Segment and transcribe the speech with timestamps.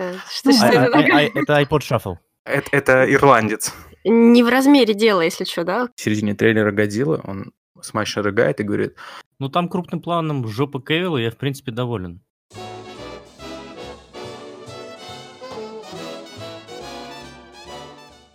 [0.00, 2.16] Это что, А, что а- это а- а- это iPod Shuffle.
[2.46, 3.74] Это, это ирландец.
[4.04, 5.88] Не в размере дела, если что, да?
[5.94, 8.96] В середине трейлера Годзилла он смачно рыгает и говорит,
[9.38, 12.22] Ну, там крупным планом жопа Кевилла, я, в принципе, доволен.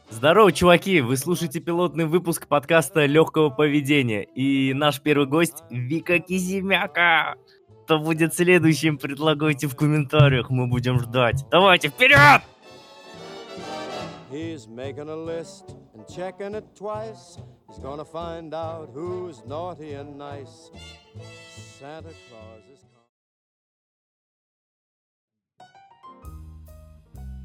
[0.09, 1.01] Здорово, чуваки!
[1.01, 4.23] Вы слушаете пилотный выпуск подкаста легкого поведения.
[4.23, 7.35] И наш первый гость Вика Киземяка.
[7.85, 11.45] Кто будет следующим, предлагайте в комментариях, мы будем ждать.
[11.51, 12.41] Давайте, вперед!
[14.31, 17.37] He's making a list and checking it twice.
[17.69, 20.71] He's gonna find out who's naughty and nice.
[21.79, 22.79] Santa Claus is.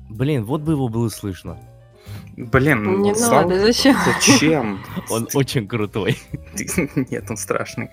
[0.08, 1.58] Блин, вот бы его было слышно.
[2.38, 3.94] блин, Не Слава- надо, зачем?
[4.06, 4.82] Зачем?
[5.10, 6.16] Он очень крутой.
[7.10, 7.90] Нет, он страшный.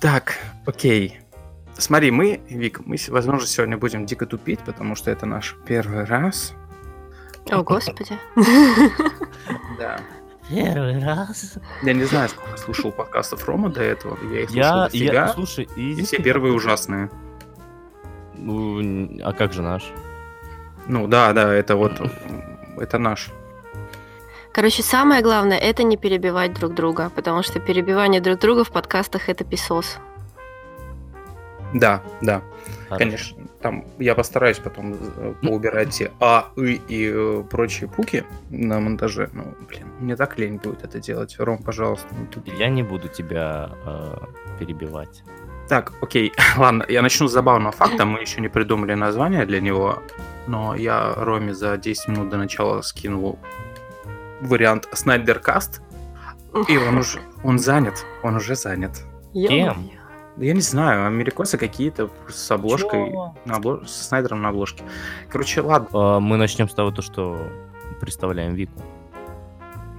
[0.00, 1.20] Так, окей.
[1.78, 6.54] Смотри, мы, Вик, мы, возможно, сегодня будем дико тупить, потому что это наш первый раз.
[7.50, 8.18] О, господи.
[9.78, 10.00] Да.
[10.48, 11.58] Первый раз.
[11.82, 14.16] Я не знаю, сколько слушал подкастов Рома до этого.
[14.32, 17.10] Я их слушал Я, дофига, я, слушай, и и все первые ужасные.
[18.34, 19.90] Ну, а как же наш?
[20.86, 22.00] Ну да, да, это вот,
[22.78, 23.30] это наш.
[24.52, 29.28] Короче, самое главное это не перебивать друг друга, потому что перебивание друг друга в подкастах
[29.28, 29.98] это писос.
[31.74, 32.42] Да, да,
[32.88, 33.04] Хорошо.
[33.04, 33.38] конечно.
[33.60, 39.28] Там я постараюсь потом э, поубирать все А, И и э, прочие пуки на монтаже.
[39.32, 41.36] Ну, блин, мне так лень будет это делать.
[41.38, 42.52] Ром, пожалуйста, не тупи.
[42.58, 44.16] Я не буду тебя э,
[44.60, 45.22] перебивать.
[45.68, 48.04] Так, окей, ладно, я начну с забавного факта.
[48.04, 50.02] Мы еще не придумали название для него,
[50.46, 53.38] но я Роме за 10 минут до начала скинул
[54.40, 55.82] вариант Снайдеркаст,
[56.68, 59.02] и он уже, он занят, он уже занят.
[59.32, 59.74] Ё-моё.
[60.36, 63.10] Да Я не знаю, америкосы какие-то с обложкой,
[63.44, 64.84] на обло- с Снайдером на обложке.
[65.30, 66.16] Короче, ладно.
[66.16, 67.38] Э, мы начнем с того, то, что
[68.00, 68.72] представляем Вику.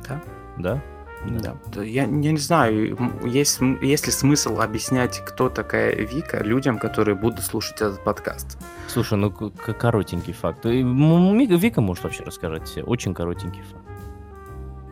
[0.07, 0.21] Да?
[0.57, 0.81] Да?
[1.25, 1.55] Да.
[1.73, 7.15] Да, Я, я не знаю, есть, есть ли смысл объяснять, кто такая Вика людям, которые
[7.15, 8.57] будут слушать этот подкаст.
[8.87, 10.63] Слушай, ну коротенький факт.
[10.65, 12.83] Мика- Вика может вообще рассказать все.
[12.83, 13.83] Очень коротенький факт.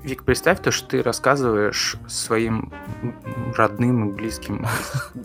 [0.06, 2.72] Вик, представь то, что ты рассказываешь своим
[3.56, 4.64] родным и близким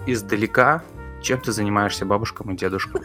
[0.07, 0.83] издалека,
[1.21, 3.03] чем ты занимаешься бабушкам и дедушкам.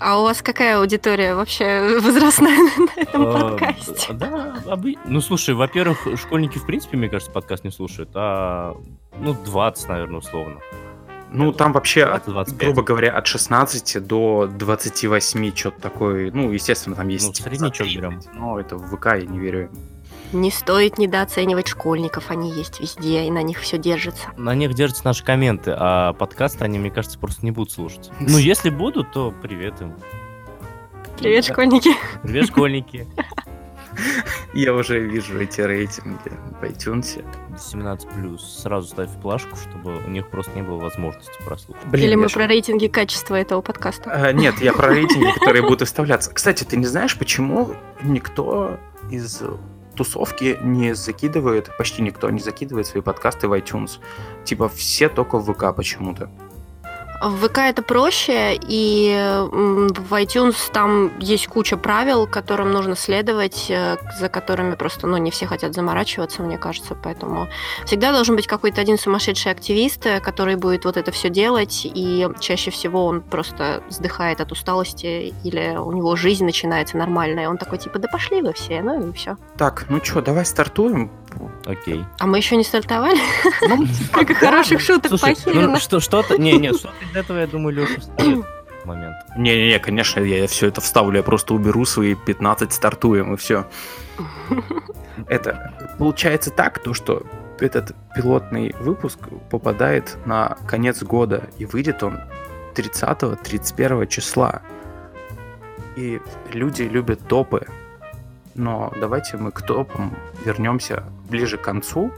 [0.00, 4.12] А у вас какая аудитория вообще возрастная на этом Э, подкасте?
[4.14, 4.56] Да,
[5.04, 8.74] ну слушай, во-первых, школьники в принципе, мне кажется, подкаст не слушают, а
[9.18, 10.60] ну 20, наверное, условно.
[11.30, 12.56] Ну, там вообще, 20-25.
[12.56, 16.30] грубо говоря, от 16 до 28, что-то такое.
[16.32, 17.26] Ну, естественно, там есть...
[17.26, 18.20] Ну, среднячок за 30, берем.
[18.34, 19.70] Но это в ВК, я не верю.
[20.32, 24.30] Не стоит недооценивать школьников, они есть везде, и на них все держится.
[24.38, 28.10] На них держатся наши комменты, а подкасты они, мне кажется, просто не будут слушать.
[28.18, 29.94] Ну, если будут, то привет им.
[31.18, 31.90] Привет, школьники.
[32.22, 33.06] Привет, школьники.
[34.54, 37.24] Я уже вижу эти рейтинги в iTunes.
[37.58, 38.60] 17 плюс.
[38.62, 41.84] Сразу ставь плашку, чтобы у них просто не было возможности прослушать.
[41.86, 44.10] Блин, Или мы про рейтинги качества этого подкаста.
[44.10, 46.32] А, нет, я про рейтинги, которые будут выставляться.
[46.32, 48.78] Кстати, ты не знаешь, почему никто
[49.10, 49.42] из
[49.94, 53.98] тусовки не закидывает, почти никто не закидывает свои подкасты в iTunes.
[54.44, 56.30] Типа все только в ВК почему-то.
[57.22, 59.14] В ВК это проще, и
[59.50, 65.30] в iTunes там есть куча правил, которым нужно следовать, э, за которыми просто, ну, не
[65.30, 67.46] все хотят заморачиваться, мне кажется, поэтому
[67.84, 72.28] всегда должен быть какой-то один сумасшедший активист, э, который будет вот это все делать, и
[72.40, 77.78] чаще всего он просто вздыхает от усталости, или у него жизнь начинается нормальная, он такой,
[77.78, 79.36] типа, да пошли вы все, ну и все.
[79.56, 81.12] Так, ну что, давай стартуем.
[81.64, 82.04] Окей.
[82.18, 83.18] А мы еще не стартовали?
[83.68, 85.68] Ну, Сколько хороших шуток Слушай, похерено.
[85.68, 86.36] ну что, что-то...
[86.36, 88.44] Не, нет, что-то из этого, я думаю, Леша вставит
[88.82, 89.16] в момент.
[89.36, 93.66] Не-не-не, конечно, я все это вставлю, я просто уберу свои 15, стартуем, и все.
[95.28, 97.22] Это получается так, то что
[97.60, 99.18] этот пилотный выпуск
[99.50, 102.18] попадает на конец года, и выйдет он
[102.74, 104.62] 30-31 числа.
[105.94, 106.20] И
[106.52, 107.66] люди любят топы,
[108.54, 112.10] но давайте мы к топам вернемся ближе к концу,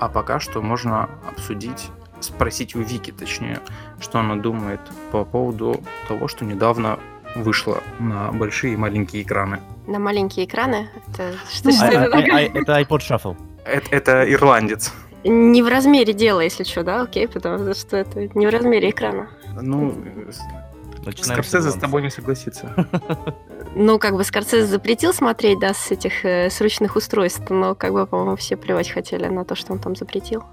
[0.00, 1.90] а пока что можно обсудить,
[2.22, 3.60] спросить у Вики, точнее,
[4.00, 4.80] что она думает
[5.10, 6.98] по поводу того, что недавно
[7.34, 9.60] вышло на большие и маленькие экраны.
[9.86, 10.88] На маленькие экраны?
[11.08, 13.36] Это что, А- что а- это а- а- Это iPod Shuffle.
[13.64, 14.92] Это, это ирландец.
[15.24, 19.28] Не в размере дела, если что, да, окей, потому что это не в размере экрана.
[19.60, 19.94] Ну,
[21.04, 22.74] Начинаем Скорсезе с тобой не согласится.
[23.74, 27.92] Ну, как бы Скорсезе запретил смотреть, да, с этих э, с ручных устройств, но, как
[27.92, 30.44] бы, по-моему, все плевать хотели на то, что он там запретил.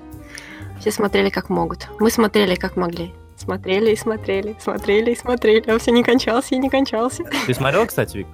[0.79, 1.87] Все смотрели как могут.
[1.99, 3.13] Мы смотрели как могли.
[3.37, 7.23] Смотрели и смотрели, смотрели и смотрели, а все не кончался и не кончался.
[7.47, 8.27] Ты смотрела, кстати, Вик?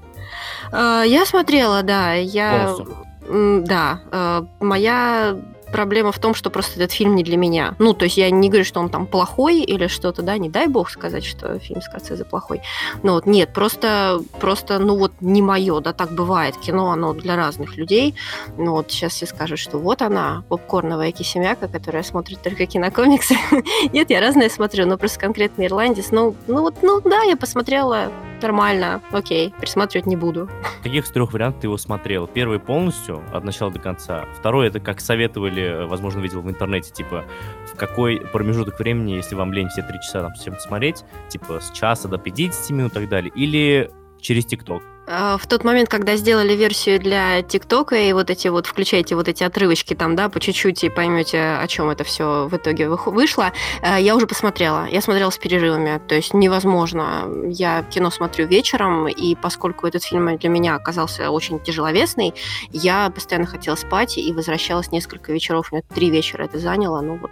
[0.72, 2.14] А, Я смотрела, да.
[2.14, 2.74] Я...
[2.76, 3.66] Полностью?
[3.66, 4.00] Да.
[4.12, 5.38] э, Моя
[5.76, 7.76] проблема в том, что просто этот фильм не для меня.
[7.80, 10.68] Ну, то есть я не говорю, что он там плохой или что-то, да, не дай
[10.68, 12.62] бог сказать, что фильм Скорсезе плохой.
[13.04, 16.56] Ну вот, нет, просто, просто, ну вот, не мое, да, так бывает.
[16.56, 18.16] Кино, оно для разных людей.
[18.58, 23.36] Ну вот, сейчас все скажут, что вот она, попкорновая кисемяка, которая смотрит только кинокомиксы.
[23.92, 28.14] Нет, я разное смотрю, но просто конкретно «Ирландец», ну, ну вот, ну да, я посмотрела,
[28.42, 30.50] нормально, окей, пересматривать не буду.
[30.84, 32.28] Каких из трех вариантов ты его смотрел?
[32.28, 34.26] Первый полностью, от начала до конца.
[34.38, 37.26] Второй, это как советовали, возможно, видел в интернете, типа,
[37.72, 41.72] в какой промежуток времени, если вам лень все три часа там всем смотреть, типа, с
[41.72, 43.92] часа до 50 минут и так далее, или
[44.26, 44.84] через ТикТок.
[45.08, 49.28] А, В тот момент, когда сделали версию для ТикТока, и вот эти вот, включаете вот
[49.28, 53.52] эти отрывочки там, да, по чуть-чуть, и поймете, о чем это все в итоге вышло,
[53.82, 54.88] э, я уже посмотрела.
[54.88, 57.28] Я смотрела с перерывами, то есть невозможно.
[57.48, 62.34] Я кино смотрю вечером, и поскольку этот фильм для меня оказался очень тяжеловесный,
[62.72, 65.72] я постоянно хотела спать и возвращалась несколько вечеров.
[65.72, 67.32] У меня три вечера это заняло, ну вот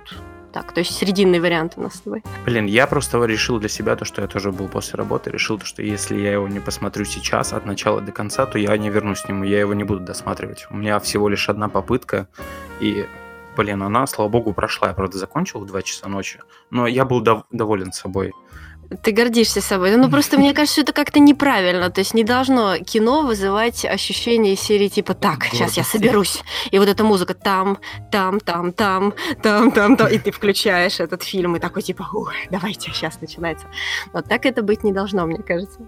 [0.54, 0.72] так.
[0.72, 2.24] То есть срединный вариант у нас с тобой.
[2.46, 5.66] Блин, я просто решил для себя то, что я тоже был после работы, решил то,
[5.66, 9.22] что если я его не посмотрю сейчас от начала до конца, то я не вернусь
[9.22, 10.68] к нему, я его не буду досматривать.
[10.70, 12.28] У меня всего лишь одна попытка,
[12.80, 13.06] и,
[13.58, 14.90] блин, она, слава богу, прошла.
[14.90, 16.40] Я, правда, закончил в 2 часа ночи,
[16.70, 18.32] но я был дов- доволен собой.
[19.02, 19.96] Ты гордишься собой.
[19.96, 21.90] Ну, просто мне кажется, что это как-то неправильно.
[21.90, 26.44] То есть не должно кино вызывать ощущение серии типа «Так, сейчас я соберусь».
[26.72, 27.78] И вот эта музыка там,
[28.12, 30.08] там, там, там, там, там, там.
[30.08, 33.68] И ты включаешь этот фильм и такой типа «Ух, давайте, сейчас начинается».
[34.12, 35.80] Вот так это быть не должно, мне кажется.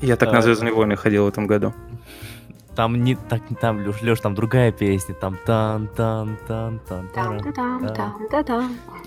[0.00, 0.32] Я так А.
[0.32, 1.72] на Звездные войны ходил в этом году.
[2.74, 7.08] Там не так, там, Леш, Леш, там другая песня, там тан тан тан тан.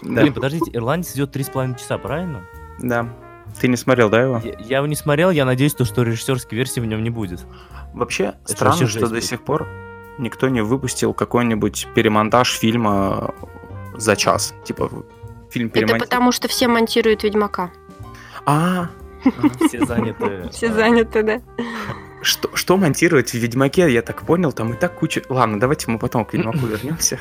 [0.01, 2.43] Да, Блин, подождите, Ирландец идет три с половиной часа, правильно?
[2.79, 3.07] Да.
[3.59, 4.41] Ты не смотрел, да, его?
[4.43, 7.45] Я, я его не смотрел, я надеюсь, то, что режиссерской версии в нем не будет.
[7.93, 9.23] Вообще, Это странно, вообще что до будет.
[9.23, 9.67] сих пор
[10.19, 13.33] никто не выпустил какой-нибудь перемонтаж фильма
[13.95, 14.53] за час.
[14.63, 14.89] Типа,
[15.49, 16.03] фильм Это перемонтировать.
[16.09, 17.71] потому, что все монтируют «Ведьмака».
[18.45, 18.89] А,
[19.67, 20.49] Все заняты.
[20.51, 21.41] Все заняты, да.
[22.21, 25.21] Что, что монтировать в Ведьмаке, я так понял, там и так куча...
[25.29, 27.19] Ладно, давайте мы потом к Ведьмаку вернемся.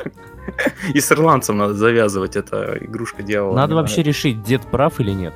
[0.94, 3.56] И с ирландцем надо завязывать, это игрушка дьявола.
[3.56, 5.34] Надо вообще решить, дед прав или нет.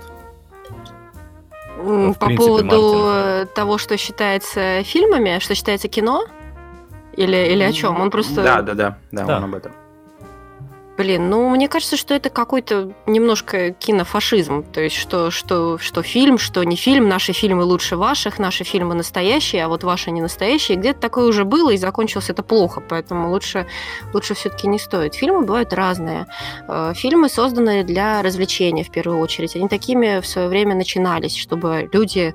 [1.77, 6.27] В По поводу того, что считается фильмами, что считается кино?
[7.17, 8.01] Или, или о чем?
[8.01, 8.43] Он просто...
[8.43, 9.39] Да, да, да, Да.
[9.39, 9.73] он об этом.
[11.01, 14.63] Блин, ну мне кажется, что это какой-то немножко кинофашизм.
[14.71, 18.95] То есть, что, что, что фильм, что не фильм, наши фильмы лучше ваших, наши фильмы
[18.95, 20.77] настоящие, а вот ваши не настоящие.
[20.77, 23.67] Где-то такое уже было, и закончилось это плохо, поэтому лучше,
[24.13, 25.15] лучше все-таки не стоит.
[25.15, 26.27] Фильмы бывают разные.
[26.69, 29.57] Э, Фильмы созданы для развлечения в первую очередь.
[29.57, 32.35] Они такими в свое время начинались, чтобы люди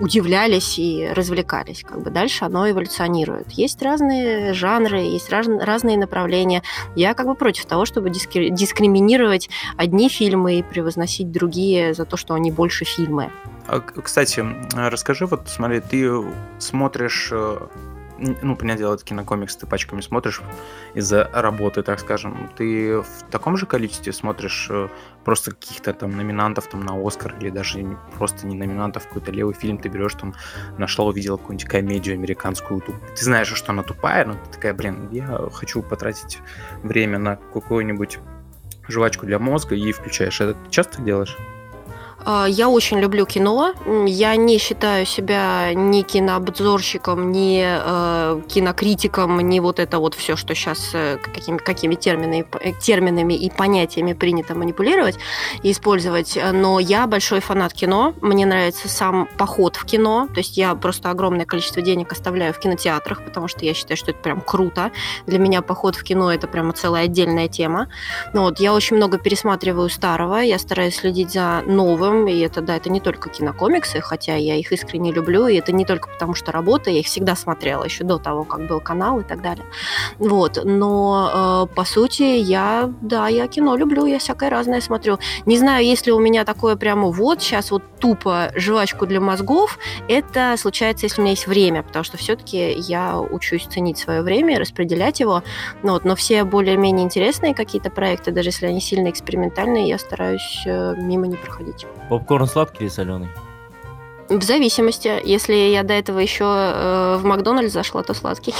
[0.00, 1.82] удивлялись и развлекались.
[1.82, 3.50] Как бы дальше оно эволюционирует.
[3.52, 6.62] Есть разные жанры, есть раз- разные направления.
[6.94, 12.16] Я как бы против того, чтобы диски- дискриминировать одни фильмы и превозносить другие за то,
[12.16, 13.30] что они больше фильмы.
[13.66, 16.10] А, Кстати, а, расскажи, вот смотри, ты
[16.58, 17.58] смотришь, э,
[18.18, 20.42] ну, понятное дело, это кинокомикс, ты пачками смотришь
[20.94, 22.50] из-за работы, так скажем.
[22.56, 24.88] Ты в таком же количестве смотришь э,
[25.24, 29.78] просто каких-то там номинантов там на Оскар или даже просто не номинантов, какой-то левый фильм
[29.78, 30.34] ты берешь, там,
[30.78, 35.48] нашла, увидела какую-нибудь комедию американскую, ты знаешь, что она тупая, но ты такая, блин, я
[35.52, 36.38] хочу потратить
[36.82, 38.18] время на какую-нибудь
[38.88, 40.40] жвачку для мозга и включаешь.
[40.40, 41.36] Это часто делаешь?
[42.24, 43.74] А, Я очень люблю кино.
[44.06, 50.54] Я не считаю себя ни кинообзорщиком, ни э, кинокритиком, ни вот это вот все, что
[50.54, 50.90] сейчас
[51.22, 55.18] какими, какими терминами, э, терминами и понятиями принято манипулировать
[55.62, 56.36] и использовать.
[56.36, 58.14] Э, Но я большой фанат кино.
[58.20, 60.28] Мне нравится сам поход в кино.
[60.34, 64.10] То есть я просто огромное количество денег оставляю в кинотеатрах, потому что я считаю, что
[64.10, 64.90] это прям круто.
[65.26, 67.88] Для меня поход в кино это прямо целая отдельная тема.
[68.32, 72.76] Ну вот, я очень много пересматриваю старого, я стараюсь следить за новым, и это, да,
[72.76, 76.52] это не только кинокомиксы, хотя я их искренне люблю, и это не только потому, что
[76.52, 79.66] работа, я их всегда смотрела, еще до того, как был канал и так далее.
[80.18, 85.18] Вот, но, э, по сути, я, да, я кино люблю, я всякое разное смотрю.
[85.46, 89.78] Не знаю, есть ли у меня такое прямо вот, сейчас вот тупо жвачку для мозгов,
[90.08, 94.58] это случается, если у меня есть время, потому что все-таки я учусь ценить свое время
[94.58, 95.42] распределять его,
[95.82, 100.62] ну, вот, но все более-менее интересные какие-то проекты, даже если они сильно экспериментальные, я стараюсь
[100.66, 101.86] э, мимо не проходить.
[102.08, 103.28] Попкорн сладкий или соленый?
[104.28, 105.10] В зависимости.
[105.24, 108.54] Если я до этого еще э, в Макдональдс зашла, то сладкий.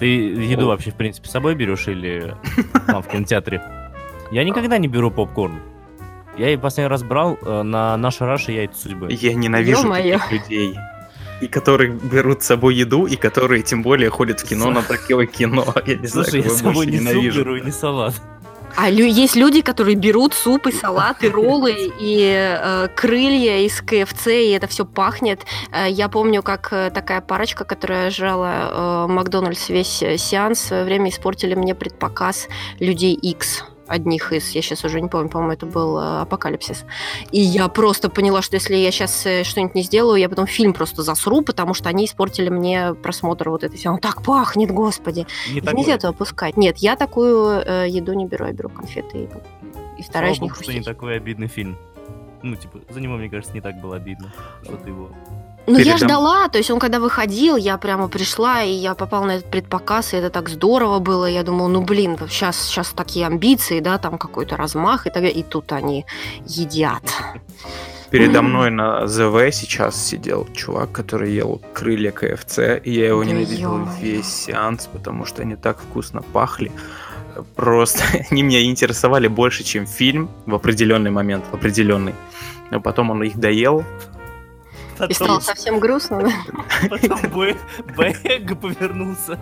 [0.00, 2.34] Ты еду вообще, в принципе, с собой берешь или
[2.86, 3.62] там в кинотеатре?
[4.30, 5.60] Я никогда не беру попкорн.
[6.36, 9.08] Я и последний раз брал э, на наша Раша яйца судьбы.
[9.10, 10.18] Я ненавижу Ё-моё.
[10.18, 10.76] таких людей.
[11.40, 15.26] И которые берут с собой еду, и которые тем более ходят в кино на такое
[15.26, 15.64] кино.
[15.86, 17.40] Я не знаю, Слушай, я с собой не суп ненавижу.
[17.40, 18.14] беру и не салат.
[18.76, 23.80] А лю- есть люди, которые берут суп и салат, и роллы, и э, крылья из
[23.80, 25.40] КФЦ, и это все пахнет.
[25.72, 30.66] Э, я помню, как э, такая парочка, которая жрала э, Макдональдс весь э, сеанс, в
[30.66, 35.52] свое время испортили мне предпоказ Людей X одних из, я сейчас уже не помню, по-моему,
[35.52, 36.84] это был э, Апокалипсис.
[37.30, 41.02] И я просто поняла, что если я сейчас что-нибудь не сделаю, я потом фильм просто
[41.02, 43.80] засру, потому что они испортили мне просмотр вот этой.
[43.86, 45.26] Он так пахнет, господи.
[45.50, 45.60] Не.
[45.60, 46.56] Нельзя этого пускать.
[46.56, 49.28] Нет, я такую э, еду не беру, я беру конфеты и, и
[50.02, 51.76] Слава стараюсь не богу, что не такой обидный фильм.
[52.42, 55.10] Ну, типа, за него, мне кажется, не так было обидно, что ты его...
[55.66, 59.36] Ну, я ждала, то есть он когда выходил, я прямо пришла, и я попала на
[59.36, 61.26] этот предпоказ, и это так здорово было.
[61.26, 65.32] Я думала, ну, блин, сейчас, сейчас такие амбиции, да, там какой-то размах, и, так, далее.
[65.32, 66.04] и тут они
[66.46, 67.02] едят.
[68.10, 73.30] Передо мной на ЗВ сейчас сидел чувак, который ел крылья КФЦ, и я его Да
[73.30, 73.96] ненавидел ё-моё.
[74.00, 76.70] весь сеанс, потому что они так вкусно пахли.
[77.56, 82.14] Просто они меня интересовали больше, чем фильм в определенный момент, в определенный.
[82.70, 83.84] А потом он их доел.
[85.08, 86.22] И стало совсем грустно.
[86.22, 86.88] да?
[86.90, 87.18] Потом
[87.96, 89.38] Бэг повернулся.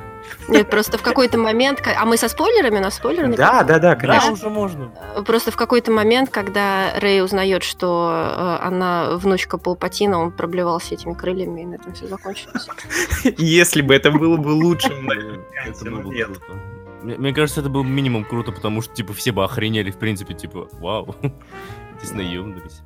[0.49, 1.82] Нет, просто в какой-то момент...
[1.87, 2.78] А мы со спойлерами?
[2.78, 3.34] На спойлеры?
[3.37, 4.32] Да, да, да, Да, конечно.
[4.32, 4.90] уже можно.
[5.26, 11.12] Просто в какой-то момент, когда Рэй узнает, что э, она внучка Палпатина, он проблевался этими
[11.12, 12.66] крыльями, и на этом все закончилось.
[13.38, 14.88] Если бы это было бы круто.
[17.02, 20.34] Мне, мне кажется, это был минимум круто, потому что, типа, все бы охренели, в принципе,
[20.34, 21.14] типа, вау.
[21.99, 22.80] Здесь наемнулись.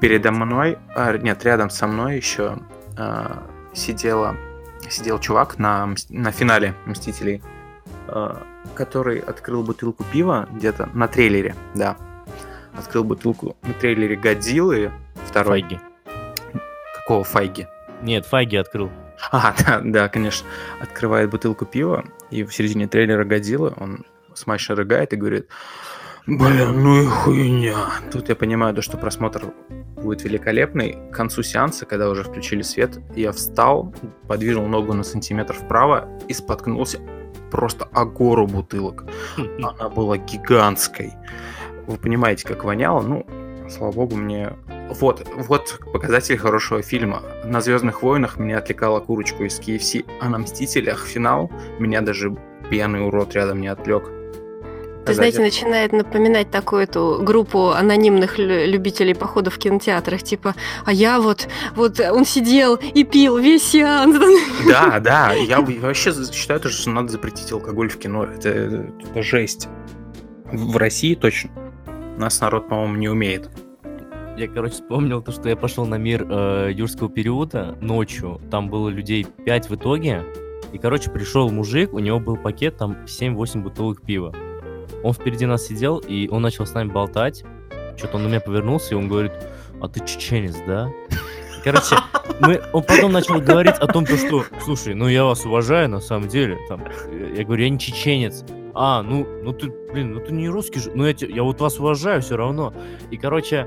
[0.00, 2.58] Передо мной, а, нет, рядом со мной еще
[2.96, 4.36] а, сидела,
[4.88, 7.42] сидел чувак на, на финале Мстителей,
[8.06, 8.42] а,
[8.74, 11.96] который открыл бутылку пива где-то на трейлере, да.
[12.76, 14.92] Открыл бутылку на трейлере Годзиллы
[15.26, 15.62] второй.
[15.62, 15.80] Файги.
[16.94, 17.66] Какого Файги?
[18.02, 18.90] Нет, Файги открыл.
[19.32, 20.46] А, да, да, конечно.
[20.80, 25.48] Открывает бутылку пива, и в середине трейлера Годзиллы он смачно рыгает и говорит,
[26.28, 27.76] блин, ну и хуйня.
[28.12, 29.46] Тут я понимаю, то, что просмотр
[29.96, 30.98] будет великолепный.
[31.10, 33.94] К концу сеанса, когда уже включили свет, я встал,
[34.26, 37.00] подвинул ногу на сантиметр вправо и споткнулся
[37.50, 39.04] просто о гору бутылок.
[39.36, 41.12] Она была гигантской.
[41.86, 43.00] Вы понимаете, как воняло?
[43.00, 43.26] Ну,
[43.70, 44.52] слава богу, мне...
[45.00, 47.22] Вот, вот показатель хорошего фильма.
[47.44, 52.34] На «Звездных войнах» меня отвлекала курочку из KFC, а на «Мстителях» финал меня даже
[52.70, 54.17] пьяный урод рядом не отвлек.
[55.08, 60.92] Ты знаете, начинает напоминать такую эту группу анонимных лю- любителей походов в кинотеатрах, типа, а
[60.92, 64.16] я вот, вот он сидел и пил весь сеанс.
[64.66, 68.24] Да, да, я вообще считаю, то, что надо запретить алкоголь в кино.
[68.24, 69.68] Это, это жесть.
[70.52, 71.50] В России точно.
[72.16, 73.50] Нас народ, по-моему, не умеет.
[74.36, 78.40] Я, короче, вспомнил то, что я пошел на мир э, юрского периода ночью.
[78.50, 80.24] Там было людей 5 в итоге.
[80.72, 84.32] И, короче, пришел мужик, у него был пакет, там 7-8 бутылок пива.
[85.02, 87.44] Он впереди нас сидел, и он начал с нами болтать.
[87.96, 89.32] Что-то он на меня повернулся, и он говорит,
[89.80, 90.90] а ты чеченец, да?
[91.64, 91.96] Короче,
[92.40, 96.00] мы, он потом начал говорить о том, то, что, слушай, ну я вас уважаю на
[96.00, 96.58] самом деле.
[96.68, 96.84] Там,
[97.34, 98.44] я говорю, я не чеченец.
[98.74, 100.92] А, ну, ну ты, блин, ну ты не русский же.
[100.94, 102.72] Ну я, я вот вас уважаю все равно.
[103.10, 103.66] И, короче,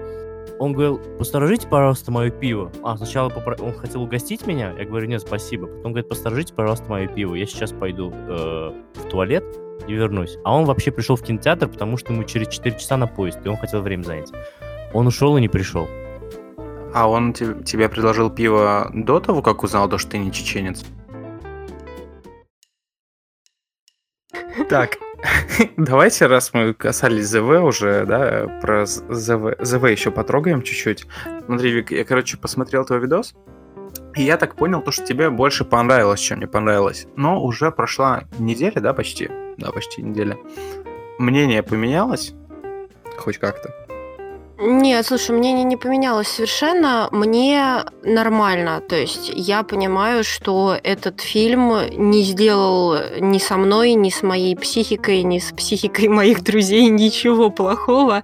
[0.58, 2.72] он говорил, посторожите, пожалуйста, мое пиво.
[2.84, 5.68] А, сначала попро- он хотел угостить меня, я говорю, нет, спасибо.
[5.68, 7.36] Потом говорит, посторожите, пожалуйста, мое пиво.
[7.36, 9.44] Я сейчас пойду э, в туалет
[9.88, 10.38] и вернусь.
[10.44, 13.50] А он вообще пришел в кинотеатр, потому что ему через 4 часа на поезд, и
[13.50, 14.32] он хотел время занять.
[14.94, 15.88] Он ушел и не пришел.
[16.94, 20.84] А он те- тебе предложил пиво до того, как узнал, то, что ты не чеченец?
[24.70, 24.98] Так,
[25.78, 31.06] давайте, раз мы касались ЗВ уже, да, про ЗВ, ЗВ еще потрогаем чуть-чуть.
[31.46, 33.36] Смотри, Вик, я, короче, посмотрел твой видос,
[34.16, 37.08] и я так понял, то, что тебе больше понравилось, чем не понравилось.
[37.16, 39.30] Но уже прошла неделя, да, почти?
[39.58, 40.38] Да, почти неделя.
[41.18, 42.34] Мнение поменялось?
[43.18, 43.81] Хоть как-то.
[44.64, 47.10] Нет, слушай, мнение не поменялось совершенно.
[47.12, 48.80] Мне нормально.
[48.88, 54.56] То есть я понимаю, что этот фильм не сделал ни со мной, ни с моей
[54.56, 58.22] психикой, ни с психикой моих друзей ничего плохого.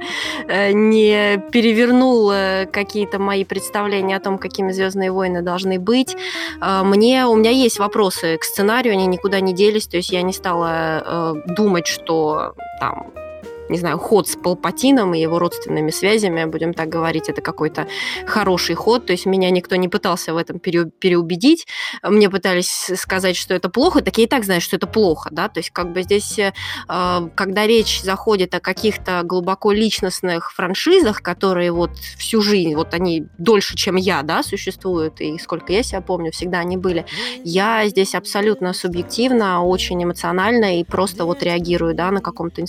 [0.47, 6.15] Э, Не перевернул э, какие-то мои представления о том, какими Звездные войны должны быть.
[6.61, 9.87] Э, Мне, у меня есть вопросы к сценарию, они никуда не делись.
[9.87, 13.07] То есть я не стала думать, что там
[13.69, 17.87] не знаю, ход с Палпатином и его родственными связями, будем так говорить, это какой-то
[18.25, 21.67] хороший ход, то есть меня никто не пытался в этом переубедить,
[22.03, 25.49] мне пытались сказать, что это плохо, так я и так знаю, что это плохо, да,
[25.49, 26.51] то есть как бы здесь, э,
[27.35, 33.75] когда речь заходит о каких-то глубоко личностных франшизах, которые вот всю жизнь, вот они дольше,
[33.75, 37.05] чем я, да, существуют, и сколько я себя помню, всегда они были,
[37.43, 42.61] я здесь абсолютно субъективно, очень эмоционально и просто вот реагирую, да, на каком-то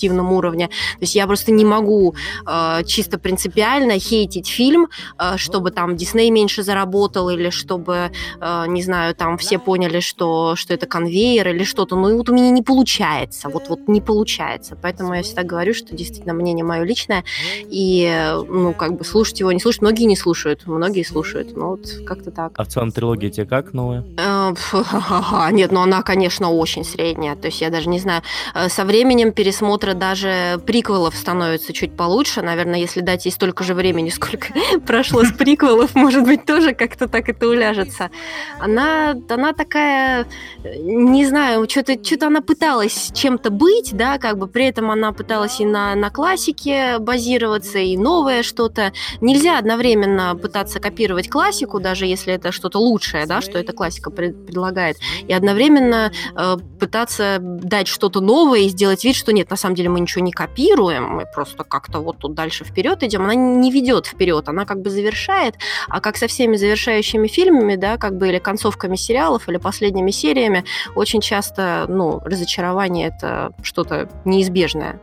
[0.00, 0.68] инстинктивном уровне.
[0.68, 2.14] То есть я просто не могу
[2.46, 4.88] э, чисто принципиально хейтить фильм,
[5.18, 10.56] э, чтобы там Дисней меньше заработал или чтобы, э, не знаю, там все поняли, что,
[10.56, 11.96] что это конвейер или что-то.
[11.96, 14.76] Ну и вот у меня не получается, вот, вот не получается.
[14.80, 17.24] Поэтому я всегда говорю, что действительно мнение мое личное,
[17.70, 19.82] и, ну, как бы слушать его, не слушать.
[19.82, 21.56] Многие не слушают, многие слушают.
[21.56, 22.52] Ну, вот как-то так.
[22.56, 24.04] А в целом трилогия тебе как новая?
[25.52, 27.36] Нет, ну она, конечно, очень средняя.
[27.36, 28.22] То есть я даже не знаю.
[28.54, 32.42] Э, со временем пересмотра даже приквелов становится чуть получше.
[32.42, 34.48] Наверное, если дать ей столько же времени, сколько
[34.86, 38.10] прошло с приквелов, может быть, тоже как-то так это уляжется.
[38.58, 40.26] Она, она такая,
[40.64, 45.60] не знаю, что-то что она пыталась чем-то быть, да, как бы при этом она пыталась
[45.60, 48.92] и на, на классике базироваться, и новое что-то.
[49.20, 54.96] Нельзя одновременно пытаться копировать классику, даже если это что-то лучшее, да, что эта классика предлагает,
[55.26, 59.79] и одновременно э, пытаться дать что-то новое и сделать вид, что нет, на самом деле
[59.88, 63.22] мы ничего не копируем, мы просто как-то вот тут дальше вперед идем.
[63.22, 65.56] Она не ведет вперед, она как бы завершает,
[65.88, 70.64] а как со всеми завершающими фильмами, да, как бы или концовками сериалов, или последними сериями,
[70.94, 75.00] очень часто, ну, разочарование это что-то неизбежное.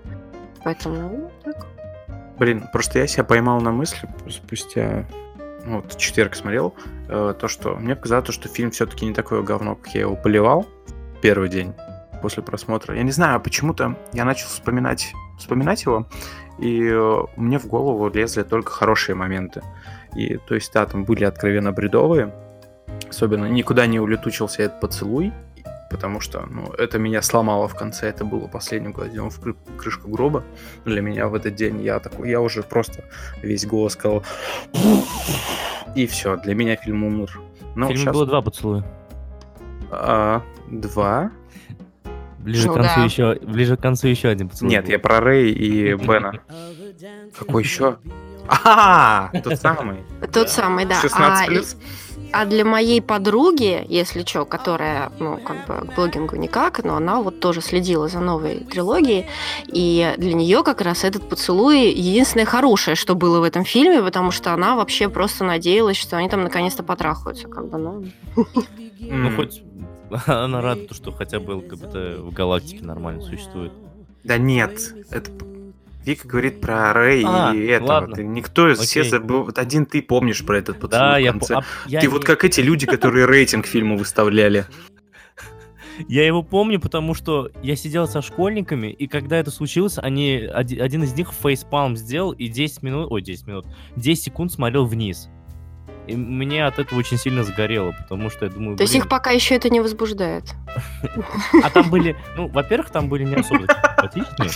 [0.63, 1.65] Поэтому ну, так.
[2.37, 5.05] Блин, просто я себя поймал на мысли спустя
[5.65, 6.73] ну, вот четверг смотрел,
[7.09, 10.65] э, то, что мне показалось, что фильм все-таки не такое говно, как я его поливал
[11.21, 11.73] первый день
[12.21, 12.95] после просмотра.
[12.95, 16.07] Я не знаю, почему-то я начал вспоминать, вспоминать его,
[16.59, 19.61] и э, мне в голову лезли только хорошие моменты.
[20.15, 22.33] И, то есть, да, там были откровенно бредовые,
[23.09, 25.31] особенно никуда не улетучился этот поцелуй,
[25.89, 30.43] потому что, ну, это меня сломало в конце, это было последним гвоздем в крышку гроба
[30.85, 31.81] для меня в этот день.
[31.81, 33.03] Я такой, я уже просто
[33.41, 34.23] весь голос сказал,
[35.95, 37.39] и все, для меня фильм умер.
[37.75, 38.13] Но в фильме сейчас...
[38.13, 38.83] было два поцелуя.
[39.91, 41.31] А, два?
[42.47, 43.03] Ближе, ну, к концу да.
[43.03, 44.71] еще, ближе к концу еще один поцелуй.
[44.71, 44.91] Нет, был.
[44.91, 46.39] я про Рэй и Бена.
[47.37, 47.97] Какой еще?
[48.47, 49.97] А, тот самый.
[50.31, 50.95] Тот самый, да.
[50.95, 51.75] 16 плюс.
[52.31, 57.21] А для моей подруги, если что, которая, ну, как бы к блогингу никак, но она
[57.21, 59.25] вот тоже следила за новой трилогией,
[59.67, 64.31] и для нее как раз этот поцелуй единственное хорошее, что было в этом фильме, потому
[64.31, 68.05] что она вообще просто надеялась, что они там наконец-то потрахаются, как бы, ну...
[68.99, 69.61] Ну, хоть
[70.25, 73.71] она рада, что хотя бы ЛГБТ в галактике нормально существует.
[74.23, 75.31] Да нет, это
[76.07, 77.87] Вика говорит про Рэй а, и этого.
[77.89, 78.15] Ладно.
[78.15, 79.43] Ты, никто из все забыл.
[79.43, 81.53] Вот один ты помнишь про этот поцелуй да, в конце.
[81.53, 82.13] Я, а, я ты не...
[82.13, 84.65] вот как эти люди, которые рейтинг фильма выставляли.
[86.07, 91.01] Я его помню, потому что я сидел со школьниками, и когда это случилось, они, один
[91.01, 93.65] из них фейспалм сделал и 10 минут, ой, 10 минут,
[93.95, 95.27] 10 секунд смотрел вниз.
[96.07, 98.77] И мне от этого очень сильно сгорело, потому что я думаю...
[98.77, 100.43] То есть их пока еще это не возбуждает?
[101.63, 104.51] А там были, ну, во-первых, там были не особо симпатичные,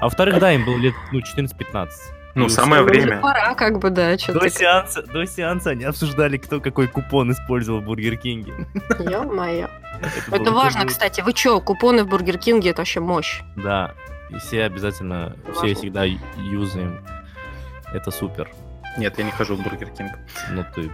[0.00, 1.88] а во-вторых, да, им было лет ну, 14-15.
[2.34, 3.20] Ну, самое время.
[3.20, 4.16] Пора, как бы, да.
[4.28, 8.66] До сеанса, до сеанса они обсуждали, кто какой купон использовал в Бургер Кинге.
[8.98, 9.68] Ё-моё.
[10.00, 11.20] Это, это важно, кстати.
[11.20, 13.42] Вы чё, купоны в Бургер Кинге это вообще мощь.
[13.56, 13.94] Да.
[14.30, 15.74] И все обязательно, это все важно.
[15.76, 17.04] всегда юзаем.
[17.92, 18.50] Это супер.
[18.96, 20.12] Нет, я не хожу в Бургер Кинг.
[20.50, 20.90] Ну ты...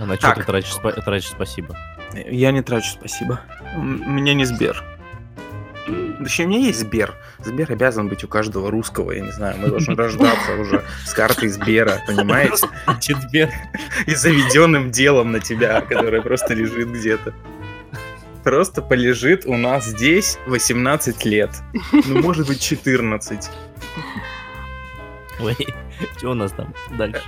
[0.00, 1.76] А на что ты тратишь, тратишь спасибо?
[2.14, 3.40] Я не трачу спасибо.
[3.76, 4.82] У меня не Сбер.
[6.18, 7.14] Точнее, у меня есть Сбер.
[7.38, 11.48] Сбер обязан быть у каждого русского, я не знаю, мы должны рождаться уже с картой
[11.48, 12.68] Сбера, понимаете?
[13.00, 13.50] Сбер.
[14.06, 17.34] И заведенным делом на тебя, которое просто лежит где-то.
[18.44, 21.50] Просто полежит у нас здесь 18 лет.
[21.92, 23.50] Ну, может быть, 14.
[25.40, 25.56] Ой.
[26.16, 27.22] Что у нас там дальше?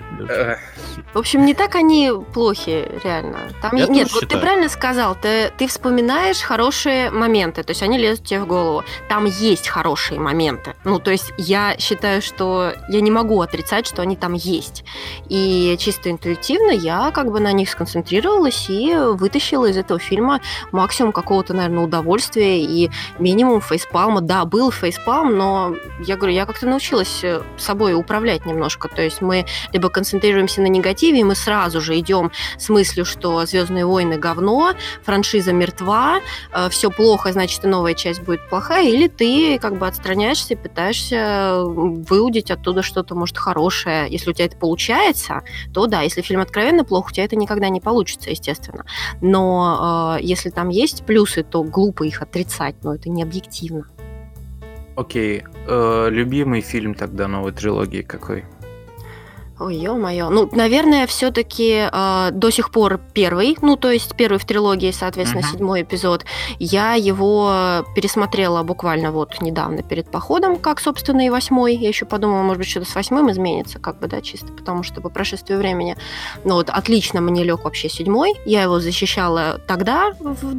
[1.12, 3.38] В общем, не так они плохи, реально.
[3.60, 4.28] Там Я нет, вот считаю.
[4.28, 8.84] ты правильно сказал, ты, ты вспоминаешь хорошие моменты, то есть они лезут тебе в голову.
[9.08, 10.74] Там есть хорошие моменты.
[10.84, 14.84] Ну, то есть я считаю, что я не могу отрицать, что они там есть.
[15.28, 21.12] И чисто интуитивно я как бы на них сконцентрировалась и вытащила из этого фильма максимум
[21.12, 24.20] какого-то, наверное, удовольствия и минимум фейспалма.
[24.20, 27.24] Да, был фейспалм, но я говорю, я как-то научилась
[27.58, 28.88] собой управлять немного немножко.
[28.88, 33.44] То есть мы либо концентрируемся на негативе, и мы сразу же идем с мыслью, что
[33.44, 34.72] Звездные войны говно,
[35.02, 36.20] франшиза мертва,
[36.52, 40.56] э, все плохо, значит, и новая часть будет плохая, или ты как бы отстраняешься и
[40.56, 44.06] пытаешься выудить оттуда что-то, может, хорошее.
[44.08, 45.42] Если у тебя это получается,
[45.74, 48.84] то да, если фильм откровенно плох, у тебя это никогда не получится, естественно.
[49.20, 53.86] Но э, если там есть плюсы, то глупо их отрицать, но это не объективно.
[54.96, 58.44] Окей, э, любимый фильм тогда новой трилогии какой?
[59.60, 60.28] Ой, ё-моё.
[60.28, 65.42] Ну, наверное, все-таки э, до сих пор первый, ну, то есть первый в трилогии, соответственно,
[65.42, 65.52] Мгм.
[65.52, 66.24] седьмой эпизод.
[66.58, 71.76] Я его пересмотрела буквально вот недавно перед походом, как, собственно, и восьмой.
[71.76, 75.00] Я еще подумала, может быть, что-то с восьмым изменится, как бы, да, чисто потому что
[75.00, 75.96] по прошествию времени.
[76.44, 78.34] Ну, вот отлично мне лег вообще седьмой.
[78.44, 80.54] Я его защищала тогда, в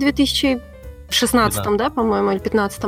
[1.13, 2.83] 2016, да, по-моему, или 15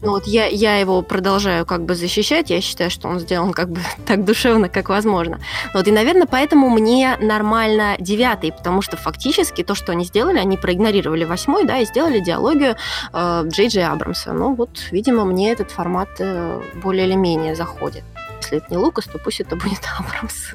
[0.00, 3.70] ну вот я, я его продолжаю как бы защищать, я считаю, что он сделан как
[3.70, 5.40] бы так душевно, как возможно.
[5.74, 10.56] Вот, и, наверное, поэтому мне нормально девятый, потому что фактически то, что они сделали, они
[10.56, 12.76] проигнорировали восьмой, да, и сделали диалогию
[13.12, 14.32] э, Джей Джей Абрамса.
[14.32, 18.04] Ну вот, видимо, мне этот формат э, более или менее заходит.
[18.42, 20.52] Если это не Лукас, то пусть это будет Абрамс.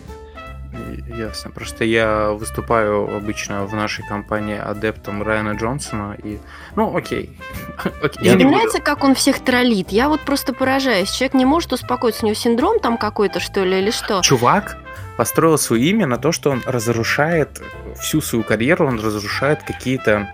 [1.08, 1.52] Ясно.
[1.52, 6.40] Просто я выступаю обычно в нашей компании адептом Райана Джонсона и...
[6.76, 7.38] Ну, окей.
[8.04, 9.90] Окей, я Тебе не буду- нравится, как он всех троллит?
[9.90, 11.10] Я вот просто поражаюсь.
[11.12, 12.24] Человек не может успокоиться.
[12.24, 14.22] У него синдром там какой-то, что ли, или что?
[14.22, 14.78] Чувак
[15.18, 17.62] построил свое имя на то, что он разрушает
[18.00, 20.34] всю свою карьеру, он разрушает какие-то,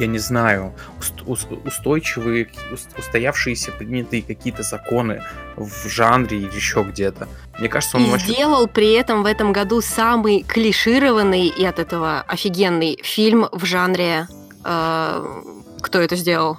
[0.00, 5.22] я не знаю, уст- ус- устойчивые, ус- устоявшиеся принятые какие-то законы
[5.56, 7.28] в жанре или еще где-то.
[7.58, 8.32] Мне кажется, он И вообще...
[8.32, 14.26] сделал при этом в этом году самый клишированный и от этого офигенный фильм в жанре...
[14.64, 15.42] э,
[15.80, 16.58] кто это сделал?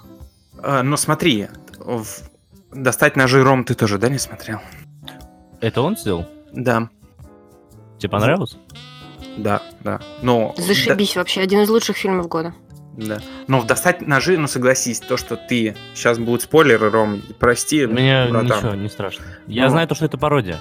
[0.63, 1.47] А, но смотри,
[1.79, 2.05] в-
[2.71, 4.59] достать ножи Ром ты тоже, да, не смотрел?
[5.59, 6.25] Это он сделал?
[6.53, 6.89] Да,
[7.99, 8.57] Тебе понравилось?
[9.37, 10.01] да, да.
[10.21, 10.53] Но...
[10.57, 12.53] Зашибись вообще, один из лучших фильмов года.
[12.97, 13.19] Да.
[13.47, 15.75] Но в достать ножи, ну согласись, то, что ты...
[15.93, 18.57] Сейчас будут спойлеры, Ром, прости, Мне братан.
[18.57, 19.23] ничего, не страшно.
[19.47, 19.69] Я Ну.
[19.71, 20.57] знаю то, что это пародия.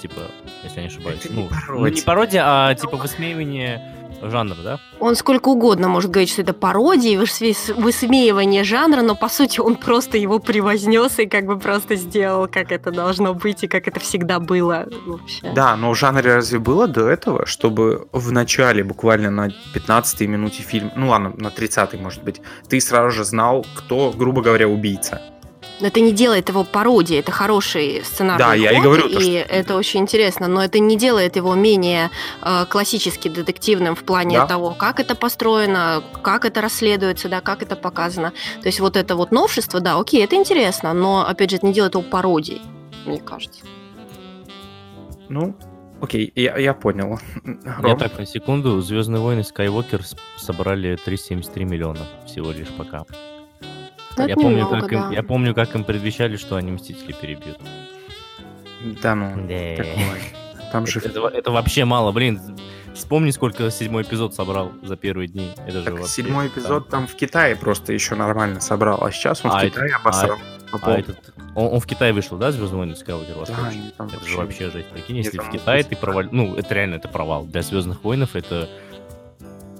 [0.00, 0.20] Типа,
[0.64, 1.20] если я не ошибаюсь.
[1.24, 1.94] Это не ну, ну, пародия.
[1.94, 3.82] не пародия, а типа высмеивание
[4.22, 4.80] жанра, да?
[5.00, 9.76] Он сколько угодно может говорить, что это пародия, высме- высмеивание жанра, но по сути он
[9.76, 14.00] просто его превознес и как бы просто сделал, как это должно быть и как это
[14.00, 15.52] всегда было вообще.
[15.54, 20.62] Да, но в жанре разве было до этого, чтобы в начале, буквально на 15-й минуте
[20.62, 25.20] фильма, ну ладно, на 30-й, может быть, ты сразу же знал, кто, грубо говоря, убийца?
[25.80, 29.18] Но это не делает его пародией, это хороший сценарный Да, я и ход, говорю, то,
[29.18, 34.04] и что- это очень интересно, но это не делает его менее э, классически детективным в
[34.04, 34.46] плане Да.
[34.46, 38.32] того, как это построено, как это расследуется, да, как это показано.
[38.62, 41.72] То есть вот это вот новшество, да, окей, это интересно, но, опять же, это не
[41.72, 42.62] делает его пародией,
[43.04, 43.62] мне кажется.
[45.28, 45.56] Ну,
[46.00, 47.18] окей, я, я понял.
[47.44, 47.98] Я Ром?
[47.98, 53.04] так, на секунду, Звездные войны Скайуокер с- собрали 373 миллиона всего лишь пока.
[54.16, 55.10] Ну, я, помню, немного, как им, да.
[55.12, 57.58] я помню, как им предвещали, что они Мстители перебьют.
[59.02, 60.18] Да ну, такое.
[60.72, 61.00] Там же...
[61.00, 62.40] Это, это вообще мало, блин.
[62.94, 65.50] Вспомни, сколько седьмой эпизод собрал за первые дни.
[65.66, 69.44] Это же Так, вообще седьмой эпизод там в Китае просто еще нормально собрал, а сейчас
[69.44, 70.38] он А в это- Китае обосрал.
[70.70, 73.34] по А этот, он, он в Китае вышел, да, Звездные войны Скайуокер?
[73.46, 74.88] Да, там Это же вообще жесть.
[74.88, 76.24] Прикинь, если там в Китае ты провал...
[76.30, 77.44] Ну, это реально это провал.
[77.44, 78.68] Для Звездных войнов это...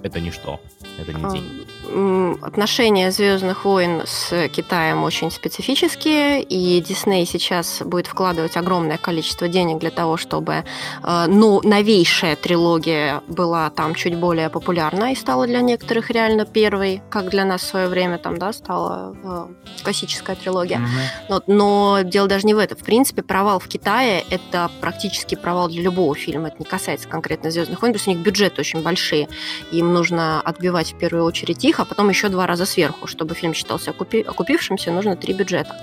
[0.03, 0.59] Это ничто.
[0.99, 1.65] Это не день.
[1.89, 9.47] М, Отношения Звездных войн с Китаем очень специфические, и Дисней сейчас будет вкладывать огромное количество
[9.47, 10.63] денег для того, чтобы
[11.03, 17.01] э, ну, новейшая трилогия была там чуть более популярна и стала для некоторых реально первой,
[17.09, 19.47] как для нас в свое время там, да, стала э,
[19.83, 20.79] классическая трилогия.
[20.79, 20.89] Мгм.
[21.29, 22.77] Но, но дело даже не в этом.
[22.77, 26.49] В принципе, провал в Китае это практически провал для любого фильма.
[26.49, 29.29] Это не касается конкретно Звездных войн, потому что у них бюджеты очень большие.
[29.71, 33.07] Им нужно отбивать в первую очередь их, а потом еще два раза сверху.
[33.07, 35.75] Чтобы фильм считался окупи- окупившимся, нужно три бюджета.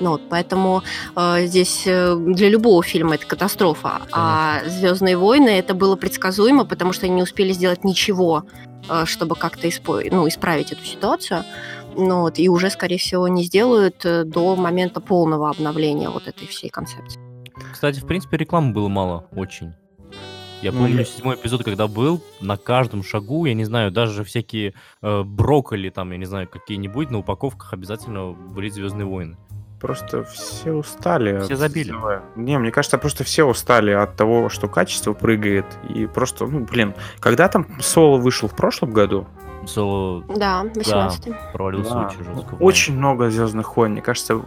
[0.00, 0.82] Ну, вот, поэтому
[1.16, 4.02] э, здесь э, для любого фильма это катастрофа.
[4.12, 8.44] А Звездные войны это было предсказуемо, потому что они не успели сделать ничего,
[8.88, 11.44] э, чтобы как-то испо- ну, исправить эту ситуацию.
[11.98, 16.46] Ну, вот, и уже, скорее всего, не сделают э, до момента полного обновления вот этой
[16.46, 17.20] всей концепции.
[17.72, 19.74] Кстати, в принципе, рекламы было мало, очень.
[20.66, 24.24] Я Ну, помню я- седьмой эпизод, когда был, на каждом шагу, я не знаю, даже
[24.24, 29.36] всякие э, брокколи там, я не знаю, какие-нибудь, на упаковках обязательно были Звездные войны.
[29.80, 31.38] Просто все устали.
[31.42, 31.94] Все от забили.
[32.34, 35.66] Не, мне кажется, просто все устали от того, что качество прыгает.
[35.88, 39.28] И просто, ну, блин, когда там Соло вышел в прошлом году,
[39.66, 42.56] Соло Да, 18 провалился Да, очень жестко.
[42.56, 43.92] в очень много Звездных войн.
[43.92, 44.42] Мне кажется,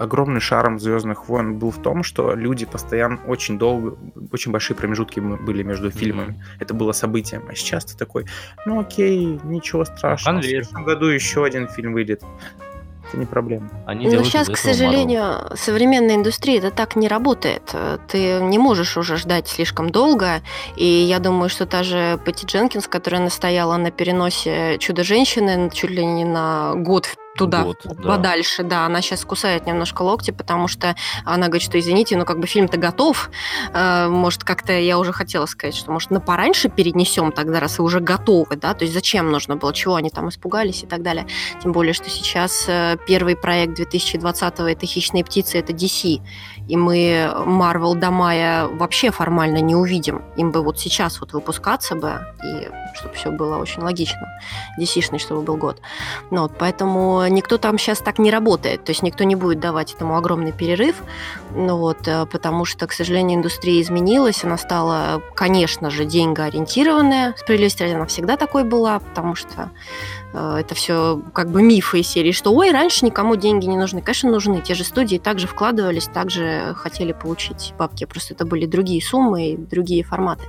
[0.00, 3.96] огромный шарм Звездных войн был в том, что люди постоянно очень долго,
[4.32, 6.30] очень большие промежутки были между фильмами.
[6.30, 6.56] Mm-hmm.
[6.60, 7.44] Это было событием.
[7.48, 8.24] А сейчас ты такой,
[8.64, 10.36] ну окей, ничего страшного.
[10.36, 10.62] Конвейер.
[10.62, 12.22] В следующем году еще один фильм выйдет.
[13.08, 13.68] Это не проблема.
[13.86, 15.56] Они Но сейчас, к сожалению, Marvel.
[15.56, 17.74] современная индустрия это так не работает.
[18.08, 20.42] Ты не можешь уже ждать слишком долго.
[20.76, 26.04] И я думаю, что та же Пати Дженкинс, которая настояла на переносе Чудо-женщины чуть ли
[26.06, 28.68] не на год туда, год, подальше, да.
[28.68, 28.86] да.
[28.86, 32.76] Она сейчас кусает немножко локти, потому что она говорит, что извините, но как бы фильм-то
[32.76, 33.30] готов.
[33.72, 37.84] Э, может, как-то я уже хотела сказать, что может на пораньше перенесем тогда, раз вы
[37.84, 41.26] уже готовы, да, то есть зачем нужно было, чего они там испугались и так далее.
[41.62, 46.20] Тем более, что сейчас э, первый проект 2020-го это «Хищные птицы», это DC,
[46.70, 50.22] и мы Marvel до мая вообще формально не увидим.
[50.36, 54.28] Им бы вот сейчас вот выпускаться бы, и чтобы все было очень логично,
[54.78, 55.80] DC-шный, чтобы был год.
[56.30, 59.94] Ну, вот, поэтому никто там сейчас так не работает, то есть никто не будет давать
[59.94, 61.02] этому огромный перерыв,
[61.54, 67.82] ну вот, э, потому что, к сожалению, индустрия изменилась, она стала, конечно же, деньгоориентированная, справедливости
[67.82, 69.70] ради она всегда такой была, потому что
[70.32, 74.00] это все как бы мифы из серии, что ой, раньше никому деньги не нужны.
[74.00, 74.60] Конечно, нужны.
[74.60, 78.04] Те же студии также вкладывались, также хотели получить бабки.
[78.04, 80.44] Просто это были другие суммы и другие форматы.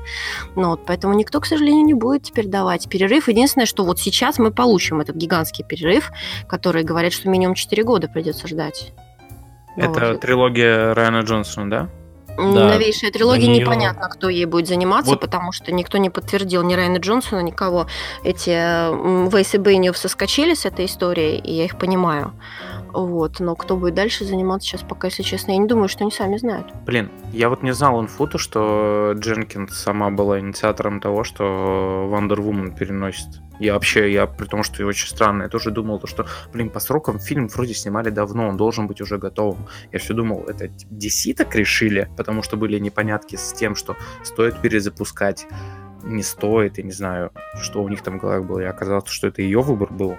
[0.55, 3.27] Но вот, поэтому никто, к сожалению, не будет теперь давать перерыв.
[3.27, 6.11] Единственное, что вот сейчас мы получим этот гигантский перерыв,
[6.47, 8.93] который говорят, что минимум 4 года придется ждать.
[9.77, 10.21] Это вот.
[10.21, 12.00] трилогия Райана Джонсона, да?
[12.37, 13.61] Да, Новейшая трилогия, нее...
[13.61, 15.19] непонятно, кто ей будет заниматься, вот.
[15.19, 17.87] потому что никто не подтвердил ни Райана Джонсона, никого.
[18.23, 18.49] Эти
[19.29, 22.33] Вейс и Бейниов соскочили с этой историей, и я их понимаю.
[22.93, 26.11] Вот, но кто будет дальше заниматься сейчас, пока, если честно, я не думаю, что они
[26.11, 26.67] сами знают.
[26.85, 32.77] Блин, я вот не знал инфуту, что Дженкинс сама была инициатором того, что Wonder Woman
[32.77, 33.27] переносит.
[33.59, 36.79] Я вообще, я при том, что очень странно, я тоже думал, то, что, блин, по
[36.79, 39.67] срокам фильм вроде снимали давно, он должен быть уже готовым.
[39.91, 44.59] Я все думал, это DC так решили, потому что были непонятки с тем, что стоит
[44.61, 45.47] перезапускать,
[46.03, 48.59] не стоит, я не знаю, что у них там в головах было.
[48.59, 50.17] И оказалось, что это ее выбор был.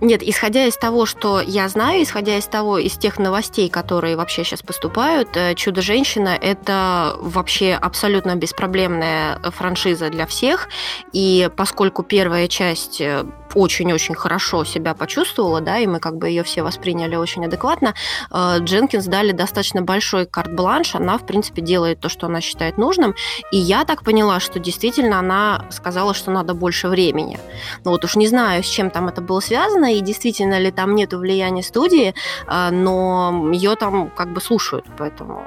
[0.00, 4.44] Нет, исходя из того, что я знаю, исходя из того, из тех новостей, которые вообще
[4.44, 10.68] сейчас поступают, э, «Чудо-женщина»— это вообще абсолютно беспроблемная франшиза для всех.
[11.12, 16.42] И поскольку первая часть э, очень-очень хорошо себя почувствовала, да, и мы как бы ее
[16.42, 17.94] все восприняли очень адекватно,
[18.30, 23.14] э, Дженкинс дали достаточно большой карт-бланш, она, в принципе, делает то, что она считает нужным,
[23.52, 27.38] и я так поняла, что действительно она сказала, что надо больше времени.
[27.84, 30.94] Ну вот уж не знаю, с чем там это было связано, и действительно ли там
[30.94, 32.14] нет влияния студии,
[32.46, 35.42] э, но ее там как бы слушают, поэтому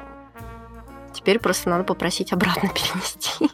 [1.12, 3.50] теперь просто надо попросить обратно перенести.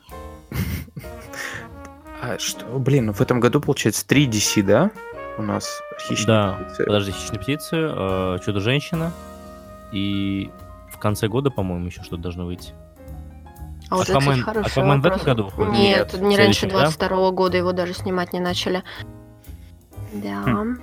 [2.29, 4.91] А что, блин, в этом году, получается, 3 DC, да?
[5.39, 6.85] У нас хищные да, птицы.
[6.85, 9.13] подожди, хищные птицы, э, Чудо-женщина,
[9.93, 10.51] и
[10.93, 12.75] в конце года, по-моему, еще что-то должно выйти.
[13.89, 15.73] А вот это, кстати, хороший Аквамен в этом году выходит?
[15.73, 18.83] Нет, Нет не раньше 22 -го года его даже снимать не начали.
[20.13, 20.43] Да.
[20.43, 20.79] Хм.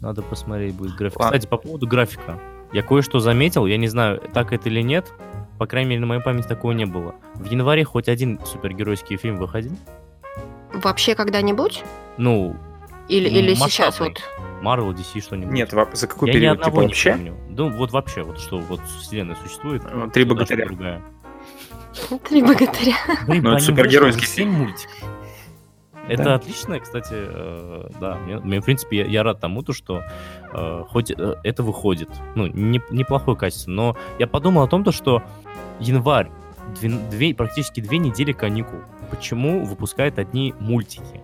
[0.00, 1.18] Надо посмотреть будет график.
[1.18, 2.38] Кстати, по поводу графика.
[2.74, 5.10] Я кое-что заметил, я не знаю, так это или нет.
[5.58, 7.14] По крайней мере, на моей памяти такого не было.
[7.34, 9.72] В январе хоть один супергеройский фильм выходил?
[10.72, 11.82] Вообще когда-нибудь?
[12.16, 12.56] Ну,
[13.08, 14.20] или, или сейчас вот?
[14.62, 15.52] Marvel, DC, что-нибудь.
[15.52, 16.62] Нет, за какой Я период?
[16.62, 17.10] Типа вообще?
[17.14, 17.36] Не помню.
[17.50, 19.82] Ну, вот вообще, вот что, вот вселенная существует.
[19.92, 20.66] Ну, три богатыря.
[20.66, 21.02] Другая.
[22.28, 22.94] Три богатыря.
[23.26, 24.52] Блин, ну, это супергеройский фильм.
[24.52, 24.88] мультик.
[26.06, 26.34] Это да.
[26.34, 28.16] отлично, кстати, э, да.
[28.16, 30.02] Мне, мне, в принципе, я, я рад тому, то, что
[30.52, 32.08] э, хоть э, это выходит.
[32.34, 33.70] Ну, не, неплохое качество.
[33.70, 35.22] Но я подумал о том, то, что
[35.80, 36.30] январь,
[36.80, 38.78] две, две, практически две недели каникул
[39.10, 41.20] почему выпускают одни мультики.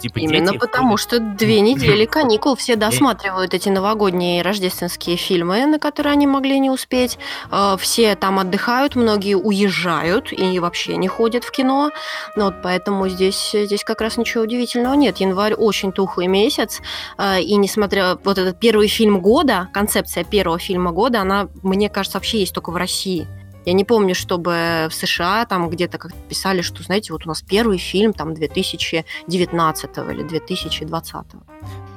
[0.00, 1.00] Типа Именно потому, ходят...
[1.00, 6.70] что две недели каникул все досматривают эти новогодние рождественские фильмы, на которые они могли не
[6.70, 7.18] успеть.
[7.50, 11.90] Э, все там отдыхают, многие уезжают и вообще не ходят в кино.
[12.36, 15.18] Вот поэтому здесь, здесь как раз ничего удивительного нет.
[15.18, 16.80] Январь очень тухлый месяц,
[17.18, 22.18] э, и несмотря вот этот первый фильм года, концепция первого фильма года, она, мне кажется,
[22.18, 23.26] вообще есть только в России.
[23.64, 27.42] Я не помню, чтобы в США там где-то как писали, что, знаете, вот у нас
[27.42, 31.16] первый фильм там 2019 или 2020.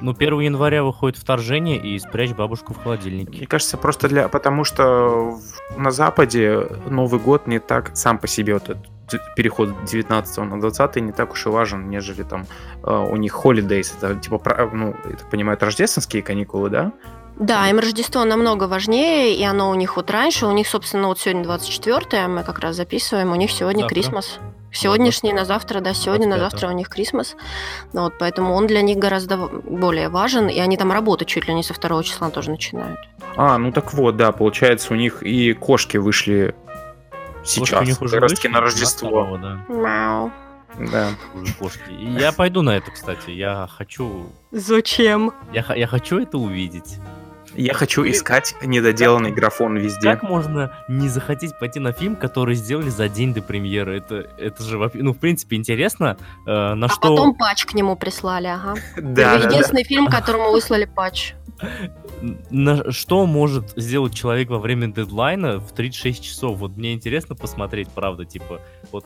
[0.00, 3.38] Ну, 1 января выходит вторжение и спрячь бабушку в холодильнике.
[3.38, 4.28] Мне кажется, просто для...
[4.28, 5.38] потому что
[5.76, 8.86] на Западе Новый год не так сам по себе вот этот
[9.36, 12.46] переход 19 на 20 не так уж и важен, нежели там
[12.82, 16.92] э, у них holidays, это типа, ну, я так понимаю, рождественские каникулы, да?
[17.38, 21.20] Да, им Рождество намного важнее, и оно у них вот раньше, у них, собственно, вот
[21.20, 24.38] сегодня 24 мы как раз записываем, у них сегодня Крисмас.
[24.72, 26.40] Сегодняшний на завтра, да, сегодня на 25-го.
[26.40, 27.36] завтра у них Крисмас.
[27.92, 31.54] Ну, вот, поэтому он для них гораздо более важен, и они там работать чуть ли
[31.54, 32.98] не со второго числа тоже начинают.
[33.36, 36.54] А, ну так вот, да, получается, у них и кошки вышли
[37.44, 39.08] Кошки сейчас, у них уже как раз на Рождество.
[39.08, 40.32] 22-го, да, Мяу.
[40.78, 41.08] Да.
[41.34, 41.90] уже кошки.
[41.90, 43.30] И я пойду на это, кстати.
[43.30, 44.26] Я хочу...
[44.50, 45.32] Зачем?
[45.52, 46.98] Я, я хочу это увидеть.
[47.58, 50.08] Я хочу искать недоделанный графон везде.
[50.12, 53.98] Как можно не захотеть пойти на фильм, который сделали за день до премьеры?
[53.98, 56.16] Это, это же, вообще- ну, в принципе, интересно,
[56.46, 57.00] э, на А что...
[57.00, 58.74] потом патч к нему прислали, ага.
[58.96, 59.48] Да, да.
[59.48, 61.34] Единственный фильм, которому выслали патч.
[62.50, 66.58] На что может сделать человек во время дедлайна в 36 часов?
[66.58, 68.60] Вот мне интересно посмотреть, правда, типа,
[68.92, 69.04] вот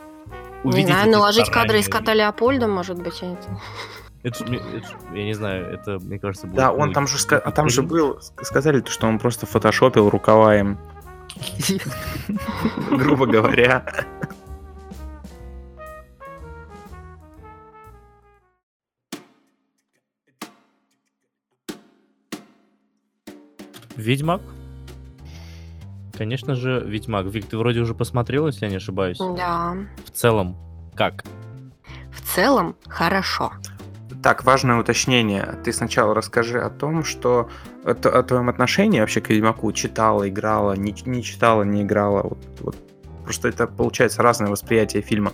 [0.63, 3.19] Не увидеть знаю, эти наложить кадры из кота Леопольда, может быть.
[3.23, 3.59] я не знаю.
[4.23, 6.55] Это это я не знаю, это, мне кажется, будет...
[6.55, 9.45] Да, он ну, там же а там же был, ск- сказали, то, что он просто
[9.45, 10.77] фотошопил рукава им,
[12.89, 13.85] грубо говоря.
[23.95, 24.41] Ведьмак?
[26.17, 27.25] Конечно же, Ведьмак.
[27.25, 29.17] Вик, ты вроде уже посмотрел, если я не ошибаюсь.
[29.17, 29.75] Да.
[30.05, 30.55] В целом,
[30.95, 31.23] как?
[32.11, 33.51] В целом, хорошо.
[34.23, 35.59] Так, важное уточнение.
[35.65, 37.49] Ты сначала расскажи о том, что
[37.83, 39.71] о, о твоем отношении вообще к Ведьмаку.
[39.73, 42.21] Читала, играла, не, не читала, не играла.
[42.23, 42.75] Вот, вот.
[43.25, 45.33] Просто это получается разное восприятие фильма.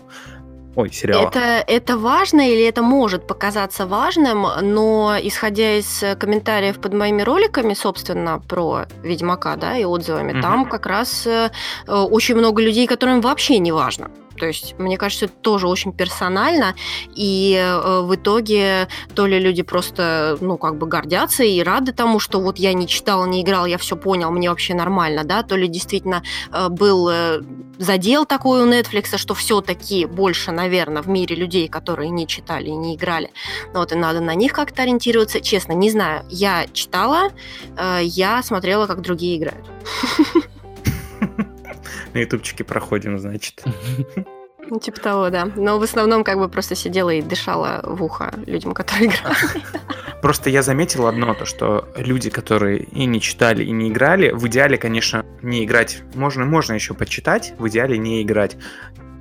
[0.75, 1.28] Ой, сериала.
[1.28, 7.73] Это, это важно или это может показаться важным, но исходя из комментариев под моими роликами,
[7.73, 10.41] собственно, про Ведьмака, да, и отзывами, Мгм.
[10.41, 11.49] там как раз э,
[11.88, 14.10] очень много людей, которым вообще не важно.
[14.39, 16.75] То есть, мне кажется, это тоже очень персонально,
[17.13, 22.19] и э, в итоге то ли люди просто, ну, как бы гордятся и рады тому,
[22.19, 25.58] что вот я не читал, не играл, я все понял, мне вообще нормально, да, то
[25.58, 27.41] ли действительно э, был э,
[27.78, 32.75] задел такой у Netflix, что все-таки больше, наверное, в мире людей, которые не читали и
[32.75, 33.32] не играли.
[33.73, 35.41] Вот, и надо на них как-то ориентироваться.
[35.41, 36.23] Честно, не знаю.
[36.30, 37.30] Я читала,
[38.02, 39.65] я смотрела, как другие играют.
[42.13, 43.63] На ютубчике проходим, значит.
[44.71, 45.49] Ну, типа того, да.
[45.55, 49.63] Но в основном как бы просто сидела и дышала в ухо людям, которые играли.
[50.21, 54.45] Просто я заметил одно, то что люди, которые и не читали, и не играли, в
[54.47, 56.03] идеале, конечно, не играть.
[56.13, 58.57] Можно, можно еще почитать, в идеале не играть.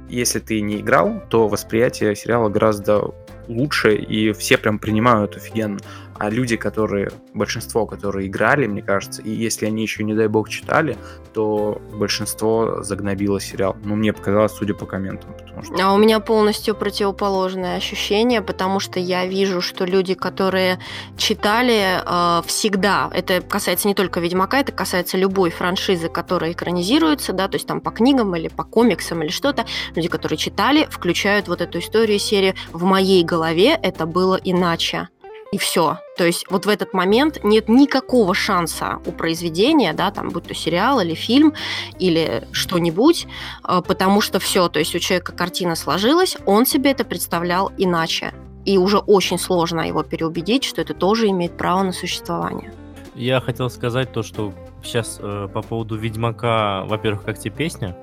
[0.09, 3.14] Если ты не играл, то восприятие сериала гораздо
[3.46, 5.79] лучше, и все прям принимают офигенно.
[6.19, 10.49] А люди, которые, большинство, которые играли, мне кажется, и если они еще, не дай бог,
[10.49, 10.97] читали,
[11.33, 13.77] то большинство загнобило сериал.
[13.85, 15.33] Ну, мне показалось, судя по комментам.
[15.35, 15.75] Потому что...
[15.81, 20.79] А у меня полностью противоположное ощущение, потому что я вижу, что люди, которые
[21.17, 27.49] читали э, всегда, это касается не только Ведьмака, это касается любой франшизы, которая экранизируется, да,
[27.49, 31.61] то есть там по книгам или по комиксам или что-то, люди, которые читали, включают вот
[31.61, 35.09] эту историю серии «В моей голове это было иначе».
[35.51, 35.99] И все.
[36.17, 40.55] То есть вот в этот момент нет никакого шанса у произведения, да, там, будь то
[40.55, 41.55] сериал или фильм,
[41.99, 43.27] или что-нибудь,
[43.67, 48.35] э, потому что все, то есть у человека картина сложилась, он себе это представлял иначе.
[48.67, 52.73] И уже очень сложно его переубедить, что это тоже имеет право на существование.
[53.15, 57.97] Я хотел сказать то, что сейчас э, по поводу Ведьмака, во-первых, как тебе песня?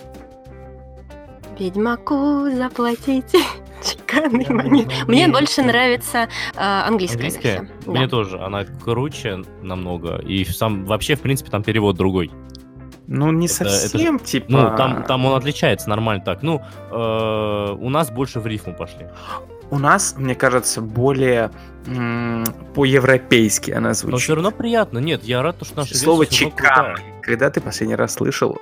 [1.60, 3.40] Ведьмаку заплатите
[3.84, 4.88] чеканный Я монет.
[4.88, 7.60] не Мне больше нравится э, английская, Английская?
[7.62, 7.72] версия.
[7.86, 7.92] Да.
[7.92, 8.40] Мне тоже.
[8.40, 10.18] Она круче намного.
[10.18, 12.32] И сам вообще, в принципе, там перевод другой.
[13.08, 14.46] Ну, не Это- это же- совсем, типа...
[14.50, 16.42] Ну, там, там он отличается нормально так.
[16.42, 19.08] Ну, э, у нас больше в рифму пошли.
[19.72, 21.52] У нас, мне кажется, более
[21.88, 24.20] м, по-европейски она Но звучит.
[24.22, 25.00] все равно приятно.
[25.00, 27.02] Нет, я рад, что наша Слово чеканный.
[27.22, 28.58] Когда ты последний раз слышал?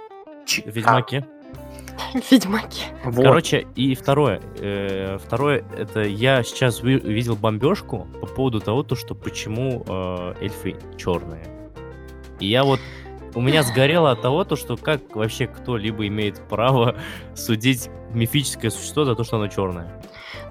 [0.45, 1.25] Чекан- В Ведьмаке.
[2.31, 2.83] Ведьмаки.
[3.03, 3.23] Вот.
[3.23, 4.41] Короче, и второе.
[4.59, 10.33] э, второе, это я сейчас ви- видел бомбежку по поводу того, то, что почему э,
[10.41, 11.45] эльфы черные.
[12.39, 12.79] И я вот
[13.35, 16.95] у меня сгорело от того, то, что как вообще кто-либо имеет право
[17.35, 20.01] судить мифическое существо за то, что оно черное.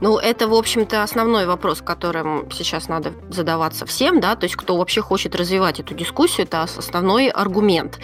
[0.03, 4.77] Ну, это, в общем-то, основной вопрос, которым сейчас надо задаваться всем, да, то есть кто
[4.77, 8.01] вообще хочет развивать эту дискуссию, это ос- основной аргумент.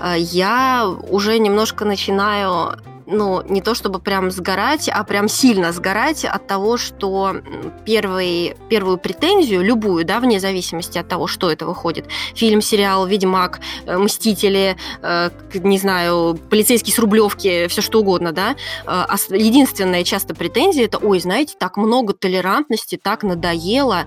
[0.00, 2.78] Э, Я уже немножко начинаю
[3.10, 7.36] ну, не то чтобы прям сгорать, а прям сильно сгорать от того, что
[7.84, 13.60] первый, первую претензию, любую, да, вне зависимости от того, что это выходит, фильм, сериал, Ведьмак,
[13.86, 20.34] э, Мстители, э, не знаю, полицейский с Рублевки, все что угодно, да, Э, единственная часто
[20.34, 24.04] претензия это, ой, знаете, так много толерантности, так надоело,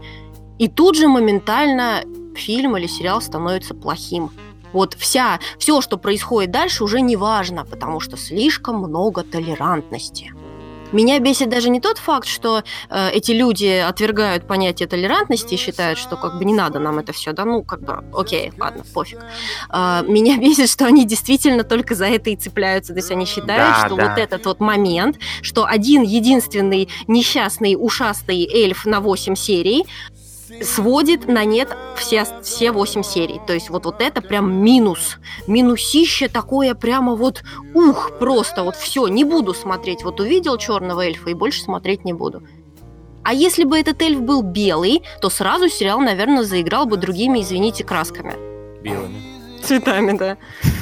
[0.59, 2.03] и тут же моментально
[2.35, 4.31] фильм или сериал становится плохим.
[4.73, 10.33] Вот вся, все, что происходит дальше, уже не важно, потому что слишком много толерантности.
[10.91, 15.97] Меня бесит даже не тот факт, что э, эти люди отвергают понятие толерантности и считают,
[15.97, 19.19] что как бы не надо нам это все, да, ну как бы, окей, ладно, пофиг.
[19.71, 23.75] Э, меня бесит, что они действительно только за это и цепляются, то есть они считают,
[23.75, 24.09] Да, что да.
[24.09, 29.85] вот этот вот момент, что один единственный несчастный ушастый эльф на 8 серий
[30.61, 33.39] сводит на нет все, все 8 серий.
[33.45, 35.17] То есть вот, вот это прям минус.
[35.47, 40.03] Минусище такое прямо вот, ух, просто вот все, не буду смотреть.
[40.03, 42.43] Вот увидел черного эльфа и больше смотреть не буду.
[43.23, 47.83] А если бы этот эльф был белый, то сразу сериал, наверное, заиграл бы другими, извините,
[47.85, 48.35] красками.
[48.81, 49.21] Белыми.
[49.63, 50.37] Цветами, да.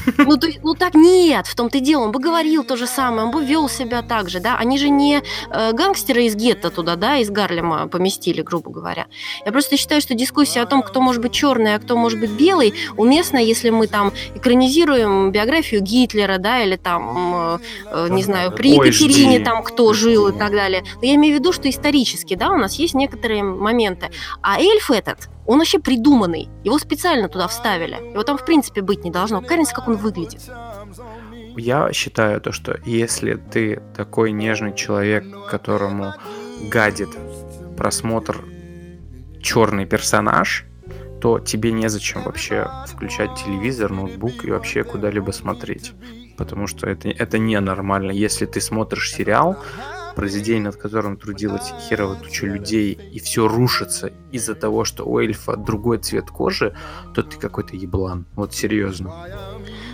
[0.18, 2.04] Ну, то ну так нет, в том-то и дело.
[2.04, 4.58] Он бы говорил то же самое, он бы вел себя так же, да.
[4.58, 9.08] Они же не э, гангстеры из гетто туда, да, из Гарлема поместили, грубо говоря.
[9.46, 12.32] Я просто считаю, что дискуссия о том, кто может быть черный, а кто может быть
[12.32, 18.52] белый, уместна, если мы там экранизируем биографию Гитлера, да, или там, э, э, не знаю,
[18.52, 20.84] при Ой, Екатерине там кто жил и так далее.
[21.02, 24.10] Но я имею в виду, что исторически, да, у нас есть некоторые моменты.
[24.42, 26.50] А эльф этот, он вообще придуманный.
[26.64, 27.96] Его специально туда вставили.
[28.12, 29.42] Его там, в принципе, быть не должно.
[29.42, 30.42] Кажется, как он выглядит.
[31.58, 36.14] Я считаю то, что если ты такой нежный человек, которому
[36.70, 37.10] гадит
[37.78, 38.44] просмотр
[39.42, 40.66] черный персонаж,
[41.20, 45.94] то тебе незачем вообще включать телевизор, ноутбук и вообще куда-либо смотреть.
[46.38, 48.12] Потому что это, это ненормально.
[48.12, 49.58] Если ты смотришь сериал,
[50.16, 55.56] произведение, над которым трудилась херова туча людей, и все рушится из-за того, что у эльфа
[55.56, 56.76] другой цвет кожи,
[57.14, 58.26] то ты какой-то еблан.
[58.36, 59.14] Вот серьезно.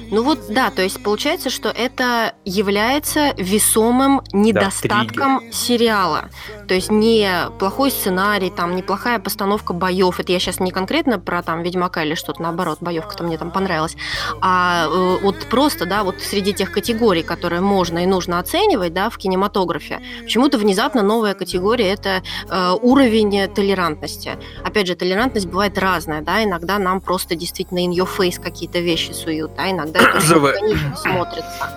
[0.09, 6.29] Ну вот, да, то есть получается, что это является весомым недостатком сериала.
[6.67, 7.29] То есть не
[7.59, 10.19] плохой сценарий, там, неплохая постановка боев.
[10.19, 13.95] Это я сейчас не конкретно про там Ведьмака или что-то наоборот, боевка-то мне там понравилась.
[14.41, 19.09] А э, вот просто, да, вот среди тех категорий, которые можно и нужно оценивать, да,
[19.09, 24.37] в кинематографе, почему-то внезапно новая категория это э, уровень толерантности.
[24.63, 29.11] Опять же, толерантность бывает разная, да, иногда нам просто действительно in your face какие-то вещи
[29.11, 30.49] суют, да, иногда это очень Живо.
[30.49, 31.69] органично смотрится.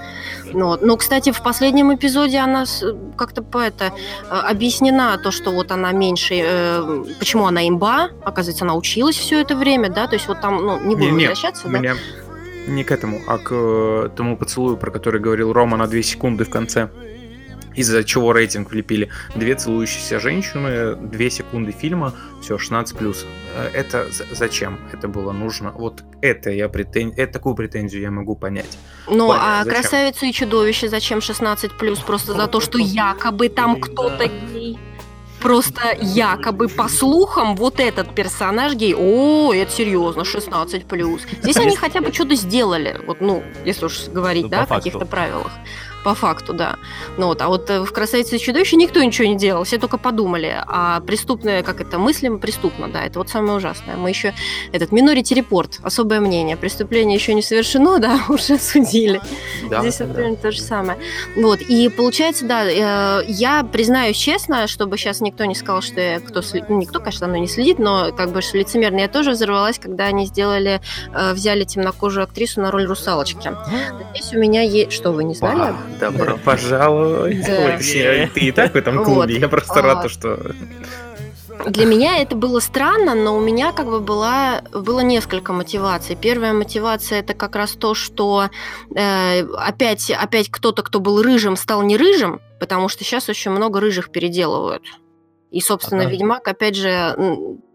[0.53, 0.83] Ну, вот.
[0.83, 2.65] Но, кстати, в последнем эпизоде она
[3.17, 3.93] как-то по это
[4.31, 9.41] э, объяснена, то, что вот она меньше, э, почему она имба, оказывается, она училась все
[9.41, 11.79] это время, да, то есть вот там, ну, не буду Не-не, возвращаться, У да.
[11.79, 11.95] меня
[12.67, 16.45] не к этому, а к э, тому поцелую, про который говорил Рома на 2 секунды
[16.45, 16.89] в конце.
[17.75, 19.09] Из-за чего рейтинг влепили.
[19.35, 23.27] Две целующиеся женщины, 2 секунды фильма, все, 16+.
[23.57, 25.71] Э, Это за- зачем это было нужно?
[25.73, 27.13] Вот это я претен...
[27.17, 28.77] это, такую претензию я могу понять.
[29.07, 29.81] Ну, Понятно, а зачем?
[29.83, 31.99] красавицу и чудовище зачем 16 плюс?
[32.01, 34.79] Просто за то, что якобы там кто-то гей.
[35.41, 38.95] Просто якобы по слухам вот этот персонаж гей.
[38.95, 41.23] О, это серьезно, 16 плюс.
[41.43, 43.01] Здесь они хотя бы что-то сделали.
[43.07, 45.51] Вот, ну, если уж говорить, Ну, да, о каких-то правилах.
[46.05, 46.77] По факту, да.
[47.19, 49.99] Ну вот, а вот э, в «Красавице и чудовище» никто ничего не делал, все только
[49.99, 50.63] подумали.
[50.67, 53.97] А преступное, как это, мыслим преступно, да, это вот самое ужасное.
[53.97, 54.33] Мы еще,
[54.73, 56.57] этот, Minority Report, особое мнение.
[56.57, 59.21] Преступление еще не совершено, да, уже судили.
[59.81, 60.99] Здесь вот примерно то же самое.
[61.37, 66.21] Вот, и получается, да, э, я признаюсь честно, чтобы сейчас никто не сказал, что я
[66.21, 69.33] кто сли- ну, никто, конечно, давно не следит, но как бы что лицемерно, я тоже
[69.33, 70.81] взорвалась, когда они сделали,
[71.13, 73.53] э, взяли темнокожую актрису на роль русалочки.
[74.15, 74.93] Здесь у меня есть...
[74.93, 75.75] Что, вы не знали?
[75.99, 77.45] Добро пожаловать.
[77.47, 77.67] Да.
[77.67, 79.05] Ой, точнее, ты и так в этом Вот.
[79.07, 79.39] клубе.
[79.39, 80.11] Я просто рад, Вот.
[80.11, 80.53] что...
[81.67, 86.17] Для меня это было странно, но у меня как бы была, было несколько мотиваций.
[86.17, 88.49] Первая мотивация это как раз то, что
[88.95, 93.79] э, опять, опять кто-то, кто был рыжим, стал не рыжим, потому что сейчас очень много
[93.79, 94.85] рыжих переделывают.
[95.51, 96.13] И, собственно, Ага.
[96.13, 97.15] Ведьмак, опять же,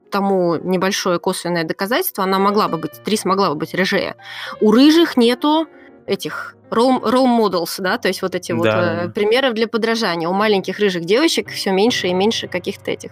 [0.10, 4.16] тому небольшое косвенное доказательство, она могла бы быть, Трис могла бы быть рыжее.
[4.62, 5.68] У рыжих нету
[6.08, 9.04] этих role, role models, да, то есть вот эти вот Да.
[9.06, 10.28] э, примеров для подражания.
[10.30, 13.12] У маленьких рыжих девочек все меньше и меньше каких-то этих.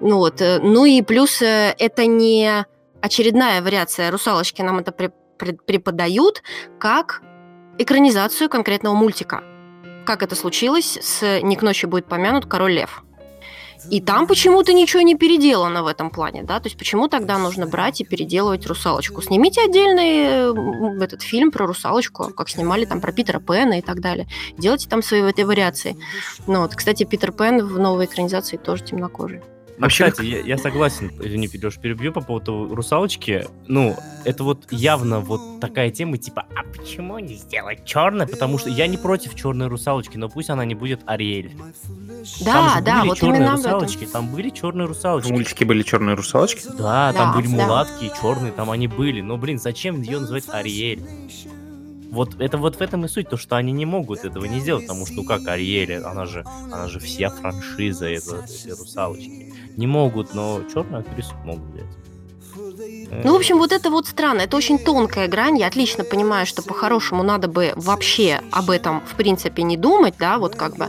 [0.00, 2.64] Ну вот, э, ну и плюс э, это не
[3.00, 6.42] очередная вариация русалочки, нам это при- при- преподают
[6.78, 7.22] как
[7.78, 9.42] экранизацию конкретного мультика.
[10.04, 13.02] Как это случилось с «Не к ночи будет помянут король лев».
[13.90, 17.66] И там почему-то ничего не переделано в этом плане, да, то есть почему тогда нужно
[17.66, 19.22] брать и переделывать русалочку?
[19.22, 24.28] Снимите отдельный этот фильм про русалочку, как снимали там про Питера Пэна и так далее.
[24.56, 25.96] Делайте там свои в этой вариации.
[26.46, 29.42] Ну вот, кстати, Питер Пен в новой экранизации тоже темнокожий.
[29.78, 33.46] Ну, Вообще, кстати, я, я согласен, извини, Пидёш, перебью по поводу русалочки.
[33.66, 38.26] Ну, это вот явно вот такая тема, типа, а почему не сделать черной?
[38.28, 41.56] Потому что я не против черной русалочки, но пусть она не будет Ариэль.
[41.56, 41.64] там
[42.44, 45.32] Да, же да, были вот черные русалочки, там были черные В русалочки.
[45.32, 46.62] мультике были черные русалочки.
[46.78, 47.52] Да, там Да, были да.
[47.66, 49.20] мулатки и черные, там они были.
[49.22, 51.02] Но, блин, зачем ее называть Ариэль?
[52.10, 54.86] Вот это вот в этом и суть, то, что они не могут этого не сделать,
[54.86, 58.38] потому что, ну как Ариэль, она же, она же вся франшиза этой
[58.78, 59.51] русалочки.
[59.76, 62.01] Не могут, но черную актрису могут взять.
[63.24, 64.40] Ну, в общем, вот это вот странно.
[64.42, 65.58] Это очень тонкая грань.
[65.58, 70.38] Я отлично понимаю, что по-хорошему надо бы вообще об этом, в принципе, не думать, да,
[70.38, 70.88] вот как бы,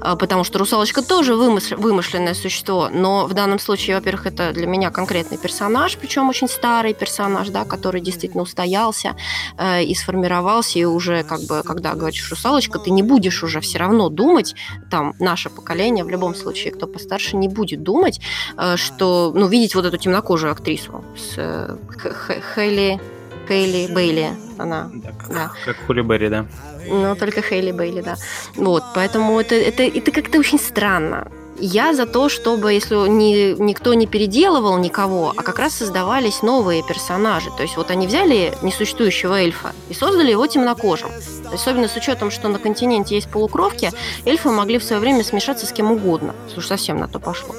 [0.00, 4.90] а, потому что русалочка тоже вымышленное существо, но в данном случае, во-первых, это для меня
[4.90, 9.16] конкретный персонаж, причем очень старый персонаж, да, который действительно устоялся
[9.58, 13.78] э, и сформировался, и уже как бы, когда говоришь русалочка, ты не будешь уже все
[13.78, 14.54] равно думать,
[14.90, 18.20] там, наше поколение, в любом случае, кто постарше, не будет думать,
[18.56, 23.00] э, что, ну, видеть вот эту темнокожую актрису с э, Хейли,
[23.48, 24.90] Хейли Бейли, она.
[24.94, 25.52] Да, как, да.
[25.64, 26.46] как Хули Берри, да.
[26.86, 28.16] Ну, только Хейли Бейли, да.
[28.56, 31.30] Вот, поэтому это, это, это как-то очень странно.
[31.58, 36.82] Я за то, чтобы, если ни, никто не переделывал никого, а как раз создавались новые
[36.82, 37.50] персонажи.
[37.56, 41.10] То есть вот они взяли несуществующего эльфа и создали его темнокожим.
[41.52, 43.92] Особенно с учетом, что на континенте есть полукровки,
[44.24, 47.54] эльфы могли в свое время смешаться с кем угодно, уж совсем на то пошло.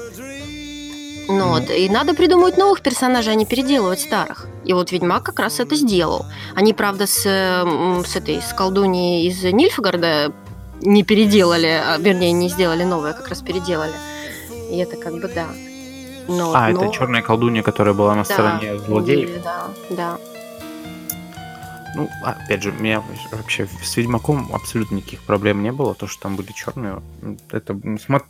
[1.28, 1.70] Ну, вот.
[1.70, 4.46] И надо придумывать новых персонажей, а не переделывать старых.
[4.64, 6.26] И вот Ведьмак как раз это сделал.
[6.54, 10.32] Они, правда, с, с этой с колдуньей из Нильфгарда
[10.82, 13.94] не переделали, а, вернее, не сделали новое, как раз переделали.
[14.70, 15.46] И это как бы да.
[16.28, 16.84] Но, а, но...
[16.84, 19.42] это черная колдунья, которая была на да, стороне злодеев?
[19.42, 20.18] Да, да.
[21.96, 25.94] Ну, опять же, у меня вообще с Ведьмаком абсолютно никаких проблем не было.
[25.94, 27.00] То, что там были черные,
[27.50, 27.72] это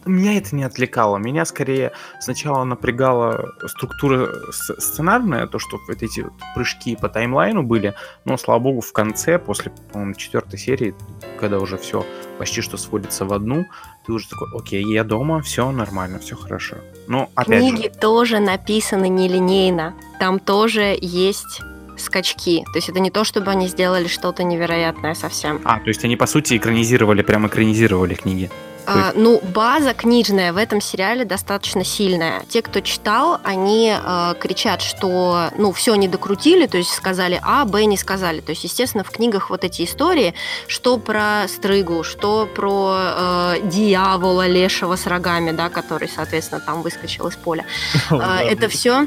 [0.04, 1.16] меня это не отвлекало.
[1.16, 1.90] Меня скорее
[2.20, 7.94] сначала напрягала структура сценарная, то, что вот эти вот прыжки по таймлайну были.
[8.24, 10.94] Но, слава богу, в конце, после, по-моему, четвертой серии,
[11.40, 12.06] когда уже все
[12.38, 13.66] почти что сводится в одну,
[14.06, 16.76] ты уже такой, окей, я дома, все нормально, все хорошо.
[17.08, 17.98] Но опять Книги же...
[17.98, 19.94] тоже написаны нелинейно.
[20.20, 21.62] Там тоже есть
[21.98, 22.64] скачки.
[22.72, 25.60] То есть это не то, чтобы они сделали что-то невероятное совсем.
[25.64, 28.50] А, то есть они, по сути, экранизировали, прям экранизировали книги.
[28.86, 32.44] А, ну, база книжная в этом сериале достаточно сильная.
[32.48, 37.64] Те, кто читал, они э, кричат, что, ну, все не докрутили, то есть сказали А,
[37.64, 38.40] Б не сказали.
[38.40, 40.34] То есть, естественно, в книгах вот эти истории,
[40.68, 47.26] что про Стрыгу, что про э, дьявола лешего с рогами, да, который, соответственно, там выскочил
[47.28, 47.64] из поля.
[48.10, 49.06] Э, это все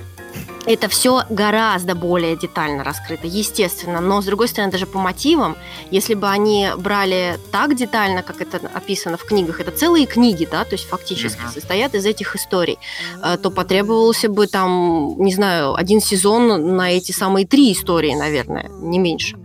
[0.65, 4.01] это все гораздо более детально раскрыто, естественно.
[4.01, 5.57] Но, с другой стороны, даже по мотивам,
[5.89, 10.63] если бы они брали так детально, как это описано в книгах, это целые книги, да,
[10.65, 11.53] то есть фактически uh-huh.
[11.53, 12.77] состоят из этих историй,
[13.23, 18.69] э, то потребовался бы там, не знаю, один сезон на эти самые три истории, наверное,
[18.69, 19.38] не меньше.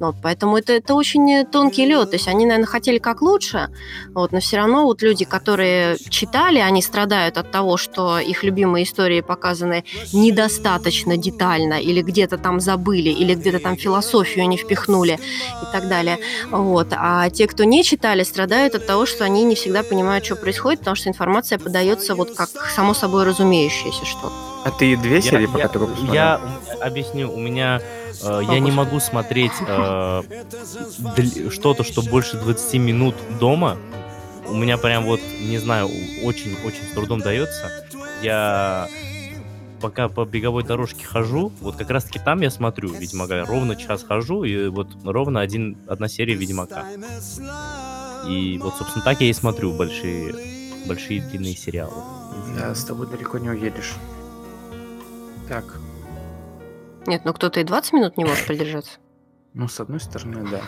[0.00, 2.10] Вот, поэтому это, это очень тонкий лед.
[2.10, 3.68] То есть они, наверное, хотели как лучше,
[4.14, 8.84] вот, но все равно вот люди, которые читали, они страдают от того, что их любимые
[8.84, 15.18] истории показаны недостаточно детально, или где-то там забыли, или где-то там философию не впихнули
[15.62, 16.18] и так далее.
[16.50, 16.88] Вот.
[16.92, 20.80] А те, кто не читали, страдают от того, что они не всегда понимают, что происходит,
[20.80, 24.32] потому что информация подается вот как само собой разумеющееся что-то.
[24.64, 26.14] А ты две серии я, пока я, только посмотрел?
[26.14, 26.40] Я
[26.80, 27.80] объясню, у меня
[28.22, 30.22] э, я не могу смотреть э,
[31.50, 33.76] что-то, что больше 20 минут дома.
[34.46, 35.86] У меня прям вот, не знаю,
[36.24, 37.84] очень-очень с трудом дается.
[38.22, 38.88] Я
[39.80, 43.44] пока по беговой дорожке хожу, вот как раз-таки там я смотрю Ведьмака.
[43.44, 46.86] Ровно час хожу, и вот ровно один, одна серия Ведьмака.
[48.28, 50.34] И вот, собственно, так я и смотрю большие,
[50.86, 52.02] большие длинные сериалы.
[52.56, 53.94] Да, с тобой далеко не уедешь.
[55.48, 55.80] Так.
[57.08, 58.98] Нет, ну кто-то и 20 минут не может продержаться.
[59.54, 60.60] Ну, с одной стороны, да.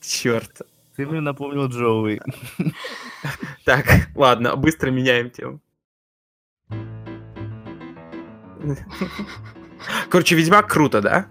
[0.00, 0.62] Черт.
[0.96, 2.20] Ты мне напомнил Джоуи.
[3.64, 3.86] Так,
[4.16, 5.60] ладно, быстро меняем тему.
[10.10, 11.26] Короче, Ведьмак круто, да?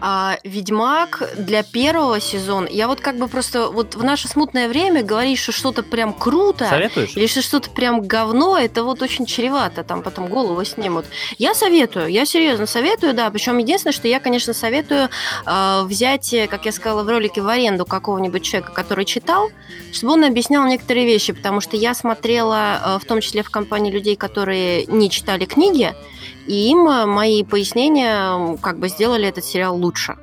[0.00, 5.02] А Ведьмак для первого сезона, я вот как бы просто вот в наше смутное время
[5.02, 7.16] говорить, что что-то прям круто, Советуешь?
[7.16, 11.06] или что что-то прям говно, это вот очень чревато, там потом голову снимут.
[11.38, 15.08] Я советую, я серьезно советую, да, причем единственное, что я, конечно, советую
[15.46, 19.50] э, взять, как я сказала в ролике, в аренду какого-нибудь человека, который читал,
[19.92, 23.90] чтобы он объяснял некоторые вещи, потому что я смотрела, э, в том числе в компании
[23.90, 25.94] людей, которые не читали книги,
[26.46, 30.16] и им э, мои пояснения как бы сделали этот сериал лучше.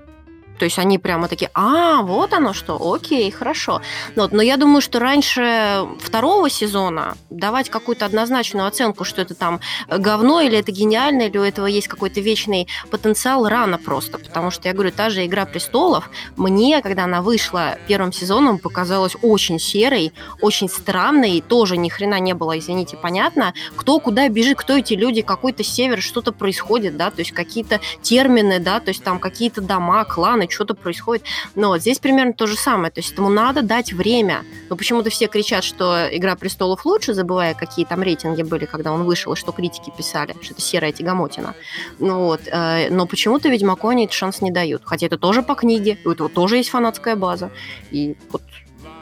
[0.59, 3.81] То есть они прямо такие, а, вот оно что, окей, хорошо.
[4.15, 9.59] Вот, но я думаю, что раньше второго сезона давать какую-то однозначную оценку, что это там
[9.89, 14.17] говно, или это гениально, или у этого есть какой-то вечный потенциал, рано просто.
[14.19, 19.15] Потому что, я говорю, та же «Игра престолов» мне, когда она вышла первым сезоном, показалась
[19.21, 24.77] очень серой, очень странной, тоже ни хрена не было, извините, понятно, кто куда бежит, кто
[24.77, 29.19] эти люди, какой-то север, что-то происходит, да, то есть какие-то термины, да, то есть там
[29.19, 31.23] какие-то дома, кланы, что-то происходит.
[31.55, 32.91] Но здесь примерно то же самое.
[32.91, 34.43] То есть этому надо дать время.
[34.69, 39.03] Но почему-то все кричат, что «Игра престолов» лучше, забывая, какие там рейтинги были, когда он
[39.03, 41.55] вышел, и что критики писали, что это серая тягомотина.
[41.99, 42.41] Ну вот.
[42.47, 44.81] Э, но почему-то Ведьмаку они этот шанс не дают.
[44.85, 47.51] Хотя это тоже по книге, у этого тоже есть фанатская база.
[47.91, 48.41] И вот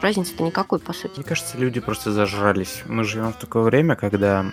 [0.01, 1.13] разницы-то никакой, по сути.
[1.17, 2.81] Мне кажется, люди просто зажрались.
[2.85, 4.45] Мы живем в такое время, когда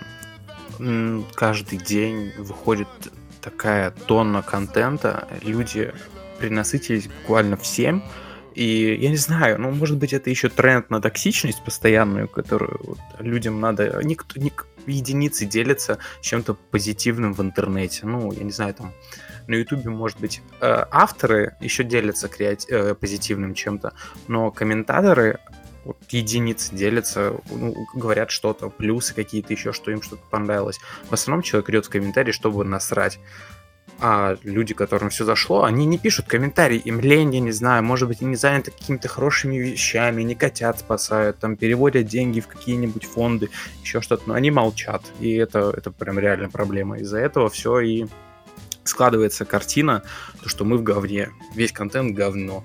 [1.35, 2.87] каждый день выходит
[3.41, 5.93] такая тонна контента, люди
[6.39, 8.03] принасытились буквально всем.
[8.55, 12.99] И я не знаю, ну, может быть, это еще тренд на токсичность постоянную, которую вот,
[13.19, 14.01] людям надо...
[14.03, 18.05] Никто, ник, единицы делятся чем-то позитивным в интернете.
[18.05, 18.93] Ну, я не знаю, там
[19.47, 22.67] на Ютубе, может быть, э, авторы еще делятся креати...
[22.69, 23.93] э, позитивным чем-то,
[24.27, 25.39] но комментаторы
[25.85, 30.79] вот единицы делятся, ну, говорят что-то, плюсы какие-то еще, что им что-то понравилось.
[31.09, 33.19] В основном человек идет в комментарии, чтобы насрать.
[34.01, 38.07] А люди, которым все зашло, они не пишут комментарии, им лень, я не знаю, может
[38.07, 43.49] быть, они заняты какими-то хорошими вещами, не котят спасают, там, переводят деньги в какие-нибудь фонды,
[43.81, 46.99] еще что-то, но они молчат, и это, это прям реально проблема.
[46.99, 48.05] Из-за этого все и
[48.85, 50.03] складывается картина,
[50.41, 52.63] то, что мы в говне, весь контент говно,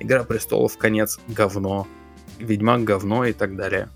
[0.00, 1.86] Игра престолов, конец, говно,
[2.38, 3.88] Ведьмак говно и так далее.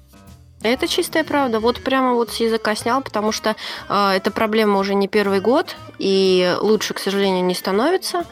[0.62, 1.60] Это чистая правда.
[1.60, 3.54] Вот прямо вот с языка снял, потому что
[3.88, 8.24] э, эта проблема уже не первый год, и лучше, к сожалению, не становится.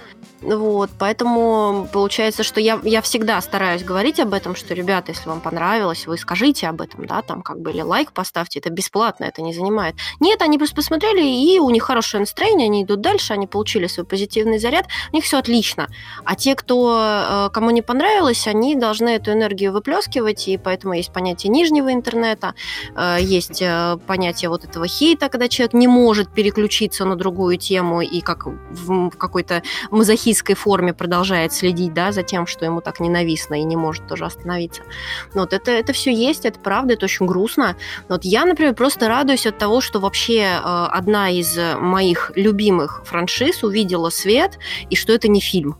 [0.42, 5.40] Вот, поэтому получается, что я, я всегда стараюсь говорить об этом, что, ребята, если вам
[5.40, 9.40] понравилось, вы скажите об этом, да, там как бы или лайк поставьте, это бесплатно, это
[9.40, 9.94] не занимает.
[10.20, 14.04] Нет, они просто посмотрели, и у них хорошее настроение, они идут дальше, они получили свой
[14.04, 15.88] позитивный заряд, у них все отлично.
[16.24, 21.12] А те, кто, э, кому не понравилось, они должны эту энергию выплескивать, и поэтому есть
[21.12, 22.54] понятие нижнего интернета,
[22.94, 28.02] э, есть э, понятие вот этого хейта, когда человек не может переключиться на другую тему,
[28.02, 33.00] и как в какой-то мазохизм мазохистской форме продолжает следить, да, за тем, что ему так
[33.00, 34.82] ненавистно и не может тоже остановиться.
[35.34, 37.76] Вот это, это все есть, это правда, это очень грустно.
[38.08, 43.62] Вот я, например, просто радуюсь от того, что вообще э, одна из моих любимых франшиз
[43.62, 44.58] увидела свет,
[44.90, 45.76] и что это не фильм.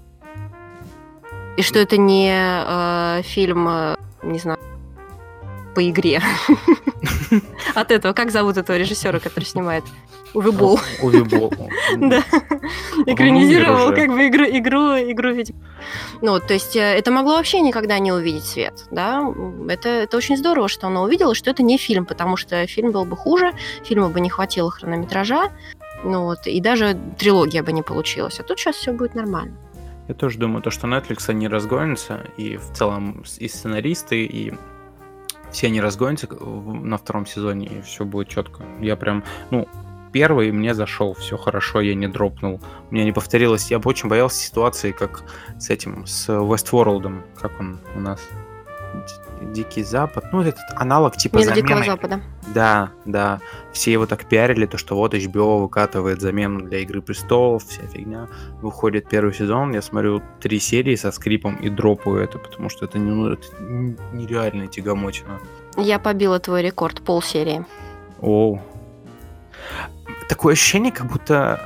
[1.57, 4.59] И что это не э, фильм, э, не знаю,
[5.75, 6.23] по игре.
[7.75, 9.85] От этого, как зовут этого режиссера, который снимает?
[10.35, 10.79] Уве Болл.
[11.97, 12.23] Да.
[13.07, 15.53] Экранизировал как бы игру, игру, игру ведь.
[16.21, 19.33] Ну, то есть э, это могло вообще никогда не увидеть свет, да.
[19.69, 23.05] Это, это очень здорово, что оно увидело, что это не фильм, потому что фильм был
[23.05, 23.53] бы хуже,
[23.85, 25.53] фильма бы не хватило хронометража,
[26.05, 28.41] ну вот, и даже трилогия бы не получилась.
[28.41, 29.57] А тут сейчас все будет нормально.
[30.09, 34.55] Я тоже думаю, то, что Netflix они разгонятся, и в целом и сценаристы, и
[35.51, 38.63] все они разгонятся на втором сезоне, и все будет четко.
[38.81, 39.67] Я прям, ну,
[40.17, 42.59] первый мне зашел, все хорошо, я не дропнул.
[42.91, 43.71] У меня не повторилось.
[43.71, 45.25] Я бы очень боялся ситуации, как
[45.59, 48.21] с этим, с Westworld, как он у нас
[49.43, 51.69] Дикий Запад, ну, этот аналог типа Мир замены.
[51.69, 52.21] Дикого Запада.
[52.55, 53.41] Да, да.
[53.75, 58.29] Все его так пиарили, то, что вот HBO выкатывает замену для Игры Престолов, вся фигня.
[58.63, 62.99] Выходит первый сезон, я смотрю три серии со скрипом и дропаю это, потому что это,
[62.99, 63.47] ну, это
[64.15, 65.41] нереальная тягомотина.
[65.77, 67.67] Я побила твой рекорд, полсерии.
[68.23, 68.59] О,
[70.29, 71.61] такое ощущение, как будто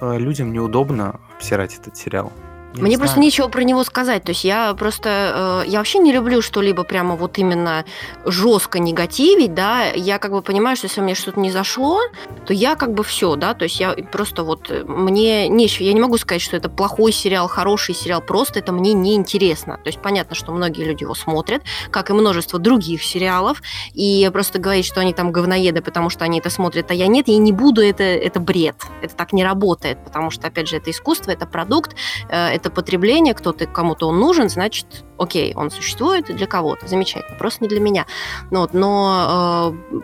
[0.00, 2.32] э, людям неудобно обсирать этот сериал.
[2.76, 3.26] Я Мне просто знаю.
[3.26, 4.24] нечего про него сказать.
[4.24, 5.62] То есть я просто...
[5.64, 7.84] Э, я вообще не люблю что-либо прямо вот именно
[8.24, 9.92] жестко негативить, да.
[9.92, 12.00] Я как бы понимаю, что если мне что-то не зашло,
[12.46, 13.54] то я как бы все, да.
[13.54, 14.70] То есть я просто вот...
[14.70, 15.84] Э, мне нечего...
[15.84, 18.20] Я не могу сказать, что это плохой сериал, хороший сериал.
[18.20, 19.76] Просто это мне не интересно.
[19.76, 23.62] То есть понятно, что многие люди его смотрят, как и множество других сериалов.
[23.92, 27.28] И просто говорить, что они там говноеды, потому что они это смотрят, а я нет,
[27.28, 28.76] я не буду, это, это бред.
[29.00, 31.94] Это так не работает, потому что, опять же, это искусство, это продукт,
[32.28, 37.64] э, это потребление, кто-то кому-то он нужен, значит, окей, он существует для кого-то, замечательно, просто
[37.64, 38.06] не для меня.
[38.50, 40.00] Ну, но э,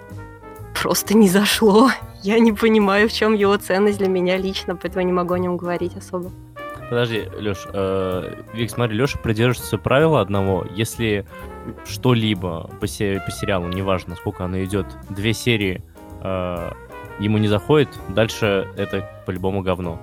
[0.80, 1.90] просто не зашло.
[2.22, 5.56] Я не понимаю, в чем его ценность для меня лично, поэтому не могу о нем
[5.56, 6.30] говорить особо.
[6.90, 10.66] Подожди, Леш, э, Вик, смотри, Леша придерживается правила одного.
[10.74, 11.24] Если
[11.86, 15.84] что-либо по, се- по сериалу, неважно, сколько оно идет, две серии
[16.22, 16.72] э,
[17.20, 20.00] ему не заходит, дальше это по-любому говно.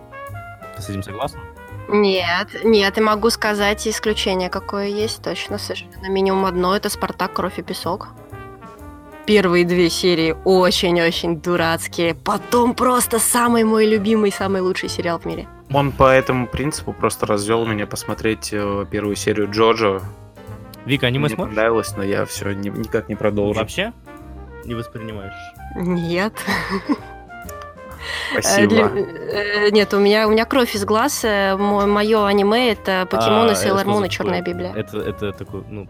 [0.78, 1.40] Ты с этим согласен?
[1.90, 6.10] Нет, нет, и могу сказать исключение какое есть, точно, совершенно.
[6.10, 7.34] Минимум одно, это «Спартак.
[7.34, 8.10] Кровь и песок».
[9.26, 12.16] Первые две серии очень-очень дурацкие.
[12.16, 15.48] Потом просто самый мой любимый, самый лучший сериал в мире.
[15.74, 20.02] Он по этому принципу просто развел меня посмотреть э, первую серию Джоджо.
[20.86, 21.56] Вика, аниме Мне смотришь?
[21.56, 23.62] понравилось, но я все никак не продолжил.
[23.62, 23.92] Вообще?
[24.64, 25.34] Не воспринимаешь?
[25.76, 26.34] Нет.
[28.36, 28.90] Э, Спасибо.
[28.90, 31.24] для- э, Нет, у меня, у меня кровь из глаз.
[31.24, 34.42] Мое аниме это покемоны, А, Сейлор Мун и Черная?
[34.42, 34.74] Библия.
[34.76, 35.88] Это, это такой, ну,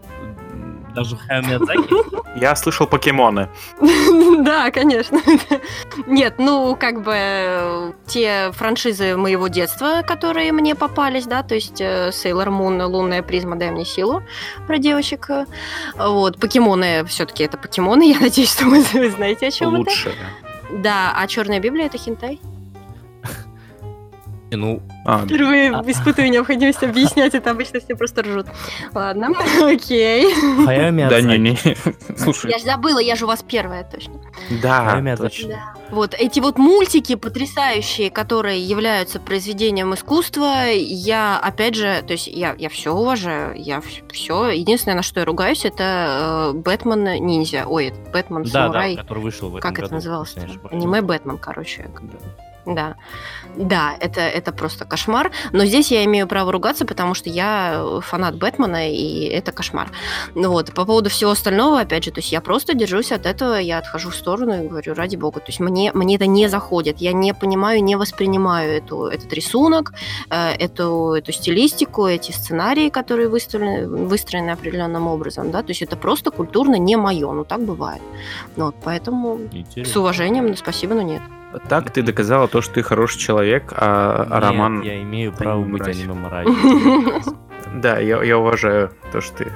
[0.94, 2.38] даже Хаяо Миядзаки?
[2.40, 3.48] Я слышал покемоны.
[4.44, 5.20] Да, конечно.
[6.06, 11.78] Нет, ну, как бы э, те франшизы моего детства, которые мне попались, да, то есть
[11.78, 14.22] Сейлор Мун, Лунная призма, дай мне силу,
[14.66, 15.28] про девочек.
[15.30, 15.44] э,
[15.98, 19.78] Вот, покемоны, все-таки это покемоны, я надеюсь, что вы вы знаете, о чем это.
[19.90, 20.10] Лучше.
[20.10, 20.47] Да,
[21.14, 22.40] а Черная Библия это хентай.
[24.50, 28.46] Ну, А, Впервые испытываю необходимость объяснять это, обычно все просто ржут.
[28.94, 29.28] Ладно,
[29.62, 30.32] окей.
[30.64, 31.58] Хаяо да не, не.
[32.16, 34.14] Слушай, Я же забыла, я же у вас первая, точно.
[34.62, 35.42] да, Миядзаки.
[35.42, 35.48] точно.
[35.54, 35.74] Да.
[35.90, 42.54] Вот эти вот мультики потрясающие, которые являются произведением искусства, я опять же, то есть я,
[42.58, 43.82] я все уважаю, я
[44.12, 44.48] все.
[44.48, 47.64] Единственное, на что я ругаюсь, это э, Бэтмен ниндзя.
[47.66, 48.96] Ой, Бэтмен Да, да, самурай.
[48.96, 50.34] который вышел в этом как это называлось?
[50.70, 51.88] Аниме Бэтмен, короче.
[52.68, 52.96] Да.
[53.56, 53.96] Да.
[53.98, 55.32] Это, это просто кошмар.
[55.52, 59.90] Но здесь я имею право ругаться, потому что я э, фанат Бэтмена, и это кошмар.
[60.34, 63.54] Ну вот, по поводу всего остального, опять же, то есть я просто держусь от этого,
[63.54, 66.98] я отхожу в сторону и говорю, ради бога, то есть мне, мне это не заходит,
[66.98, 69.92] я не понимаю, не воспринимаю эту, этот рисунок,
[70.30, 75.96] э, эту, эту стилистику, эти сценарии, которые выстроены, выстроены определенным образом, да, то есть это
[75.96, 78.02] просто культурно не мое, ну так бывает.
[78.56, 80.00] Вот, поэтому с Интересно.
[80.00, 81.22] уважением, но спасибо, но нет.
[81.68, 84.82] Так ты доказала то, что ты хороший человек, а, а Нет, Роман...
[84.82, 87.22] я имею право быть аниме-мразью.
[87.74, 89.52] Да, я, я уважаю то, что ты...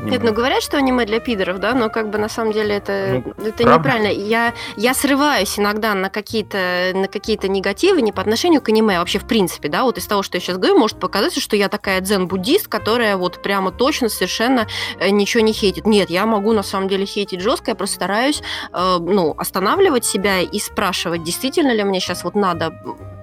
[0.00, 3.22] Нет, ну говорят, что аниме для пидоров, да, но как бы на самом деле это,
[3.24, 3.78] Ну, это правда.
[3.78, 4.08] неправильно.
[4.08, 9.00] Я, я срываюсь иногда на какие-то на какие-то негативы не по отношению к аниме, а
[9.00, 11.68] вообще в принципе, да, вот из того, что я сейчас говорю, может показаться, что я
[11.68, 14.66] такая дзен-буддист, которая вот прямо точно совершенно
[14.98, 15.86] э, ничего не хейтит.
[15.86, 18.42] Нет, я могу на самом деле хейтить жестко, я просто стараюсь,
[18.72, 22.72] э, ну, останавливать себя и спрашивать, действительно ли мне сейчас вот надо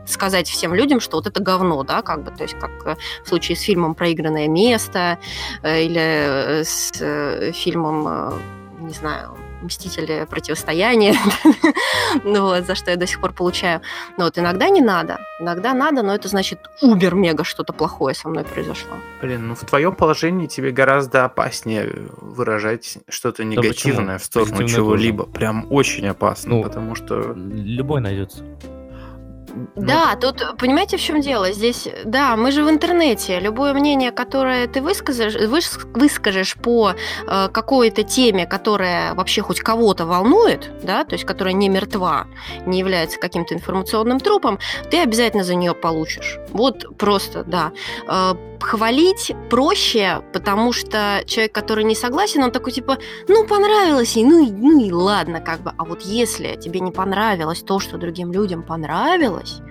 [0.05, 3.27] сказать всем людям, что вот это говно, да, как бы, то есть как э, в
[3.27, 5.17] случае с фильмом «Проигранное место»,
[5.63, 6.91] э, или э, с
[7.53, 8.33] фильмом,
[8.79, 10.27] не знаю, «Мстители.
[10.29, 11.15] Противостояние»,
[12.23, 13.81] ну вот, за что я до сих пор получаю.
[14.17, 18.43] Но вот иногда не надо, иногда надо, но это значит убер-мега что-то плохое со мной
[18.43, 18.95] произошло.
[19.21, 24.19] Блин, ну в твоем положении тебе гораздо опаснее выражать что-то негативное почему?
[24.19, 25.25] в сторону чего-либо.
[25.25, 27.33] Прям очень опасно, Ну, потому что...
[27.35, 28.43] Любой найдется.
[29.55, 31.51] Ну, Да, тут, понимаете, в чем дело?
[31.51, 33.39] Здесь, да, мы же в интернете.
[33.39, 36.93] Любое мнение, которое ты выскажешь, выс- выскажешь по
[37.27, 42.27] э, какой-то теме, которая вообще хоть кого-то волнует, да, то есть которая не мертва,
[42.65, 44.59] не является каким-то информационным трупом,
[44.91, 46.37] ты обязательно за нее получишь.
[46.49, 47.71] Вот просто, да.
[48.07, 48.33] Э,
[48.65, 52.97] хвалить проще, потому что человек, который не согласен, он такой типа,
[53.27, 55.71] ну понравилось ей, ну и, ну и ладно, как бы.
[55.77, 59.61] А вот если тебе не понравилось то, что другим людям понравилось,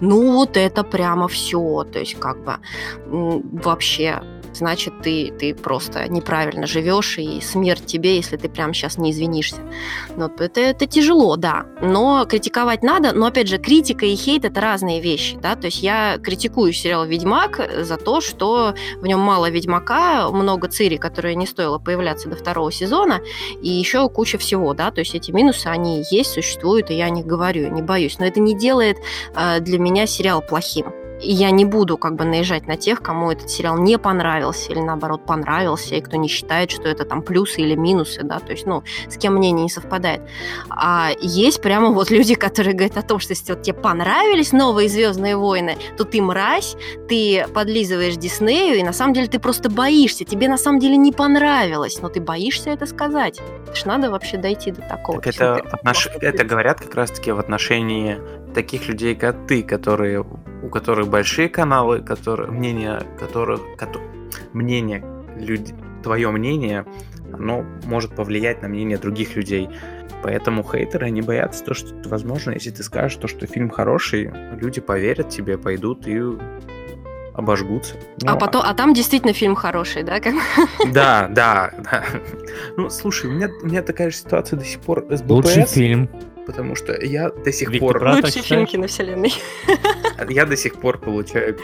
[0.00, 2.58] ну вот это прямо все, то есть как бы
[3.06, 4.22] вообще
[4.54, 9.60] значит, ты, ты просто неправильно живешь, и смерть тебе, если ты прямо сейчас не извинишься.
[10.16, 11.66] Ну, Вот, это, это тяжело, да.
[11.80, 15.56] Но критиковать надо, но, опять же, критика и хейт– это разные вещи, да.
[15.56, 20.96] То есть я критикую сериал «Ведьмак» за то, что в нем мало Ведьмака, много Цири,
[20.96, 23.20] которая не стоило появляться до второго сезона,
[23.62, 24.90] и еще куча всего, да.
[24.90, 28.18] То есть эти минусы, они есть, существуют, и я о них говорю, не боюсь.
[28.18, 28.98] Но это не делает
[29.34, 30.99] э, для меня сериал плохим.
[31.22, 34.80] И я не буду как бы наезжать на тех, кому этот сериал не понравился или
[34.80, 38.66] наоборот понравился, и кто не считает, что это там плюсы или минусы, да, то есть,
[38.66, 40.22] ну, с кем мнение не совпадает.
[40.70, 44.88] А есть прямо вот люди, которые говорят о том, что если вот тебе понравились новые
[44.88, 46.76] Звездные войны, то ты мразь,
[47.08, 51.12] ты подлизываешь Диснею, и на самом деле ты просто боишься, тебе на самом деле не
[51.12, 53.40] понравилось, но ты боишься это сказать.
[53.66, 55.20] Это ж надо вообще дойти до такого.
[55.20, 58.18] Так это, отнош- это говорят как раз-таки в отношении
[58.54, 60.20] таких людей, как ты, которые,
[60.62, 64.00] у которых большие каналы, которые, мнение которых, кото-
[64.52, 65.04] мнение
[65.36, 66.84] люди, твое мнение,
[67.32, 69.68] оно может повлиять на мнение других людей.
[70.22, 74.30] Поэтому хейтеры, они боятся то, что, возможно, если ты скажешь то, что фильм хороший,
[74.60, 76.20] люди поверят тебе, пойдут и
[77.34, 77.94] обожгутся.
[78.26, 80.20] А Ну, потом, а там действительно фильм хороший, да?
[80.20, 80.34] Как...
[80.92, 82.04] Да, да, да.
[82.76, 85.72] Ну, слушай, у меня, у меня такая же ситуация до сих пор с Лучший БПС,
[85.72, 86.10] фильм.
[86.46, 88.70] Потому что я до сих Виктор пор, Брат, Лучший так фильм считаешь?
[88.70, 89.34] киновселенной.
[90.28, 91.56] я до сих пор получаю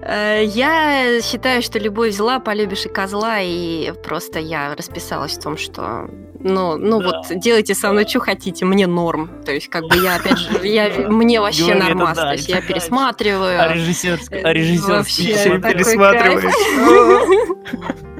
[0.00, 5.56] Э, Я считаю, что любовь зла, полюбишь и козла, и просто я расписалась в том,
[5.56, 7.22] что, ну, ну Да.
[7.28, 9.28] вот, делайте со мной что хотите, мне норм.
[9.44, 12.16] То есть, как бы я, опять же, я, мне вообще нормас.
[12.16, 13.60] да, То есть, я пересматриваю.
[13.60, 15.62] А режиссерский, а режиссерский вообще, фильм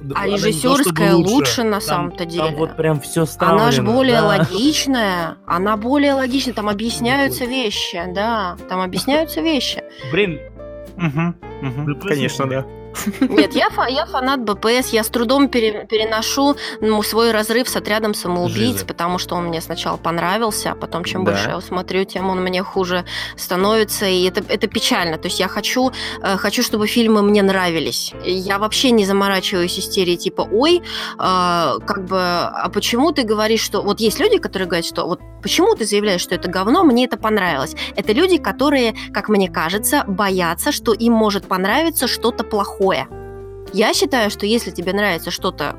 [0.00, 2.44] да А режиссерская лучше, на Там- самом-то деле.
[2.44, 3.62] Там вот прям все ставлено.
[3.62, 4.26] Она же более да.
[4.26, 9.82] логичная, она более логичная, там объясняются вещи, да, там объясняются вещи.
[10.10, 10.38] Блин,
[10.96, 11.36] мгм,
[11.86, 12.66] ДПС Конечно, да.
[13.20, 17.76] Нет, я, фа- я фанат БПС, я с трудом пере- переношу ну, свой разрыв с
[17.76, 18.86] отрядом самоубийц, Жиза.
[18.86, 21.32] потому что он мне сначала понравился, а потом чем Да.
[21.32, 23.04] больше я его смотрю, тем он мне хуже
[23.36, 25.18] становится, и это, это печально.
[25.18, 28.12] То есть я хочу, э, хочу, чтобы фильмы мне нравились.
[28.24, 30.82] Я вообще не заморачиваюсь истерией типа, ой, э,
[31.18, 33.82] как бы, а почему ты говоришь, что...
[33.82, 37.16] Вот есть люди, которые говорят, что вот почему ты заявляешь, что это говно, мне это
[37.16, 37.74] понравилось.
[37.96, 43.08] Это люди, которые, как мне кажется, боятся, что им может понравиться что-то плохое.
[43.72, 45.76] Я считаю, что если тебе нравится что-то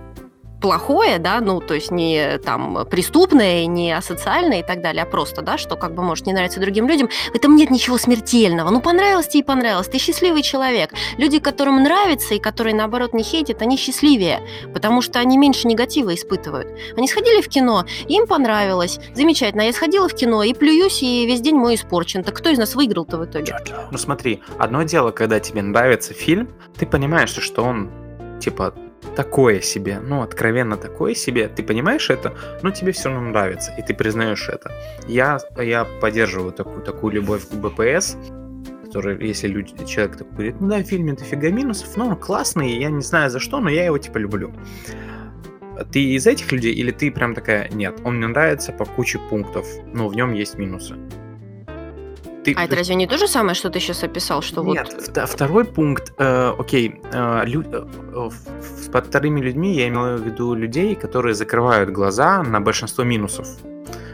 [0.64, 5.42] плохое, да, ну, то есть не там преступное, не асоциальное и так далее, а просто,
[5.42, 8.70] да, что как бы может не нравиться другим людям, в этом нет ничего смертельного.
[8.70, 10.94] Ну, понравилось тебе и понравилось, ты счастливый человек.
[11.18, 14.40] Люди, которым нравится и которые, наоборот, не хейтят, они счастливее,
[14.74, 16.70] потому что они меньше негатива испытывают.
[16.96, 21.26] Они сходили в кино, им понравилось, замечательно, а я сходила в кино и плююсь, и
[21.26, 22.24] весь день мой испорчен.
[22.24, 23.58] Так кто из нас выиграл-то в итоге?
[23.92, 26.48] Ну смотри, одно дело, когда тебе нравится фильм,
[26.78, 27.92] ты понимаешь, что он,
[28.40, 28.74] типа,
[29.16, 33.82] такое себе, ну, откровенно такое себе, ты понимаешь это, но тебе все равно нравится, и
[33.82, 34.72] ты признаешь это.
[35.08, 38.18] Я, я поддерживаю такую, такую любовь к БПС,
[38.86, 42.78] который, если люди, человек такой говорит, ну да, в фильме дофига минусов, но он классный,
[42.78, 44.54] я не знаю за что, но я его, типа, люблю.
[45.92, 49.66] Ты из этих людей, или ты прям такая, нет, он мне нравится по куче пунктов,
[49.94, 50.96] но в нем есть минусы.
[52.44, 55.02] Ты, А это разве не то же самое, что ты сейчас описал, что нет, вот...
[55.10, 60.18] вта- второй пункт, э, окей, э, лю- э, э, в- под вторыми людьми я имел
[60.18, 63.48] в виду людей, которые закрывают глаза на большинство минусов.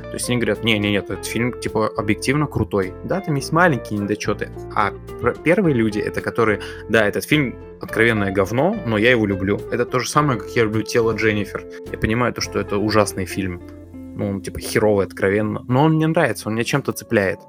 [0.03, 2.93] То есть они говорят, не, не, нет, этот фильм типа объективно крутой.
[3.03, 4.51] Да, там есть маленькие недочеты.
[4.75, 4.91] А
[5.43, 9.59] первые люди, это которые, да, этот фильм откровенное говно, но я его люблю.
[9.71, 11.63] Это то же самое, как я люблю тело Дженнифер.
[11.91, 13.61] Я понимаю то, что это ужасный фильм.
[13.93, 15.63] Ну, он типа херовый, откровенно.
[15.67, 17.39] Но он мне нравится, он меня чем-то цепляет.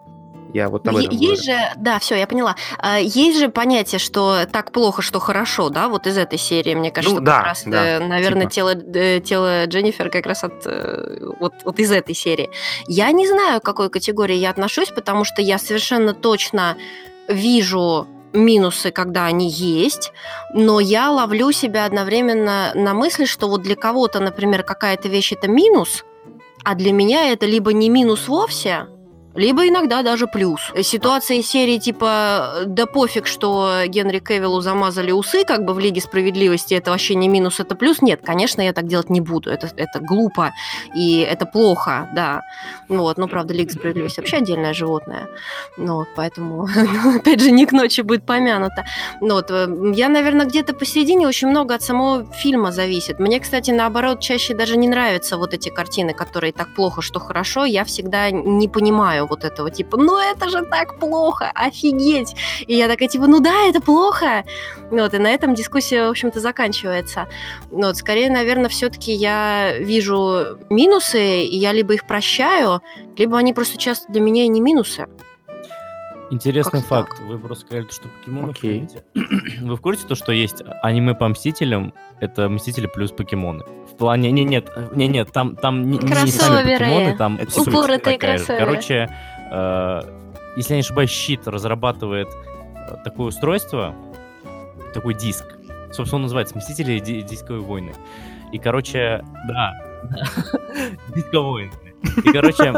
[0.52, 2.56] Я вот об этом Есть же, да, все, я поняла.
[2.78, 6.90] А, Есть же понятие, что так плохо, что хорошо, да, вот из этой серии, мне
[6.90, 8.52] кажется, Ну, да, как раз, да, э, наверное, типа.
[8.52, 12.50] тело, э, тело Дженнифер как раз от э, вот, вот из этой серии.
[12.86, 16.76] Я не знаю, к какой категории я отношусь, потому что я совершенно точно
[17.28, 20.12] вижу минусы, когда они есть,
[20.54, 25.48] но я ловлю себя одновременно на мысли, что вот для кого-то, например, какая-то вещь это
[25.48, 26.04] минус,
[26.64, 28.86] а для меня это либо не минус вовсе,
[29.34, 30.72] либо иногда даже плюс.
[30.82, 36.00] Ситуация из серии типа «Да пофиг, что Генри Кевиллу замазали усы как бы в Лиге
[36.00, 38.02] Справедливости, это вообще не минус, это плюс».
[38.02, 39.50] Нет, конечно, я так делать не буду.
[39.50, 40.52] Это, это глупо
[40.94, 42.42] и это плохо, да.
[42.88, 45.28] Ну Вот, но правда, Лига Справедливости вообще отдельное животное.
[45.76, 46.66] Ну, вот, поэтому,
[47.16, 48.84] опять же, не к ночи будет помянуто.
[49.20, 53.20] Ну, вот, э, я, наверное, где-то посередине очень много от самого фильма зависит.
[53.20, 57.64] Мне, кстати, наоборот, чаще даже не нравятся вот эти картины, которые так плохо, что хорошо.
[57.64, 62.34] Я всегда не понимаю вот этого, типа, ну это же так плохо, офигеть.
[62.66, 64.44] И я такая, типа, ну да, это плохо.
[64.90, 67.28] Вот, и на этом дискуссия, в общем-то, заканчивается.
[67.70, 72.80] Вот, скорее, наверное, все-таки я вижу минусы, и я либо их прощаю,
[73.16, 75.06] либо они просто часто для меня и не минусы.
[76.30, 77.16] Интересный факт.
[77.18, 77.26] так.
[77.26, 78.80] Вы просто сказали, что покемонов Окей.
[78.80, 79.04] любите.
[79.62, 81.92] Вы в курсе то, что есть аниме по Мстителям?
[82.20, 83.64] Это Мстители плюс покемоны.
[83.92, 84.30] В плане...
[84.30, 88.64] Не, нет, не, нет, там, там не, не сами покемоны, там Это упоротые кроссоверы.
[88.64, 89.10] Короче,
[89.50, 90.00] э,
[90.56, 93.94] если я не ошибаюсь, Щит разрабатывает э, такое устройство,
[94.94, 95.44] такой диск.
[95.92, 97.92] Собственно, он называется Мстители Ди- Дисковые войны.
[98.52, 99.72] И, короче, да,
[101.14, 101.70] Дисковые.
[102.24, 102.74] И, короче,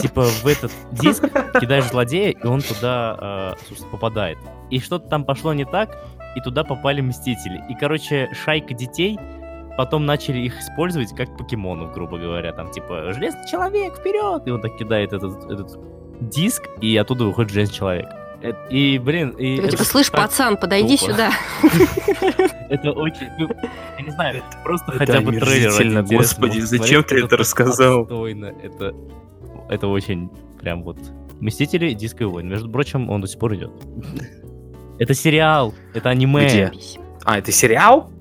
[0.00, 1.24] типа в этот диск
[1.60, 4.38] кидаешь злодея, и он туда, э, собственно, попадает.
[4.70, 5.96] И что-то там пошло не так,
[6.34, 7.62] и туда попали Мстители.
[7.68, 9.18] И, короче, шайка детей
[9.76, 12.52] потом начали их использовать как покемонов, грубо говоря.
[12.52, 14.46] Там, типа, железный человек, вперед!
[14.46, 15.78] И он так кидает этот, этот
[16.20, 18.23] диск, и оттуда выходит железный человек.
[18.44, 19.56] Э, И, блин, и...
[19.56, 21.12] Это типа, слышь, так пацан, подойди тупо.
[21.12, 21.30] сюда.
[22.68, 23.28] Это очень...
[23.38, 23.48] ну,
[23.98, 26.02] Я не знаю, просто Это хотя бы трейлер.
[26.02, 28.02] господи, зачем ты это рассказал?
[28.02, 28.52] отстойно.
[28.62, 28.94] Это,
[29.70, 30.28] это очень
[30.60, 30.98] прям вот...
[31.40, 32.48] Мстители Диско войн.
[32.48, 33.72] Между прочим, он до сих пор идет.
[34.98, 36.46] Это сериал, это аниме.
[36.46, 36.72] Где?
[37.24, 38.12] А, это сериал?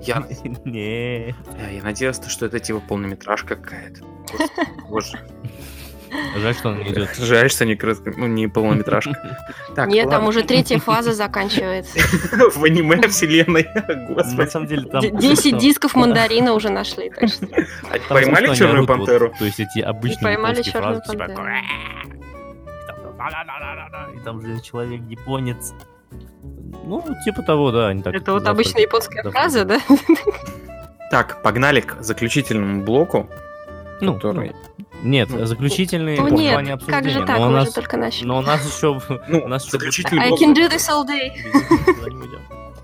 [0.00, 0.26] Я,
[0.64, 1.26] Не.
[1.28, 4.00] я, я надеялся, что это типа полнометражка какая-то.
[4.88, 5.18] Боже.
[6.38, 7.16] Жаль, что он не идет.
[7.16, 9.38] Жаль, что не, крат- ну, не полнометражка.
[9.74, 10.28] Так, Нет, там ладно.
[10.28, 11.98] уже третья фаза заканчивается.
[12.54, 13.66] в аниме вселенной.
[13.74, 14.48] На Господи.
[14.50, 15.00] самом деле там...
[15.00, 15.30] Д- смешно.
[15.30, 17.10] 10 дисков мандарина уже нашли.
[17.10, 17.46] так что-
[17.90, 19.32] А Там Поймали черную пантеру?
[19.38, 21.44] То есть эти обычные поймали «Черную типа, пантеру».
[24.14, 25.72] И там, там же человек японец.
[26.84, 27.88] Ну, типа того, да.
[27.88, 29.80] они так Это вот обычная японская фраза, да?
[31.10, 33.28] Так, погнали к заключительному блоку,
[34.00, 34.52] Ну, который...
[35.06, 37.26] Нет, Ну, заключительный Ну в нет, плане как же обсуждения.
[37.26, 38.26] так, Но у нас, только начали.
[38.26, 39.00] но у нас еще...
[39.28, 40.40] Ну, у нас еще заключительный I блок.
[40.40, 41.30] can do this all day.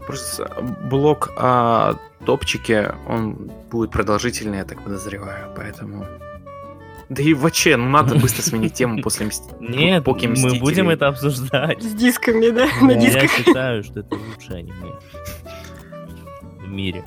[0.06, 0.50] Просто
[0.90, 1.94] блок о
[2.26, 6.06] топчике, он будет продолжительный, я так подозреваю, поэтому...
[7.08, 9.26] Да и вообще, ну надо быстро сменить тему после
[9.60, 11.82] Нет, мы будем это обсуждать.
[11.82, 12.66] С дисками, да?
[12.80, 13.30] На Я дисках.
[13.32, 14.92] считаю, что это лучшее аниме
[16.60, 17.04] в мире.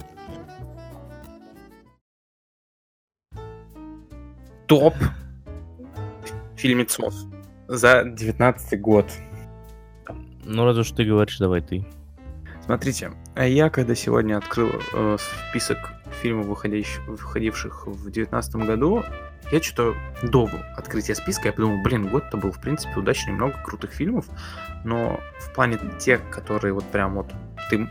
[4.67, 4.95] Топ
[6.55, 7.13] фильмецов
[7.67, 9.05] за 19 год.
[10.43, 11.85] Ну, раз уж ты говоришь, давай ты.
[12.63, 15.17] Смотрите, а я когда сегодня открыл э,
[15.49, 15.77] список
[16.21, 19.03] фильмов, выходящих, выходивших в 2019 году,
[19.51, 19.93] я что-то
[20.25, 24.25] до открытия списка, я подумал, блин, год-то был, в принципе, удачный, много крутых фильмов,
[24.83, 27.31] но в плане тех, которые вот прям вот
[27.69, 27.87] ты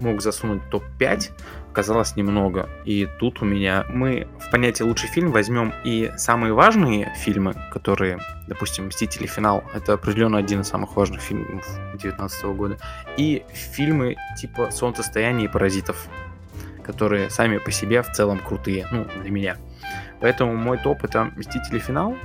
[0.00, 1.30] мог засунуть в топ-5,
[1.76, 2.70] оказалось немного.
[2.86, 8.18] И тут у меня мы в понятие лучший фильм возьмем и самые важные фильмы, которые,
[8.46, 9.26] допустим, «Мстители.
[9.26, 12.78] Финал»— это определенно один из самых важных фильмов 2019 года,
[13.18, 16.06] и фильмы типа «Солнцестояние» и «Паразитов»,
[16.82, 19.56] которые сами по себе в целом крутые, ну, для меня.
[20.20, 21.78] Поэтому мой топ— это «Мстители.
[21.78, 22.16] Финал»,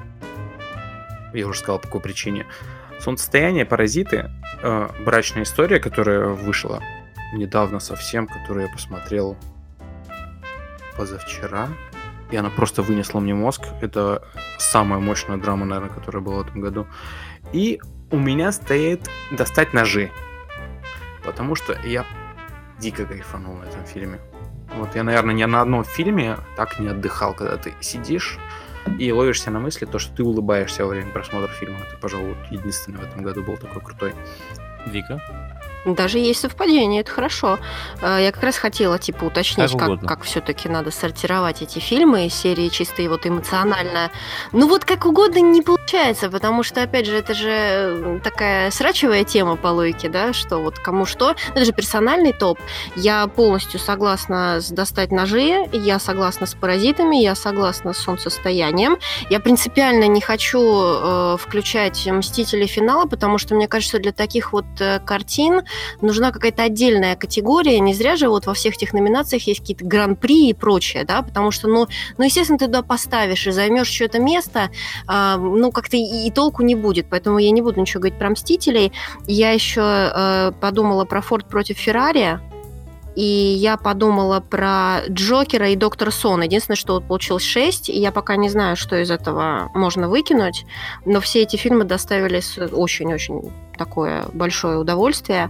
[1.33, 2.45] я уже сказал, по какой причине.
[3.01, 4.31] «Солнцестояние», «Паразиты»,
[4.63, 6.81] э, «Брачная история», которая вышла
[7.33, 9.37] недавно совсем, которую я посмотрел
[10.97, 11.69] позавчера,
[12.31, 13.63] и она просто вынесла мне мозг.
[13.81, 14.23] Это
[14.57, 16.87] самая мощная драма, наверное, которая была в этом году.
[17.53, 20.11] И у меня стоит «Достать ножи»,
[21.23, 22.05] потому что я
[22.79, 24.19] дико кайфанул на этом фильме.
[24.75, 28.39] Вот я, наверное, ни на одном фильме так не отдыхал, когда ты сидишь
[28.97, 31.79] и ловишься на мысли, то, что ты улыбаешься во время просмотра фильма.
[31.79, 34.13] Это, пожалуй, единственный в этом году был такой крутой.
[34.87, 35.21] Вика?
[35.85, 37.59] Даже есть совпадение, это хорошо.
[38.01, 42.27] Э, Я как раз хотела, типа, уточнить, Как как, как, все-таки надо сортировать эти фильмы
[42.27, 44.11] из серии чисто и вот эмоционально.
[44.51, 45.61] Ну вот как угодно не
[45.91, 50.59] получается, потому что, опять же, это же э, такая срачевая тема по логике, да, что
[50.59, 51.35] вот кому что.
[51.53, 52.59] Это же персональный топ.
[52.95, 58.97] Я полностью согласна с «Достать ножи», я согласна с «Паразитами», я согласна с «Солнцестоянием».
[59.29, 62.65] Я принципиально не хочу э, включать «Мстители.
[62.67, 65.63] Финала», потому что, мне кажется, для таких вот э, картин
[65.99, 67.81] нужна какая-то отдельная категория.
[67.81, 71.51] Не зря же вот во всех этих номинациях есть какие-то гран-при и прочее, да, потому
[71.51, 71.87] что, ну,
[72.17, 74.69] ну естественно, ты туда поставишь и займешь что-то место,
[75.05, 77.07] а, ну, как-то и, и толку не будет.
[77.09, 78.91] Поэтому я не буду ничего говорить про «Мстителей».
[79.25, 82.39] Я еще э, подумала про «Форд против Феррари»,
[83.15, 86.43] и я подумала про Джокера и Доктор Сон.
[86.43, 90.65] Единственное, что вот получилось 6, и я пока не знаю, что из этого можно выкинуть,
[91.05, 95.49] но все эти фильмы доставили очень-очень такое большое удовольствие.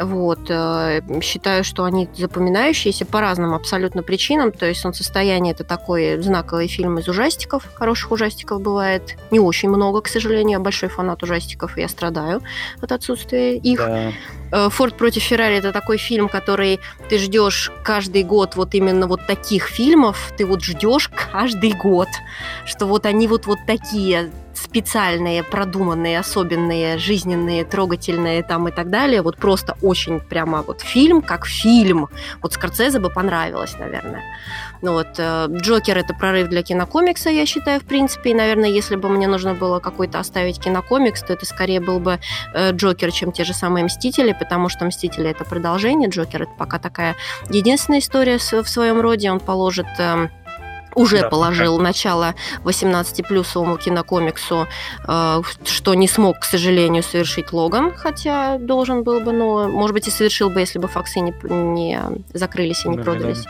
[0.00, 4.52] Вот, э, считаю, что они запоминающиеся по разным абсолютно причинам.
[4.52, 7.68] То есть «Солнцестояние»— это такой знаковый фильм из ужастиков.
[7.74, 10.58] Хороших ужастиков бывает не очень много, к сожалению.
[10.58, 12.42] Я большой фанат ужастиков, и я страдаю
[12.80, 13.78] от отсутствия их.
[13.78, 14.12] Да.
[14.52, 19.26] Э, Форд против Феррари это такой фильм, который ты ждешь каждый год вот именно вот
[19.26, 22.08] таких фильмов, ты вот ждешь каждый год,
[22.64, 29.22] что вот они вот вот такие специальные, продуманные, особенные, жизненные, трогательные там и так далее.
[29.22, 32.08] Вот просто очень прямо вот фильм как фильм.
[32.42, 34.22] Вот Скорцезе бы понравилось, наверное.
[34.82, 38.30] Ну вот э, Джокер это прорыв для кинокомикса, я считаю, в принципе.
[38.30, 42.20] И, наверное, если бы мне нужно было какой-то оставить кинокомикс, то это скорее был бы
[42.52, 46.78] э, Джокер, чем те же самые Мстители, потому что Мстители это продолжение, Джокер это пока
[46.78, 47.16] такая
[47.50, 50.30] единственная история в своем роде, он положит эм,
[50.94, 52.34] уже Да, положил начало
[52.64, 54.66] 18-плюсовому кинокомиксу,
[55.06, 60.08] э, что не смог, к сожалению, совершить Логан, хотя должен был бы, но, может быть,
[60.08, 62.00] и совершил бы, если бы факсы не, не
[62.32, 63.44] закрылись и не Да, продались.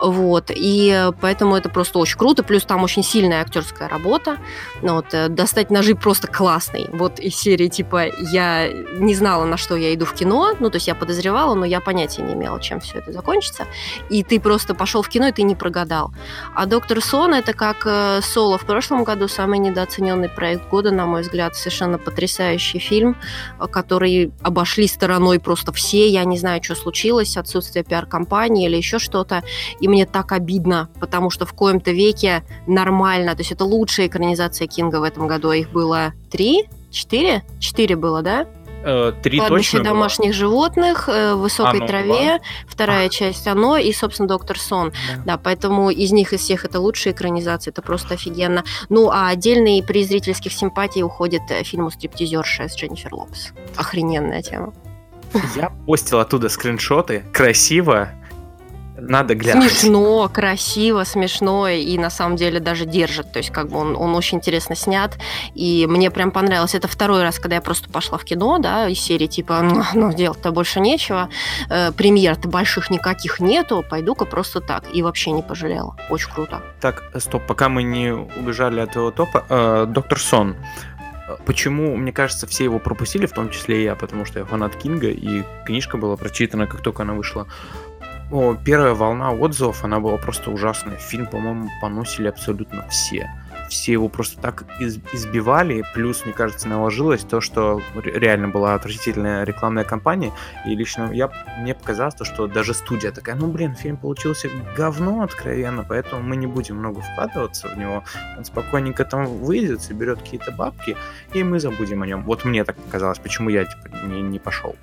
[0.00, 4.38] Вот, и поэтому это просто очень круто, плюс там очень сильная актерская работа,
[4.82, 9.56] ну, вот, э, достать ножи просто классный, вот из серии, типа, я не знала, на
[9.56, 12.60] что я иду в кино, ну, то есть я подозревала, но я понятия не имела,
[12.60, 13.66] чем все это закончится,
[14.10, 16.12] и ты просто пошел в кино, и ты не прогадал.
[16.54, 21.06] А Доктор Сон это как э, Соло в прошлом году самый недооцененный проект года, на
[21.06, 23.16] мой взгляд, совершенно потрясающий фильм,
[23.58, 26.08] э, который обошли стороной просто все.
[26.08, 29.42] Я не знаю, что случилось, отсутствие пиар-компании или еще что-то.
[29.80, 33.34] И мне так обидно, потому что в коем-то веке нормально.
[33.34, 35.52] То есть это лучшая экранизация Кинга в этом году.
[35.52, 38.46] Их было три, четыре, четыре было, да?
[38.88, 43.08] Э, Три Кладбище точно домашних животных, э, в высокой Оно траве, вторая А.
[43.08, 44.92] часть оно и, собственно, доктор Сон.
[45.14, 45.24] было.
[45.24, 48.62] Да, поэтому из них из всех это лучшая экранизация, это просто офигенно.
[48.88, 53.52] Ну, а отдельный при зрительских симпатий уходит э, фильму «Стриптизерша» с Дженнифер Лопес.
[53.76, 54.72] Охрененная тема.
[55.56, 57.24] Я постил оттуда скриншоты.
[57.32, 58.10] Красиво.
[58.98, 59.70] Надо глянуть.
[59.72, 63.32] Смешно, красиво, смешно и на самом деле даже держит.
[63.32, 65.16] То есть как бы он, он очень интересно снят.
[65.54, 66.74] И мне прям понравилось.
[66.74, 70.12] Это второй раз, когда я просто пошла в кино, да, из серии типа, ну, ну,
[70.12, 71.28] делать-то больше нечего.
[71.68, 74.84] Э, премьер-то больших никаких нету, пойду-ка просто так.
[74.94, 75.96] И вообще не пожалела.
[76.10, 76.62] Очень круто.
[76.80, 79.44] Так, стоп, пока мы не убежали от его топа.
[79.48, 80.56] э, Доктор Сон.
[81.44, 84.76] Почему, мне кажется, все его пропустили, в том числе и я, потому что я фанат
[84.76, 87.48] Кинга, и книжка была прочитана, как только она вышла.
[88.30, 90.96] О, первая волна отзывов, она была просто ужасная.
[90.96, 93.30] Фильм, по-моему, поносили абсолютно все.
[93.68, 98.74] Все его просто так из- избивали, плюс, мне кажется, наложилось то, что ре- реально была
[98.74, 100.32] отвратительная рекламная кампания,
[100.66, 105.22] и лично я, мне показалось, то, что даже студия такая, ну, блин, фильм получился говно
[105.22, 108.04] откровенно, поэтому мы не будем много вкладываться в него,
[108.38, 110.96] он спокойненько там выйдет, соберет какие-то бабки,
[111.32, 112.22] и мы забудем о нем.
[112.22, 114.76] Вот мне так показалось, почему я типа, не, не пошел.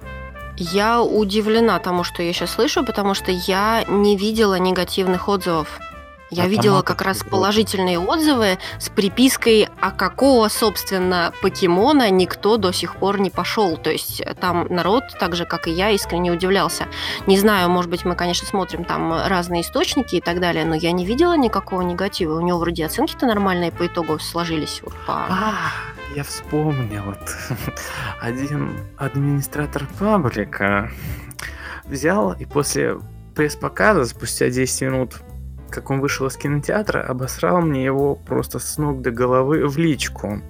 [0.57, 5.79] Я удивлена тому, что я сейчас слышу, потому что я не видела негативных отзывов.
[6.33, 12.71] Я А видела как раз положительные отзывы с припиской, а какого, собственно, покемона никто до
[12.71, 13.77] сих пор не пошел.
[13.77, 16.87] То есть э, там народ, так же, как и я, искренне удивлялся.
[17.27, 20.91] Не знаю, может быть, мы, конечно, смотрим там разные источники и так далее, но я
[20.91, 22.39] не видела никакого негатива.
[22.39, 24.81] У него вроде оценки-то нормальные по итогу сложились.
[24.83, 25.13] Вот по...
[25.29, 25.71] А,
[26.15, 27.03] я вспомнил.
[27.03, 27.35] Вот.
[28.21, 30.91] Один администратор паблика
[31.85, 32.97] взял и после
[33.35, 35.21] пресс-показа, спустя 10 минут,
[35.69, 40.41] как он вышел из кинотеатра, обосрал мне его просто с ног до головы в личку.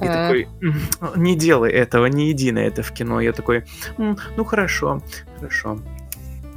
[0.00, 0.80] И такой, «М,
[1.16, 3.20] не делай этого, не иди на это в кино.
[3.20, 3.64] Я такой,
[3.98, 5.02] «М, ну хорошо,
[5.38, 5.78] хорошо.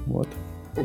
[0.06, 0.30] Вот.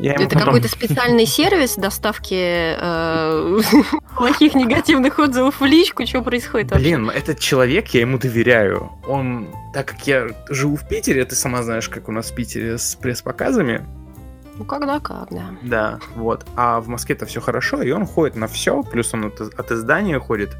[0.00, 3.60] Я Это потом- какой-то специальный сервис доставки э,
[4.16, 6.06] плохих негативных отзывов в личку.
[6.06, 6.96] Что происходит вообще?
[6.96, 8.90] Блин, этот человек, я ему доверяю.
[9.06, 12.78] Он, так как я живу в Питере, ты сама знаешь, как у нас в Питере
[12.78, 13.84] с пресс-показами.
[14.58, 15.46] Ну, когда как, да.
[15.62, 16.46] Да, вот.
[16.56, 20.18] А в Москве-то все хорошо, и он ходит на все, плюс он от, от издания
[20.20, 20.50] ходит.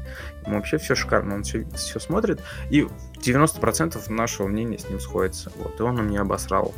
[0.45, 1.63] Ему вообще все шикарно, он все,
[1.99, 2.41] смотрит.
[2.71, 2.87] И
[3.21, 5.51] 90% нашего мнения с ним сходится.
[5.57, 6.73] Вот, и он у меня обосрал.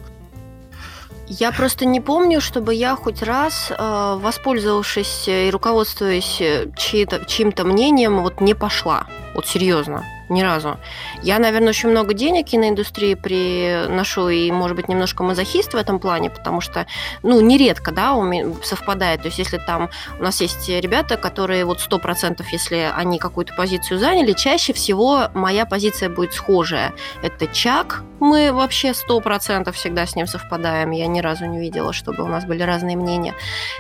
[1.27, 8.21] Я просто не помню, чтобы я хоть раз, э, воспользовавшись и руководствуясь э, чьим-то мнением,
[8.21, 9.07] вот не пошла.
[9.33, 10.77] Вот серьезно, ни разу.
[11.21, 16.29] Я, наверное, очень много денег киноиндустрии приношу и, может быть, немножко мазохист в этом плане,
[16.29, 16.85] потому что,
[17.23, 19.21] ну, нередко, да, у меня совпадает.
[19.21, 23.99] То есть, если там у нас есть ребята, которые вот 100%, если они какую-то позицию
[23.99, 26.93] заняли, чаще всего моя позиция будет схожая.
[27.21, 30.91] Это Чак, мы вообще 100% всегда с ним совпадаем.
[30.91, 33.33] Я ни разу не видела, чтобы у нас были разные мнения.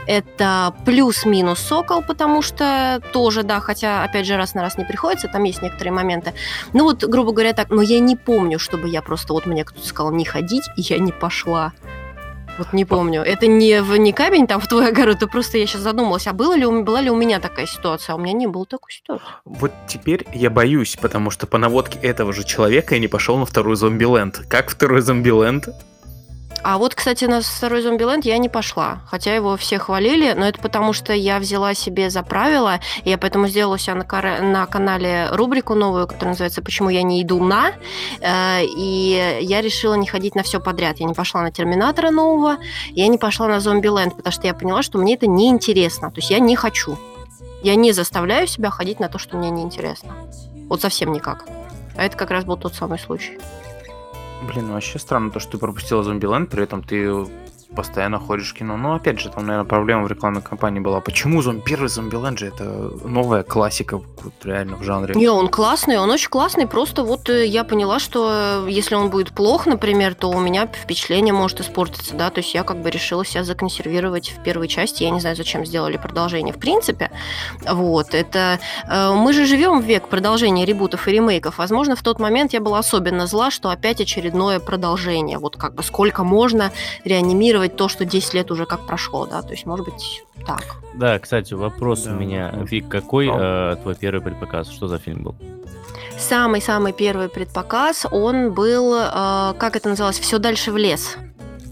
[0.07, 5.27] Это плюс-минус Сокол, потому что тоже, да, хотя, опять же, раз на раз не приходится,
[5.27, 6.33] там есть некоторые моменты.
[6.73, 9.85] Ну вот, грубо говоря, так, но я не помню, чтобы я просто, вот мне кто-то
[9.85, 11.73] сказал не ходить, и я не пошла.
[12.57, 13.21] Вот не помню.
[13.21, 16.33] Это не, в, не камень там в твой огород, это просто я сейчас задумалась, а
[16.33, 18.13] было ли, была ли у меня такая ситуация?
[18.13, 19.25] А у меня не было такой ситуации.
[19.43, 23.45] Вот теперь я боюсь, потому что по наводке этого же человека я не пошел на
[23.45, 24.43] второй зомби-ленд.
[24.47, 25.67] Как второй зомби-ленд?
[26.67, 28.97] А вот, кстати, на второй зомби-ленд я не пошла.
[29.05, 33.19] Хотя его все хвалили, но это потому, что я взяла себе за правило, и я
[33.19, 37.21] поэтому сделала у себя на, кара- на канале рубрику новую, которая называется «Почему я не
[37.21, 37.73] иду на?».
[38.19, 40.99] Э, И я решила не ходить на все подряд.
[40.99, 42.57] Я не пошла на Терминатора нового,
[42.93, 46.09] я не пошла на зомби-ленд, потому что я поняла, что мне это неинтересно.
[46.09, 46.97] То есть я не хочу.
[47.61, 50.15] Я не заставляю себя ходить на то, что мне неинтересно.
[50.67, 51.45] Вот совсем никак.
[51.95, 53.37] А это как раз был тот самый случай.
[54.43, 57.25] Блин, вообще странно то, что ты пропустила Зомбиленд, при этом ты
[57.75, 58.77] постоянно ходишь в кино.
[58.77, 61.01] Ну, опять же, там, наверное, проблема в рекламной кампании была.
[61.01, 61.61] Почему зомби...
[61.61, 62.63] первый Зомбиленд же это
[63.03, 65.15] новая классика вот, реально в жанре?
[65.15, 66.67] Не, он классный, он очень классный.
[66.67, 70.67] Просто вот э, я поняла, что э, если он будет плох, например, то у меня
[70.67, 72.29] впечатление может испортиться, да.
[72.29, 75.03] То есть я как бы решила себя законсервировать в первой части.
[75.03, 77.11] Я не знаю, зачем сделали продолжение в принципе.
[77.67, 78.59] Вот, это...
[78.87, 81.57] э, Мы же живем в век продолжения ребутов и ремейков.
[81.57, 85.39] Возможно, в тот момент я была особенно зла, что опять очередное продолжение.
[85.39, 86.71] Вот как бы сколько можно
[87.03, 90.63] реанимировать транслировать то, что 10 лет уже как прошло, да, то есть, может быть, так.
[90.93, 92.53] Да, кстати, вопрос Да, у меня.
[92.55, 92.69] вот.
[92.71, 94.69] Вик, какой э, твой первый предпоказ?
[94.69, 95.35] Что за фильм был?
[96.17, 101.17] Самый-самый первый предпоказ, он был, э, как это называлось, «Все дальше в лес».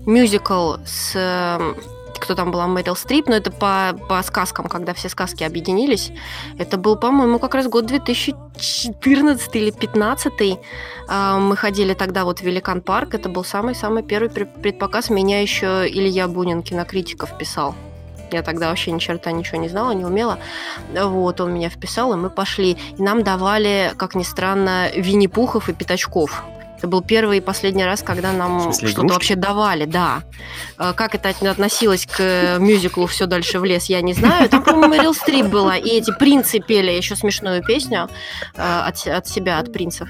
[0.06, 1.14] Мюзикл с...
[1.16, 1.74] э,
[2.20, 6.12] кто там была, Мэрил Стрип, но это по, по сказкам, когда все сказки объединились.
[6.58, 10.60] Это был, по-моему, как раз год 2014 или 2015.
[11.10, 13.14] Мы ходили тогда вот в Великан Парк.
[13.14, 15.10] Это был самый-самый первый пре- предпоказ.
[15.10, 17.76] Меня еще Илья Бунин, кинокритиков, писал.
[18.32, 20.40] Я тогда вообще ни черта ничего не знала, не умела.
[20.92, 22.78] Вот, он меня вписал, и мы пошли.
[22.98, 26.44] И нам давали, как ни странно, Винни-Пухов и Пятачков.
[26.84, 29.14] Это был первый и последний раз, когда нам смысле, что-то игрушки?
[29.14, 30.24] вообще давали, да.
[30.78, 34.50] Э, Как это от- относилось к э, мюзиклу «Все дальше в лес», я не знаю.
[34.50, 38.10] Там, по-моему, Мэрил Стрип была, и эти принцы пели еще смешную песню
[38.58, 40.10] э, от, от себя, от принцев.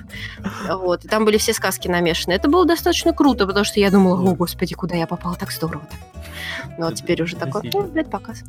[0.68, 1.06] Вот.
[1.06, 2.34] И там были все сказки намешаны.
[2.34, 5.96] Это было достаточно круто, потому что я думала, о, господи, куда я попала, так здорово-то.
[6.80, 8.42] Ну, вот теперь уже такой, ну, блядь, показ.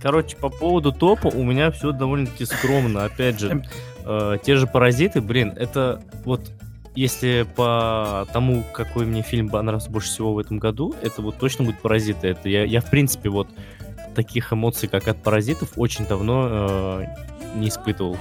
[0.00, 3.04] Короче, по поводу топа у меня все довольно-таки скромно.
[3.04, 3.62] Опять же,
[4.06, 6.40] э, те же паразиты, блин, это вот
[6.96, 11.64] если по тому, какой мне фильм понравился больше всего в этом году, это вот точно
[11.64, 12.28] будет паразиты.
[12.28, 13.48] Это я, я в принципе вот
[14.14, 17.04] таких эмоций, как от паразитов, очень давно э,
[17.54, 18.16] не испытывал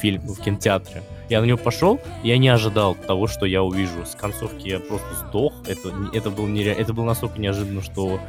[0.00, 1.02] фильм в кинотеатре.
[1.28, 4.04] Я на него пошел, я не ожидал того, что я увижу.
[4.04, 5.54] С концовки я просто сдох.
[5.66, 6.72] Это, это, было нере...
[6.72, 8.20] это было настолько неожиданно, что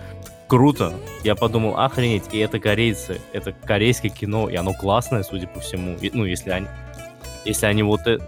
[0.48, 0.94] круто.
[1.24, 5.98] Я подумал, охренеть, и это корейцы, это корейское кино, и оно классное, судя по всему.
[6.02, 6.68] И, ну, если они,
[7.46, 8.20] если они вот э-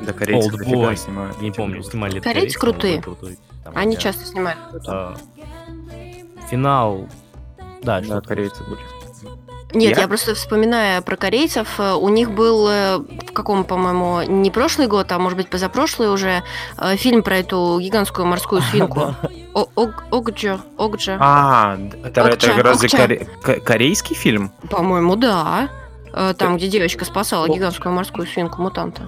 [0.00, 1.40] Да, корейцы Old дофига снимают.
[1.42, 3.02] не помню, снимали Корейцы крутые.
[3.02, 3.38] крутой.
[3.64, 4.02] Там, Они да.
[4.02, 4.58] часто снимают.
[4.88, 5.14] А,
[6.50, 7.06] финал,
[7.82, 8.80] да, Да, что корейцы были.
[9.72, 10.02] Нет, Я?
[10.02, 11.78] я просто вспоминаю про корейцев.
[11.78, 16.10] э, У них был э, в каком, по-моему, не прошлый год, а может быть позапрошлый
[16.12, 16.42] уже
[16.76, 19.14] э, фильм про эту гигантскую морскую свинку.
[19.54, 21.16] Огджо, Огджо.
[21.20, 22.88] А, это, разве
[23.64, 24.50] корейский фильм?
[24.70, 25.68] По-моему, да.
[26.12, 29.02] Э, Там, где девочка спасала гигантскую морскую свинку мутанта.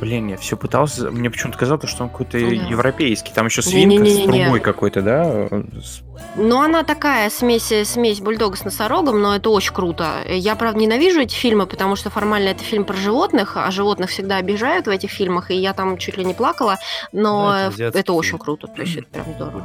[0.00, 1.10] Блин, я все пытался.
[1.10, 2.46] Мне почему-то казалось, что он какой-то Да.
[2.46, 3.32] европейский.
[3.34, 4.42] Там еще свинка с Не-не-не-не-не.
[4.44, 5.48] трубой какой-то, да?
[5.82, 6.00] С-
[6.36, 10.22] Ну, она такая смесь, смесь бульдога с носорогом, но это очень круто.
[10.28, 14.36] Я, правда, ненавижу эти фильмы, потому что формально это фильм про животных, а животных всегда
[14.36, 16.78] обижают в этих фильмах, и я там чуть ли не плакала,
[17.12, 19.62] но Да, это э, это очень круто, то есть это прям здорово.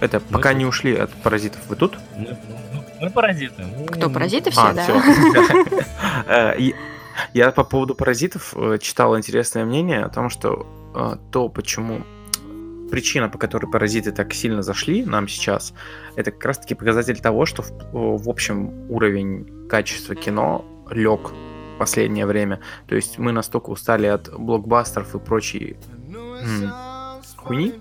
[0.00, 1.60] Это Ну, пока не ушли от паразитов.
[1.68, 1.96] Вы тут?
[2.16, 3.64] Мы, мы- мы паразиты.
[3.88, 4.82] Кто, паразиты все, а, да?
[4.82, 5.00] всё.
[7.12, 12.02] Э, Я по поводу паразитов э, читал интересное мнение о том, что э, то, почему
[12.90, 15.72] причина, по которой паразиты так сильно зашли нам сейчас,
[16.14, 22.26] это как раз-таки показатель того, что в, в общем уровень качества кино лег в последнее
[22.26, 22.60] время.
[22.86, 25.76] То есть мы настолько устали от блокбастеров и прочей
[27.36, 27.80] хуйни,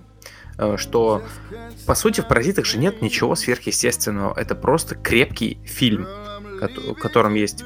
[0.57, 1.23] э, что
[1.85, 4.33] по сути в паразитах же нет ничего сверхъестественного.
[4.39, 7.63] Это просто крепкий фильм, в котором есть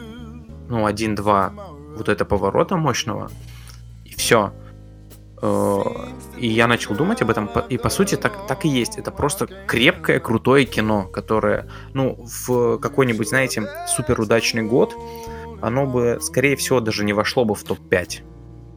[0.69, 1.53] ну, один-два
[1.95, 3.29] вот это поворота мощного,
[4.03, 4.53] и все.
[6.37, 8.97] И я начал думать об этом, и по сути так, так и есть.
[8.97, 14.95] Это просто крепкое, крутое кино, которое, ну, в какой-нибудь, знаете, супер удачный год,
[15.61, 18.23] оно бы, скорее всего, даже не вошло бы в топ-5.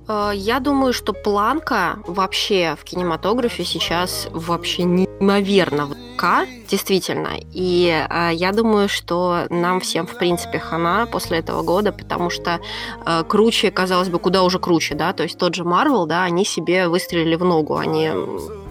[0.08, 7.30] Э, Я думаю, что планка вообще в кинематографе сейчас вообще неимоверно высока, действительно.
[7.52, 12.60] И э, я думаю, что нам всем, в принципе, хана после этого года, потому что
[13.06, 16.44] э, круче, казалось бы, куда уже круче, да, то есть тот же Марвел, да, они
[16.44, 18.10] себе выстрелили в ногу, они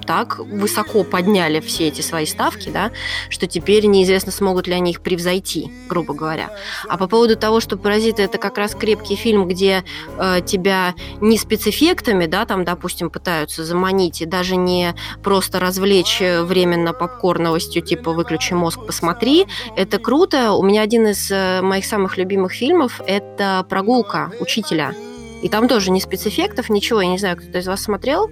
[0.07, 2.91] так высоко подняли все эти свои ставки, да,
[3.29, 6.49] что теперь неизвестно, смогут ли они их превзойти, грубо говоря.
[6.87, 9.83] А по поводу того, что «Паразиты»— это как раз крепкий фильм, где
[10.17, 16.43] э, тебя не спецэффектами, да, там, допустим, пытаются заманить, и даже не просто развлечь э,
[16.43, 19.45] временно попкорновостью, типа «выключи мозг, посмотри».
[19.75, 20.53] Это круто.
[20.53, 24.93] У меня один из э, моих самых любимых фильмов— это «Прогулка учителя».
[25.41, 27.01] И там тоже не спецэффектов, ничего.
[27.01, 28.31] Я не знаю, кто-то из вас смотрел.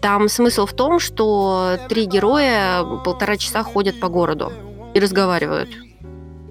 [0.00, 4.52] Там смысл в том, что три героя полтора часа ходят по городу
[4.94, 5.70] и разговаривают.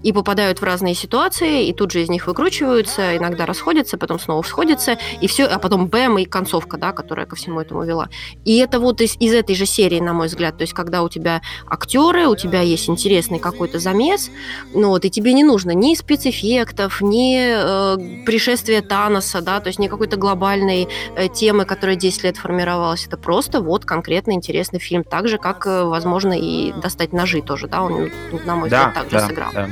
[0.06, 4.44] И попадают в разные ситуации, и тут же из них выкручиваются, иногда расходятся, потом снова
[4.44, 8.10] сходятся, и все, а потом бэм, и концовка, да, которая ко всему этому вела.
[8.46, 11.10] И это вот из, из этой же серии, на мой взгляд, то есть когда у
[11.10, 14.30] тебя актеры, у тебя есть интересный какой-то замес,
[14.76, 19.80] ну вот, и тебе не нужно ни спецэффектов, ни э, пришествия Таноса, да, то есть
[19.80, 23.08] ни какой-то глобальной э, темы, которая 10 лет формировалась.
[23.08, 25.04] Это просто вот конкретно интересный фильм.
[25.04, 28.12] Так же, как, э, возможно, и «Достать ножи» тоже, да, он,
[28.46, 29.52] на мой взгляд, так же сыграл.
[29.52, 29.70] да.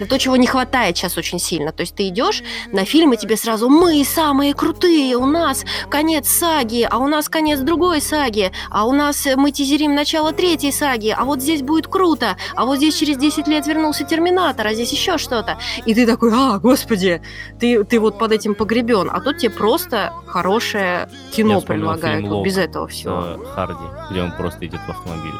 [0.00, 1.72] Это то, чего не хватает сейчас очень сильно.
[1.72, 5.14] То есть ты идешь на фильм, и тебе сразу «Мы самые крутые!
[5.16, 9.50] У нас конец саги, а у нас конец другой саги, а у нас э, мы
[9.50, 13.66] тизерим начало третьей саги, а вот здесь будет круто, а вот здесь через 10 лет
[13.66, 15.58] вернулся Терминатор, а здесь еще что-то».
[15.84, 17.20] И ты такой «А, господи,
[17.58, 19.10] ты, ты вот под этим погребен».
[19.12, 23.20] А тут тебе просто хорошее кино Я предлагают, фильм без этого всего.
[23.22, 25.34] э, Харди, где он просто идет в автомобиле.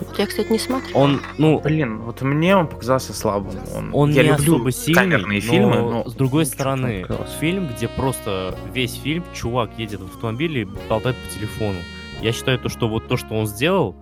[0.00, 0.96] Вот я, кстати, не смотрю.
[0.96, 3.54] Он, ну, Блин, вот мне он показался слабым.
[3.74, 7.06] Он, он я не люблю особо сильный, камерные но фильмы, но с другой что-то стороны,
[7.40, 11.78] фильм, где просто весь фильм чувак едет в автомобиле и болтает по телефону.
[12.22, 13.96] Я считаю, то, что вот то, что он сделал,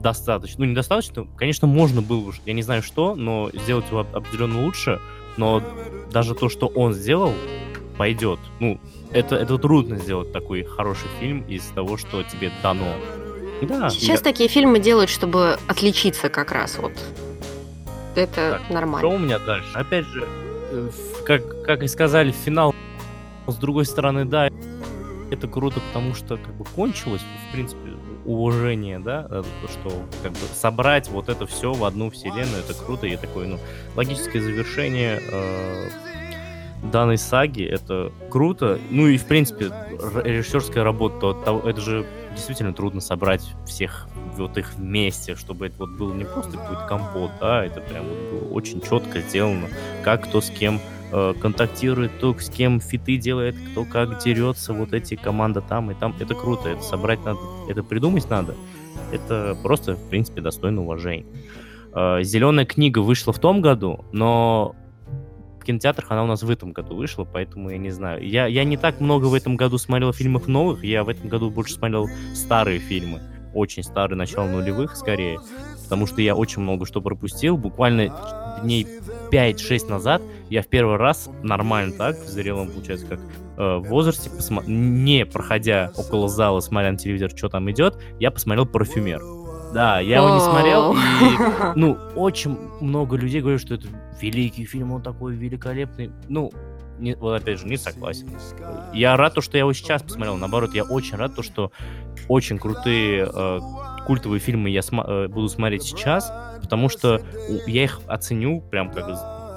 [0.00, 0.64] достаточно.
[0.64, 4.62] Ну, недостаточно, конечно, можно было бы, я не знаю что, но сделать его оп- определенно
[4.62, 5.00] лучше,
[5.36, 5.62] но
[6.12, 7.32] даже то, что он сделал,
[7.96, 8.38] пойдет.
[8.60, 8.80] Ну,
[9.12, 12.92] это, это трудно сделать такой хороший фильм из того, что тебе дано.
[13.64, 16.92] Да, Сейчас такие фильмы делают, чтобы отличиться как раз вот.
[18.14, 19.08] Это Что нормально.
[19.08, 19.70] у меня дальше?
[19.74, 20.24] Опять же,
[20.70, 20.90] э,
[21.26, 22.74] как, как и сказали, финал,
[23.46, 24.48] с другой стороны, да,
[25.30, 27.90] это круто, потому что как бы кончилось, в принципе,
[28.24, 29.90] уважение, да, э, то, что
[30.22, 33.58] как бы собрать вот это все в одну вселенную, это круто, и такое, ну,
[33.96, 35.88] логическое завершение э,
[36.84, 38.78] данной саги, это круто.
[38.90, 39.70] Ну и, в принципе,
[40.22, 45.76] режиссерская работа, то- то- это же действительно трудно собрать всех вот их вместе, чтобы это
[45.78, 49.68] вот был не просто какой-то компот, да, это прям вот было очень четко сделано,
[50.02, 50.80] как кто с кем
[51.12, 55.94] э, контактирует, кто с кем фиты делает, кто как дерется, вот эти команда там и
[55.94, 58.54] там, это круто, это собрать надо, это придумать надо,
[59.12, 61.26] это просто, в принципе, достойно уважения.
[61.94, 64.74] Зеленая книга вышла в том году, но
[65.64, 68.22] в кинотеатрах она у нас в этом году вышла, поэтому я не знаю.
[68.22, 71.50] Я, я не так много в этом году смотрел фильмов новых, я в этом году
[71.50, 73.22] больше смотрел старые фильмы.
[73.54, 75.38] Очень старые, начало нулевых скорее.
[75.84, 77.56] Потому что я очень много что пропустил.
[77.56, 78.14] Буквально
[78.62, 78.86] дней
[79.32, 80.20] 5-6 назад
[80.50, 83.20] я в первый раз нормально так, в зрелом, получается, как
[83.56, 88.66] э, возрасте, посма- не проходя около зала, смотря на телевизор, что там идет, я посмотрел
[88.66, 89.22] «Парфюмер».
[89.72, 90.98] Да, я его не смотрел, и
[91.78, 93.88] ну, очень много людей говорят, что это
[94.24, 96.10] великий фильм, он такой великолепный.
[96.28, 96.52] Ну,
[96.98, 98.28] не- вот опять же, не согласен.
[98.92, 100.36] Я рад, то, что я его сейчас посмотрел.
[100.36, 101.72] Наоборот, я очень рад, то, что
[102.28, 103.58] очень крутые э,
[104.06, 106.32] культовые фильмы я сма- э, буду смотреть сейчас,
[106.62, 107.20] потому что
[107.66, 109.08] я их оценю прям как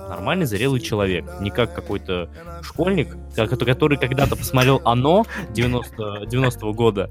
[0.10, 2.30] нормальный зрелый человек, не как какой-то
[2.62, 7.10] школьник, который когда-то посмотрел «Оно» 90 90-го года,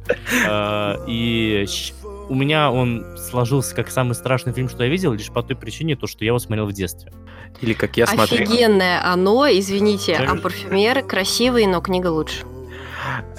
[0.48, 1.66] э, и
[2.28, 5.94] у меня он сложился как самый страшный фильм, что я видел, лишь по той причине,
[5.94, 7.12] то, что я его смотрел в детстве.
[7.60, 8.42] Или как я смотрел.
[8.42, 12.44] Офигенное оно, извините, а парфюмер красивый, но книга лучше.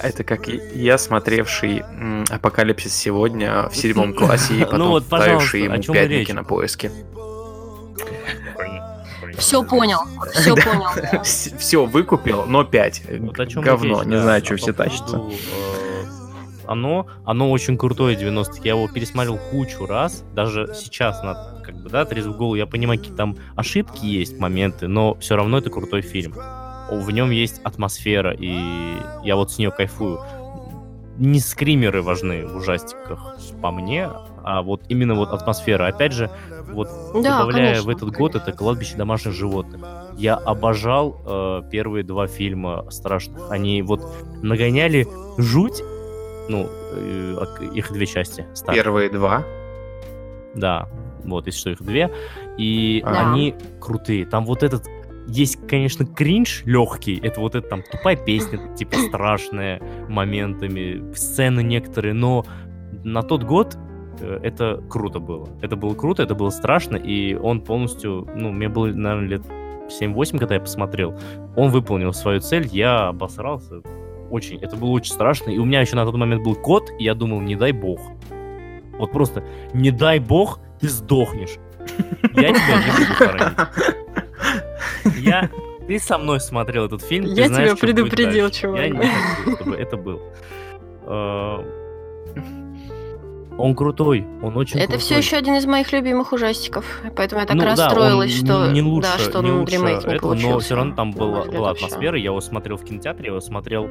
[0.00, 1.84] Это как я, смотревший
[2.30, 6.28] «Апокалипсис сегодня» в седьмом классе и Ну потом вот, пожалуйста, ставивший ему пять речь?
[6.28, 6.90] на кинопоиске.
[9.36, 10.00] Все понял,
[10.32, 10.62] все Да.
[10.62, 11.22] понял.
[11.22, 13.02] Все выкупил, но 5.
[13.20, 14.22] Вот о чем Говно, речь, не да.
[14.22, 15.22] знаю, что по все поводу, тащится.
[16.68, 21.90] Оно, оно очень крутое 90 Я его пересмотрел кучу раз, даже сейчас на как бы,
[21.90, 26.00] да, трезвый голову, я понимаю, какие там ошибки есть, моменты, но все равно это крутой
[26.00, 26.34] фильм.
[26.90, 28.56] В нем есть атмосфера, и
[29.22, 30.20] я вот с нее кайфую.
[31.18, 34.08] Не скримеры важны в ужастиках, по мне,
[34.44, 35.88] а вот именно вот атмосфера.
[35.88, 36.30] Опять же,
[36.70, 36.88] вот
[37.22, 39.80] Да, добавляя конечно, в этот год это кладбище домашних животных.
[40.16, 43.50] Я обожал э, первые два фильма страшных.
[43.50, 44.00] Они вот
[44.42, 45.82] нагоняли жуть.
[46.48, 47.36] Ну, э,
[47.74, 48.46] их две части.
[48.54, 48.82] старые.
[48.82, 49.44] Первые два.
[50.54, 50.88] Да,
[51.24, 52.10] вот, если что, их две.
[52.56, 53.30] И Да.
[53.32, 54.26] они крутые.
[54.26, 54.84] Там вот этот
[55.28, 57.20] есть, конечно, кринж легкий.
[57.22, 62.46] Это вот эта там тупая песня, типа страшная моментами, сцены некоторые, но
[63.04, 63.76] на тот год
[64.20, 65.48] э, это круто было.
[65.60, 69.42] Это было круто, это было страшно, и он полностью, ну, мне было, наверное, лет
[69.88, 71.18] 7-8, когда я посмотрел,
[71.56, 73.82] он выполнил свою цель, я обосрался.
[74.30, 75.50] Очень, это было очень страшно.
[75.50, 78.00] И у меня еще на тот момент был кот, и я думал, не дай бог.
[78.98, 81.56] Вот просто, не дай бог, ты сдохнешь.
[82.34, 83.58] Я тебя не буду хоронить.
[85.18, 85.50] Я...
[85.86, 88.80] Ты со мной смотрел этот фильм, Я тебя предупредил, чувак.
[88.80, 90.20] Я не хочу, чтобы это был.
[93.58, 95.00] Он крутой, он очень Это крутой.
[95.00, 96.84] все еще один из моих любимых ужастиков,
[97.16, 99.74] поэтому я так Ну да, расстроилась, он что не лучше, да, что не он лучше
[99.74, 100.48] ремейк не этого, получился.
[100.52, 102.16] но все равно там была, была атмосфера.
[102.16, 103.88] Я его смотрел в кинотеатре, я его смотрел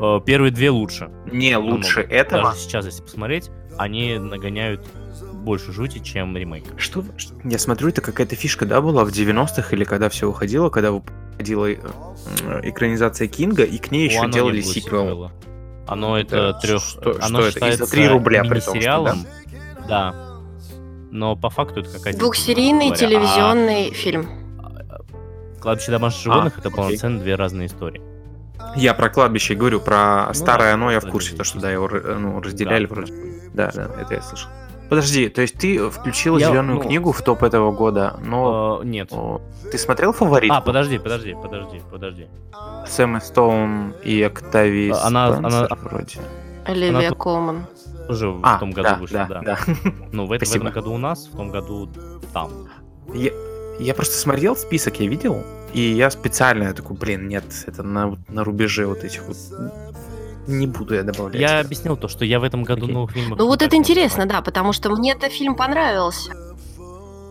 [0.00, 1.10] э, первые две лучше.
[1.32, 2.14] Не лучше Намного.
[2.14, 2.42] этого.
[2.42, 4.86] Даже сейчас, если посмотреть, они нагоняют
[5.34, 6.64] больше жути, чем ремейк.
[6.76, 7.02] Что?
[7.44, 11.66] Я смотрю, это какая-то фишка, да, была в 90-х или когда все выходило, когда выходила
[11.70, 11.76] э,
[12.64, 15.30] экранизация Кинга, и к ней еще делали сиквел.
[15.90, 16.82] Оно Да, это трех...
[16.82, 17.50] что- оно что это?
[17.52, 19.26] Считается 3 рубля при том, что, мини-сериалом.
[19.88, 20.14] Да.
[21.10, 22.18] но по факту это какая-то...
[22.20, 24.28] Двухсерийный говоря, телевизионный фильм.
[24.60, 25.00] а
[25.60, 26.76] Кладбище домашних животных это окей.
[26.76, 28.00] полноценно две разные истории.
[28.76, 31.58] Я про кладбище говорю, про Ну старое да, оно, я в это курсе, то, что
[31.58, 32.94] да, его ну, разделяли Да.
[32.94, 33.12] вроде.
[33.52, 34.48] Да, да, это я слышал.
[34.90, 38.84] Подожди, то есть ты включил Я, зеленую ну, книгу в топ этого года, но Э,
[38.86, 39.12] нет.
[39.12, 39.40] о,
[39.70, 40.50] ты смотрел фаворит?
[40.50, 42.26] А, подожди, подожди, подожди, подожди.
[42.88, 46.18] Сэм Стоун и Октавий Она- Спенсер она- вроде.
[46.64, 47.66] Оливия Колман.
[48.08, 49.42] Тоже в А, том году да, вышла, да, да.
[49.42, 49.58] да.
[50.12, 51.88] Ну, в, это- в этом году у нас, в том году
[52.32, 52.50] там.
[53.14, 53.30] Я,
[53.78, 58.16] я просто смотрел список, я видел, и я специально я такой, блин, нет, это на,
[58.28, 59.36] на рубеже вот этих вот.
[60.46, 61.40] Не буду я добавлять.
[61.40, 62.94] Я объяснил то, что я в этом году Окей.
[62.94, 63.38] новых фильмов...
[63.38, 66.32] Ну вот это интересно, да, потому что мне этот фильм понравился.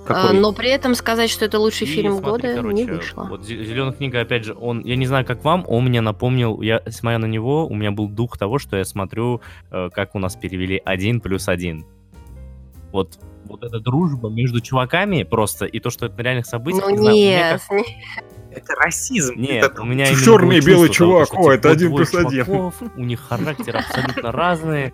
[0.05, 0.37] Какой?
[0.37, 3.23] Э, Но при этом сказать, что это лучший И фильм смотри, года, короче, не вышло.
[3.29, 6.81] Вот Зеленая книга, опять же, он, я не знаю, как вам, он мне напомнил, я
[6.89, 9.41] смотря на него, у меня был дух того, что я смотрю,
[9.71, 11.85] э, как у нас перевели один плюс один.
[12.91, 16.85] Вот, вот эта дружба между чуваками просто, и то, что это на реальных событиях.
[16.85, 17.77] Ну не знаю, мне нет, как-
[18.63, 19.35] Это расизм.
[19.35, 21.33] Нет, это у меня именно черный и белый того, чувак.
[21.33, 22.71] О, типа, это один плюс один.
[22.95, 24.93] У них характеры абсолютно разные.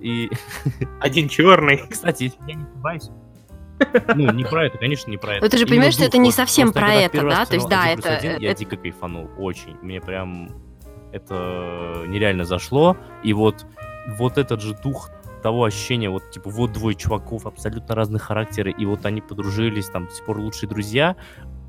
[0.00, 0.30] И,
[1.00, 1.86] Один черный.
[1.88, 3.08] кстати, если я не ошибаюсь,
[4.14, 5.44] ну, не про это, конечно, не про это.
[5.44, 7.46] Ну, ты же Именно понимаешь, что это не совсем просто про это, да?
[7.46, 9.76] То есть, да, «Один плюс это- один», Я это- дико кайфанул, очень.
[9.80, 10.50] Мне прям
[11.12, 12.96] это нереально зашло.
[13.22, 13.64] И вот,
[14.18, 15.10] вот этот же дух
[15.42, 20.06] того ощущения, вот, типа, вот двое чуваков, абсолютно разных характеры, и вот они подружились, там,
[20.06, 21.16] до сих пор лучшие друзья,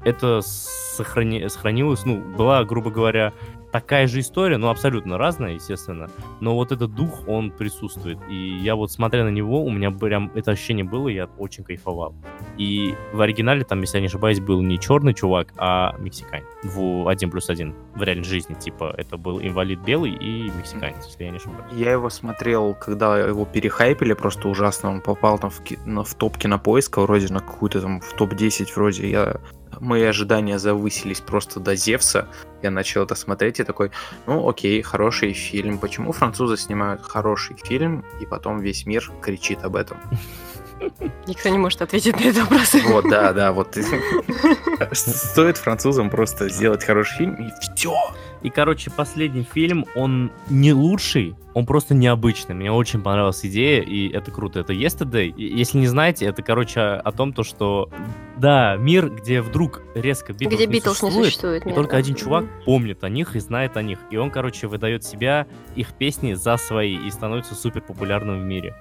[0.05, 1.47] это сохрани...
[1.49, 3.33] сохранилось, ну, была, грубо говоря,
[3.75, 6.09] такая же история, но абсолютно разная, естественно,
[6.39, 10.31] но вот этот дух, он присутствует, и я вот, смотря на него, у меня прям
[10.33, 12.15] это ощущение было, я очень кайфовал.
[12.57, 16.45] И в оригинале, там, если я не ошибаюсь, был не черный чувак, а мексиканец.
[16.63, 21.25] В один плюс один в реальной жизни, типа, это был инвалид белый и мексиканец, если
[21.25, 21.73] я не ошибаюсь.
[21.73, 24.89] Я его смотрел, когда его перехайпили просто ужасно.
[24.89, 29.09] Он попал там в, ки- в топ кинопоиска, вроде на какую-то там в топ-10 вроде.
[29.09, 29.35] Я...
[29.79, 32.27] Мои ожидания завысились просто до Зевса.
[32.61, 33.91] Я начал это смотреть и такой,
[34.25, 35.77] ну окей, хороший фильм.
[35.77, 39.97] Почему французы снимают хороший фильм, и потом весь мир кричит об этом?
[41.27, 42.75] Никто не может ответить на этот вопрос.
[42.85, 43.77] Вот, да, да, вот.
[44.91, 47.95] Стоит французам просто сделать хороший фильм, и все.
[48.43, 52.53] И, короче, последний фильм, он не лучший, он просто необычный.
[52.53, 54.59] Мне очень понравилась идея, и это круто.
[54.59, 55.29] Это Yesterday.
[55.29, 57.89] И Если не знаете, это, короче, о том, то, что,
[58.37, 61.63] да, мир, где вдруг резко Битлз Где не Битлз не существует, существует.
[61.63, 61.97] и нет, только да.
[61.97, 63.97] один чувак помнит о них и знает о них.
[64.11, 68.75] И он, короче, выдает себя, их песни за свои, и становится супер популярным в мире.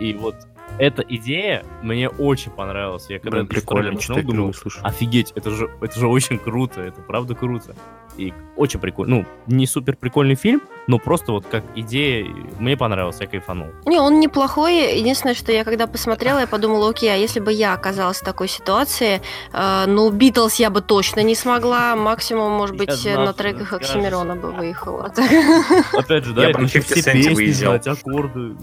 [0.00, 0.34] И вот
[0.78, 3.08] эта идея мне очень понравилась.
[3.08, 4.80] Я когда Блин, прикольно, что думал, слышу.
[4.82, 7.74] Офигеть, это же, это же очень круто, это правда круто.
[8.16, 9.16] И очень прикольно.
[9.16, 12.26] Ну, не супер прикольный фильм, но просто вот как идея
[12.58, 13.68] мне понравился, я кайфанул.
[13.86, 14.98] Не, он неплохой.
[14.98, 18.48] Единственное, что я когда посмотрела, я подумала, окей, а если бы я оказалась в такой
[18.48, 19.20] ситуации,
[19.52, 21.96] э, ну, Битлз я бы точно не смогла.
[21.96, 23.72] Максимум, может Я быть, знал, на треках.
[23.72, 25.12] Оксимирона бы выехала.
[25.92, 27.72] Опять же, да, Я это бы на еще 50 все песни выезжал.
[27.72, 28.56] знать, аккорды.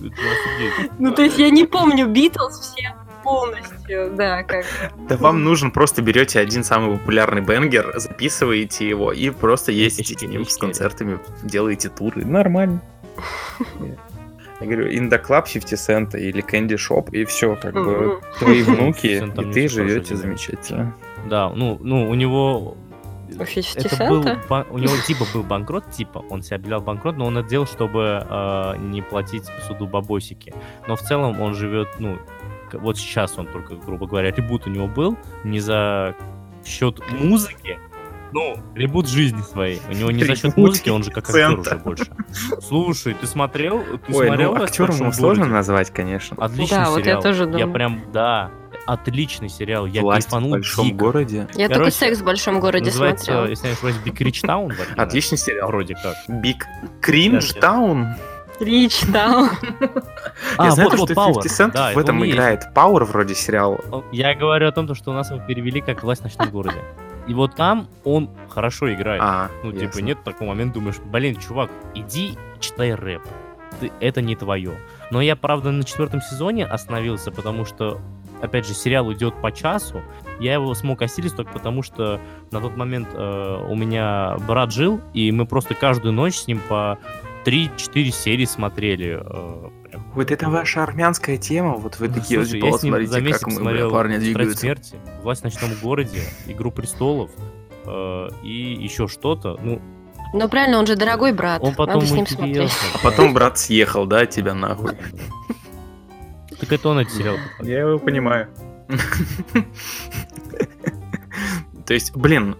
[0.99, 4.65] Ну, то есть я не помню Битлз все полностью, да, как
[5.09, 10.21] Да вам нужен просто берете один самый популярный бенгер, записываете его и просто ездите с
[10.21, 12.25] ним с концертами, делаете туры.
[12.25, 12.81] Нормально.
[14.61, 19.23] Я говорю, Club 50 Cent или Candy Shop, и все, как бы твои внуки, 50
[19.23, 20.95] Cent там и ты живете замечательно.
[21.25, 22.77] Да, ну, ну, у него...
[23.33, 24.23] У 50 Это был,
[24.69, 28.23] у него типа был банкрот, типа, он себя объявлял банкрот, но он это делал, чтобы
[28.29, 30.53] э, не платить суду бабосики.
[30.87, 32.19] Но в целом он живет, ну,
[32.75, 36.15] вот сейчас он только, грубо говоря, ребут у него был, не за
[36.65, 37.79] счет музыки,
[38.33, 39.81] ну, ребут жизни своей.
[39.89, 42.05] У него не за счет музыки, он же как актер уже больше.
[42.61, 43.83] Слушай, ты смотрел?
[44.07, 45.53] Ты Ой, смотрел ну «Секс в актером его сложно городе»?
[45.55, 46.37] назвать, конечно.
[46.39, 47.21] Отличный Да, вот я сериал.
[47.21, 47.73] тоже Я думаю.
[47.73, 48.51] прям, да,
[48.85, 49.85] отличный сериал.
[49.85, 50.97] Я Власть в кайфанул большом дико.
[50.97, 51.47] городе.
[51.55, 53.49] Я только Короче, секс в большом городе Называется, смотрела.
[53.49, 53.95] если не ошибаюсь,
[54.43, 54.67] Town.
[54.67, 55.01] в оригинале.
[55.01, 55.67] Отличный сериал.
[55.67, 56.15] Вроде как.
[56.41, 56.65] Биг
[57.01, 58.07] Кринж Таун.
[58.61, 59.49] Рич, да.
[60.57, 61.43] А, Я знаю, вот, то, вот что Power.
[61.43, 62.35] 50 Cent Да, в это этом он и есть.
[62.37, 62.67] играет.
[62.75, 63.79] Power вроде сериал.
[64.11, 66.77] Я говорю о том, что у нас его перевели как «Власть в ночном городе».
[67.27, 69.21] И вот там он хорошо играет.
[69.23, 69.99] А, ну, типа, ясно.
[70.01, 73.21] нет такого момента, думаешь, блин, чувак, иди читай рэп.
[73.79, 74.73] Ты, это не твое.
[75.11, 77.99] Но я, правда, на четвертом сезоне остановился, потому что,
[78.41, 80.01] опять же, сериал идет по часу.
[80.39, 82.19] Я его смог осилить только потому, что
[82.49, 86.59] на тот момент э, у меня брат жил, и мы просто каждую ночь с ним
[86.67, 86.97] по
[87.45, 89.19] 3-4 серии смотрели.
[89.23, 89.69] э.
[90.13, 92.91] Вот это ваша армянская тема, вот вы Ну, такие, слушай, типа, я вот с ним
[92.93, 94.59] смотрите, за месяц как мы, бля, смотрел парни «Тетрадь двигаются.
[94.59, 97.31] смерти», «Власть в ночном городе», «Игру престолов»
[97.85, 99.57] э, и еще что-то.
[99.61, 99.81] Ну,
[100.33, 101.61] Ну правильно, он же дорогой брат.
[101.61, 102.71] он потом Надо с ним смотреть.
[102.93, 104.91] А потом брат съехал, да, от тебя нахуй.
[106.59, 107.37] Так это он сериал.
[107.61, 108.47] Я его понимаю.
[111.85, 112.55] То есть, блин,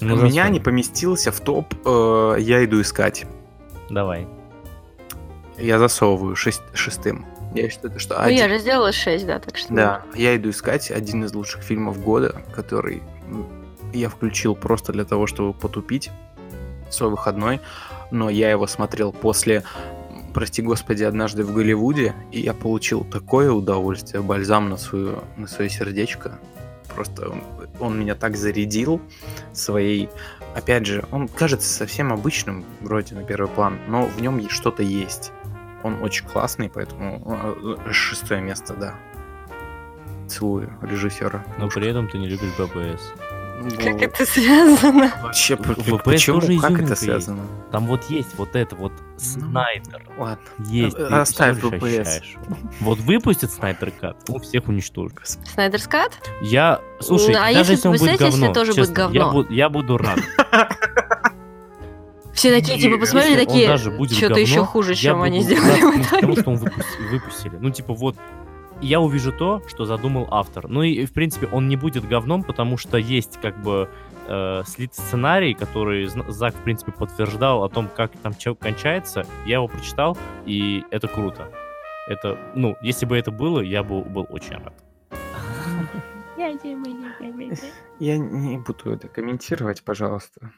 [0.00, 3.26] Ну, у меня не поместился в топ э, «Я иду искать».
[3.90, 4.26] Давай.
[5.58, 7.24] Я засовываю шесть- шестым.
[7.54, 9.72] Я считаю, что Ну, один- я же сделала 6, да, так что...
[9.72, 13.02] Да, «Я иду искать» один из лучших фильмов года, который
[13.94, 16.10] я включил просто для того, чтобы потупить
[16.90, 17.60] свой выходной,
[18.10, 19.62] но я его смотрел после,
[20.34, 25.70] прости господи, однажды в Голливуде, и я получил такое удовольствие, бальзам на, свою, на свое
[25.70, 26.38] сердечко.
[26.96, 27.42] Просто он,
[27.78, 29.02] он меня так зарядил
[29.52, 30.08] своей...
[30.54, 35.30] Опять же, он кажется совсем обычным, вроде на первый план, но в нем что-то есть.
[35.82, 37.22] Он очень классный, поэтому
[37.62, 38.94] э, шестое место, да.
[40.26, 41.44] Целую режиссера.
[41.58, 43.12] Но при этом ты не любишь БПС.
[43.78, 45.12] Как это связано?
[45.22, 46.40] Вообще, ВПС почему?
[46.40, 47.02] тоже Как это есть.
[47.02, 47.42] связано?
[47.72, 50.06] Там вот есть вот это вот снайпер.
[50.18, 50.44] Ладно.
[50.68, 50.96] Есть.
[50.96, 52.36] Оставь ощущаешь.
[52.80, 55.18] Вот выпустят снайпер кат, ну всех уничтожит.
[55.52, 56.12] Снайдерс Кат?
[56.42, 59.14] Я, слушай, Ну, а даже если- он будет говно, тоже будет говно?
[59.18, 60.18] Я, буду, я буду рад.
[62.34, 66.36] Все такие, типа, посмотрели, он такие, даже будет что-то еще хуже, чем они сделали Потому
[66.36, 67.56] что он выпусти- выпустили.
[67.58, 68.16] Ну, типа, вот
[68.80, 70.68] я увижу то, что задумал автор.
[70.68, 73.88] Ну и, в принципе, он не будет говном, потому что есть, как бы,
[74.28, 79.26] э, слит сценарий, который Зак, в принципе, подтверждал о том, как там что кончается.
[79.46, 81.50] Я его прочитал, и это круто.
[82.08, 84.74] Это, ну, если бы это было, я бы был очень рад.
[87.98, 90.52] Я не буду это комментировать, пожалуйста.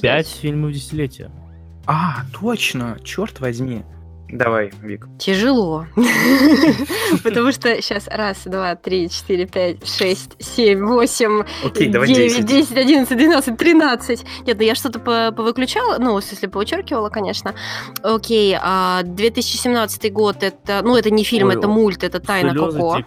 [0.00, 1.30] Пять фильмов десятилетия.
[1.86, 3.84] А, точно, черт возьми.
[4.32, 5.08] Давай, Вик.
[5.18, 5.86] Тяжело.
[7.24, 11.42] Потому что сейчас раз, два, три, четыре, пять, шесть, семь, восемь,
[11.74, 12.46] девять, 10.
[12.46, 14.24] десять, одиннадцать, двенадцать, тринадцать.
[14.46, 17.54] Нет, ну я что-то по- повыключала, ну, смысле, повычеркивала, конечно.
[18.02, 22.98] Окей, а 2017 год, это, ну, это не фильм, это мульт, это «Тайна Коко».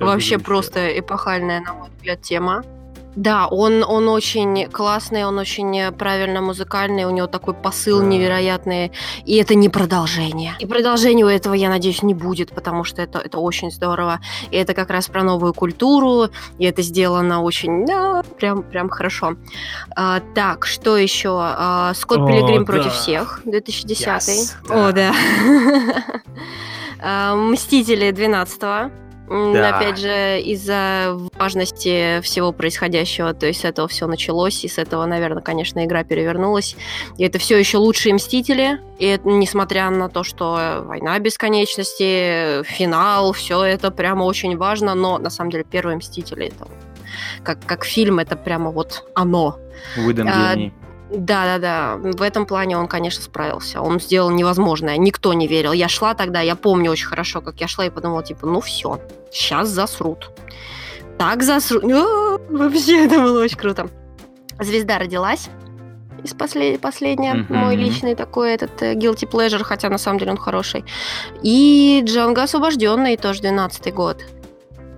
[0.00, 2.64] Вообще просто эпохальная, на мой взгляд, тема.
[3.14, 8.06] Да, он, он очень классный, он очень правильно музыкальный, у него такой посыл Да.
[8.06, 8.92] невероятный,
[9.26, 10.54] и это не продолжение.
[10.58, 14.20] И продолжения у этого, я надеюсь, не будет, потому что это, это очень здорово.
[14.50, 16.28] И это как раз про новую культуру,
[16.58, 19.36] и это сделано очень, да, прям, прям хорошо.
[19.94, 21.36] А, так, что еще?
[21.38, 22.72] А, Скотт О, Пилигрим да.
[22.72, 24.06] против всех, 2010.
[24.08, 25.12] Yes, О, да.
[27.04, 28.60] А, Мстители 12
[29.32, 29.76] Да.
[29.76, 35.06] Опять же, из-за важности всего происходящего, то есть с этого все началось, и с этого,
[35.06, 36.76] наверное, конечно, игра перевернулась.
[37.16, 43.32] И это все еще лучшие мстители, и это, несмотря на то, что война бесконечности, финал,
[43.32, 46.68] все это прямо очень важно, но на самом деле первые мстители это
[47.42, 49.58] как, как фильм, это прямо вот оно.
[49.96, 50.72] Уидон А, гений.
[51.14, 51.96] Да, да, да.
[51.96, 53.80] В этом плане он, конечно, справился.
[53.80, 54.96] Он сделал невозможное.
[54.96, 55.72] Никто не верил.
[55.72, 58.98] Я шла тогда, я помню очень хорошо, как я шла и подумала, типа, ну все,
[59.30, 60.30] сейчас засрут.
[61.18, 61.84] Так засрут.
[61.84, 63.88] А, Вообще, это было очень круто.
[64.58, 65.48] Звезда родилась.
[66.24, 66.80] Из послед...
[66.80, 67.54] последняя, Мгм.
[67.56, 70.84] мой личный такой этот э, guilty pleasure, хотя на самом деле он хороший.
[71.42, 74.18] И Джанго освобожденный, тоже 12 год.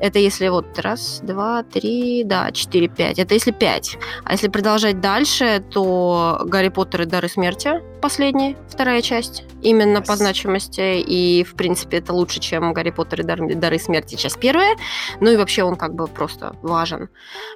[0.05, 3.19] Это если вот раз, два, три, да, четыре, пять.
[3.19, 3.97] Это если пять.
[4.25, 10.13] А если продолжать дальше, то Гарри Поттер и Дары смерти, последняя, вторая часть, именно по
[10.13, 10.17] Yes.
[10.17, 11.01] значимости.
[11.01, 14.77] И, в принципе, это лучше, чем Гарри Поттер и Дар- Дары смерти, часть первая.
[15.21, 17.09] Ну и вообще он как бы просто важен.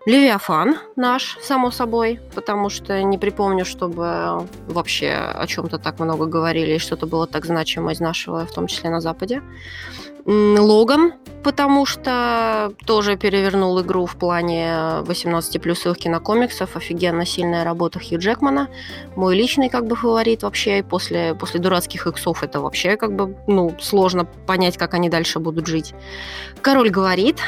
[0.06, 6.76] Левиафан наш, само собой, потому что не припомню, чтобы вообще о чем-то так много говорили
[6.76, 9.42] и что-то было так значимо из нашего, в том числе на Западе.
[10.30, 16.76] Логан, потому что тоже перевернул игру в плане 18 плюсовых кинокомиксов.
[16.76, 18.68] Офигенно сильная работа Хью Джекмана.
[19.16, 20.78] Мой личный как бы фаворит вообще.
[20.78, 25.38] И после, после дурацких иксов это вообще как бы, ну, сложно понять, как они дальше
[25.38, 25.94] будут жить.
[26.62, 27.40] Король говорит.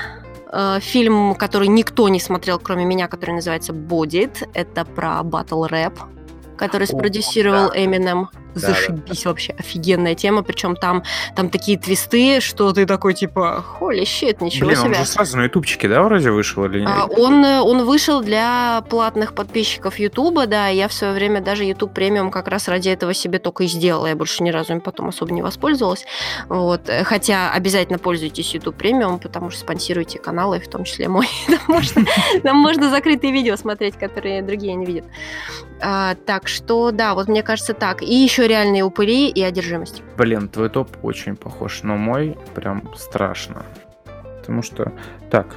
[0.53, 4.43] Э, Фильм, который никто не смотрел, кроме меня, который называется «Бодит».
[4.55, 6.01] Это про батл рэп,
[6.57, 7.71] который спродюсировал.
[7.75, 8.29] Эминем.
[8.55, 10.43] Да, Зашибись вообще, офигенная тема.
[10.43, 11.03] Причем там,
[11.37, 14.95] там такие твисты, что ты такой типа, холи щит, ничего Блин, он себе.
[14.97, 17.19] же сразу на ютубчике, да, вроде вышел или А, нет?
[17.19, 21.93] Он, э, он вышел для платных подписчиков Ютуба, да, я в свое время даже YouTube
[21.95, 24.07] премиум как раз ради этого себе только и сделала.
[24.07, 26.05] Я больше ни разу им потом особо не воспользовалась.
[26.49, 26.91] Вот.
[27.05, 31.29] Хотя обязательно пользуйтесь YouTube премиум, потому что спонсируйте каналы, в том числе мой.
[31.47, 32.05] Там можно,
[32.43, 35.05] там можно закрытые видео смотреть, которые другие не видят.
[35.83, 38.03] А, так что, да, вот мне кажется так.
[38.03, 40.03] И еще реальные упыри и одержимость.
[40.17, 43.65] Блин, твой топ очень похож на мой, прям страшно.
[44.39, 44.93] Потому что...
[45.31, 45.57] Так,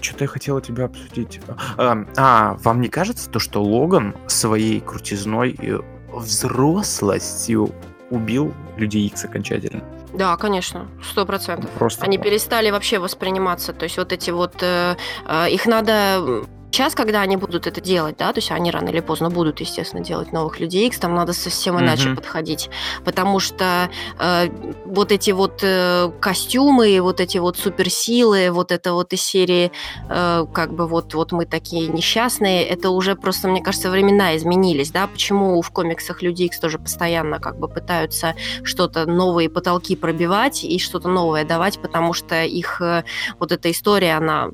[0.00, 1.40] что-то я хотела тебя обсудить.
[1.76, 5.74] А, а, вам не кажется то, что Логан своей крутизной и
[6.12, 7.70] взрослостью
[8.10, 9.82] убил Люди Икс окончательно.
[10.12, 11.70] Да, конечно, сто процентов.
[11.70, 13.72] Просто Они перестали вообще восприниматься.
[13.72, 14.62] То есть вот эти вот...
[14.62, 14.96] э,
[15.26, 16.44] э, их надо...
[16.74, 20.02] Сейчас, когда они будут это делать, да, то есть они рано или поздно будут, естественно,
[20.02, 22.16] делать новых людей X, там надо совсем иначе Мгм.
[22.16, 22.68] подходить.
[23.04, 24.48] Потому что э,
[24.84, 29.70] вот эти вот э, костюмы, вот эти вот суперсилы, вот это вот из серии,
[30.08, 34.90] э, как бы вот, вот мы такие несчастные, это уже просто, мне кажется, времена изменились,
[34.90, 38.34] да, почему в комиксах Люди X тоже постоянно как бы пытаются
[38.64, 43.04] что-то новые потолки пробивать и что-то новое давать, потому что их э,
[43.38, 44.50] вот эта история, она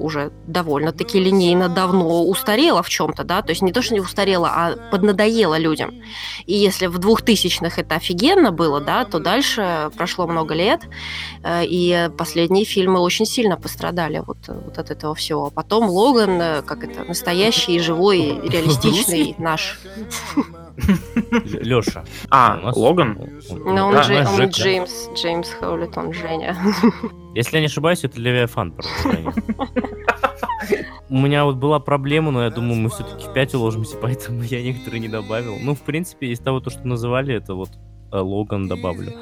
[0.00, 4.48] уже довольно-таки линейно давно устарела в чем-то, да, то есть не то, что не устарела,
[4.48, 6.02] а поднадоела людям.
[6.46, 10.82] И если в 2000-х это офигенно было, да, то дальше прошло много лет,
[11.42, 15.46] э, и последние фильмы очень сильно пострадали вот, э, вот от этого всего.
[15.46, 19.80] А потом Логан, э, как это, настоящий, живой, реалистичный наш.
[21.60, 22.04] Леша.
[22.30, 23.18] А, Логан?
[23.50, 23.96] Но он.
[23.96, 26.56] Джеймс, Джеймс Хаулет, он Женя.
[27.34, 29.32] Если я не ошибаюсь, это Левиафан продолжение.
[31.08, 34.62] У меня вот была проблема, но я думаю, мы все-таки в 5 уложимся, поэтому я
[34.62, 35.56] некоторые не добавил.
[35.60, 37.70] Ну, в принципе, из того, то, что называли, это вот
[38.12, 39.12] э, Логан добавлю.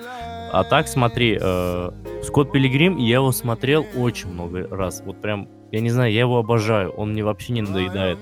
[0.52, 1.90] А так, смотри, э,
[2.24, 5.02] Скотт Пилигрим, я его смотрел очень много раз.
[5.04, 6.90] Вот прям, я не знаю, я его обожаю.
[6.90, 8.18] Он мне вообще не надоедает.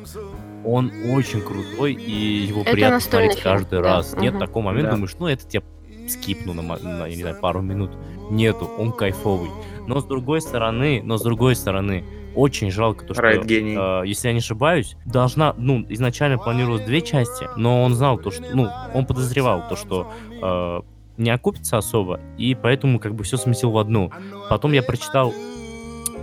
[0.66, 4.16] Он очень крутой, и его Это приятно смотреть фильм, каждый да, раз.
[4.16, 4.40] Нет мгм.
[4.40, 4.96] такого момента, Да.
[4.96, 5.62] думаешь, ну это тебе
[6.08, 7.92] скипну на, на, не знаю, пару минут.
[8.30, 9.50] Нету, он кайфовый.
[9.86, 13.76] Но с другой стороны, но с другой стороны, очень жалко то, что, Райт гений.
[13.78, 18.30] э, если я не ошибаюсь, должна, ну, изначально планировалось две части, но он знал то,
[18.30, 20.10] что, ну, он подозревал то, что
[20.42, 20.80] э,
[21.16, 24.10] не окупится особо, и поэтому как бы все смесил в одну.
[24.50, 25.32] Потом я прочитал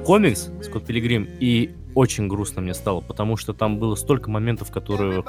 [0.05, 5.23] комикс Скотт Пилигрим, и очень грустно мне стало, потому что там было столько моментов, которые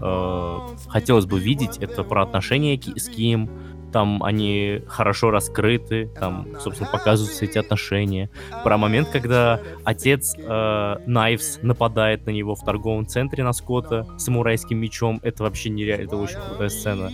[0.00, 1.78] э, хотелось бы видеть.
[1.78, 3.50] Это про отношения с Ким,
[3.92, 8.30] там они хорошо раскрыты, там, собственно, показываются эти отношения.
[8.64, 14.78] Про момент, когда отец э, Найвс нападает на него в торговом центре на Скотта самурайским
[14.78, 15.20] мечом.
[15.22, 17.10] Это вообще нереально, это очень крутая сцена.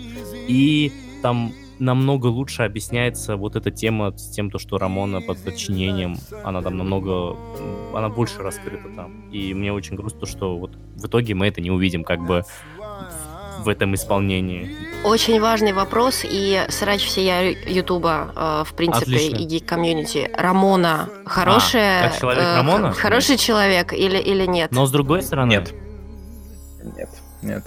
[0.49, 0.93] И
[1.23, 6.63] там намного лучше объясняется вот эта тема с тем, то, что Рамона под подчинением, она
[6.63, 7.37] там намного,
[7.95, 9.29] она больше раскрыта там.
[9.31, 12.45] И мне очень грустно, что вот в итоге мы это не увидим как бы
[13.61, 14.71] в- этом исполнении.
[15.03, 19.37] Очень важный вопрос, и срач всея Ютуба, э, в принципе, Отлично.
[19.37, 20.31] и гик-комьюнити.
[20.35, 22.09] Рамона хорошая...
[22.11, 22.93] как человек э, Рамона?
[22.93, 24.71] Хороший человек или, или нет?
[24.71, 25.51] Но с другой стороны...
[25.51, 25.75] Нет.
[26.97, 27.09] Нет,
[27.43, 27.65] нет.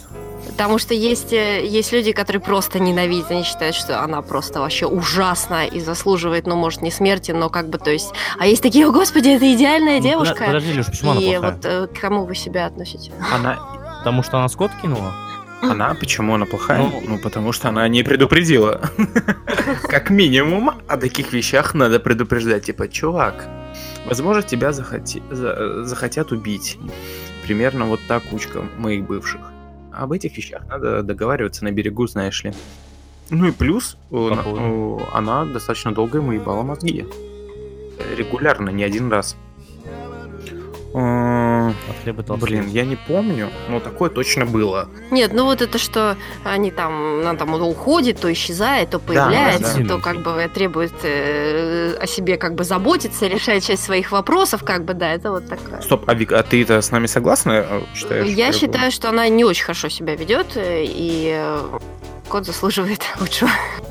[0.51, 4.85] Потому что есть, э, есть люди, которые просто ненавидят, они считают, что она просто вообще
[4.85, 8.11] ужасна и заслуживает, ну, может, не смерти, но как бы, то есть...
[8.39, 10.43] А есть такие, о, господи, это идеальная Ну, девушка.
[10.45, 11.51] Подожди, Леш, почему она и плохая?
[11.51, 13.11] вот э, к кому вы себя относите?
[13.33, 13.57] Она,
[13.99, 15.13] Потому что она Скотт кинула?
[15.61, 16.77] она, почему она плохая?
[16.79, 18.79] Ну- Ну, потому что она не предупредила.
[19.83, 22.63] Как минимум, о таких вещах надо предупреждать.
[22.65, 23.45] Типа, чувак,
[24.05, 26.77] возможно, тебя за- захотят убить.
[27.45, 29.41] Примерно вот та кучка моих бывших.
[29.99, 32.53] Об этих вещах надо договариваться на берегу, знаешь ли.
[33.29, 35.01] Ну и плюс, э, на- Походу.
[35.01, 37.05] э, она достаточно долго ему ебала мозги.
[38.17, 39.35] Регулярно, не один раз.
[42.05, 42.39] Э, От.
[42.39, 44.89] Блин, я не помню, но такое точно было.
[45.11, 49.87] Нет, ну вот это что они там, она там уходит, то исчезает, то появляется, да.
[49.87, 54.85] то как бы требует э, о себе как бы заботиться, решает часть своих вопросов, как
[54.85, 55.81] бы, да, это вот такое.
[55.81, 58.27] Стоп, а, Вик, а ты это с нами согласна, э, считаешь?
[58.27, 61.79] Я считаю, что она не очень хорошо себя ведет, э, и э,
[62.29, 63.49] кот заслуживает лучшего.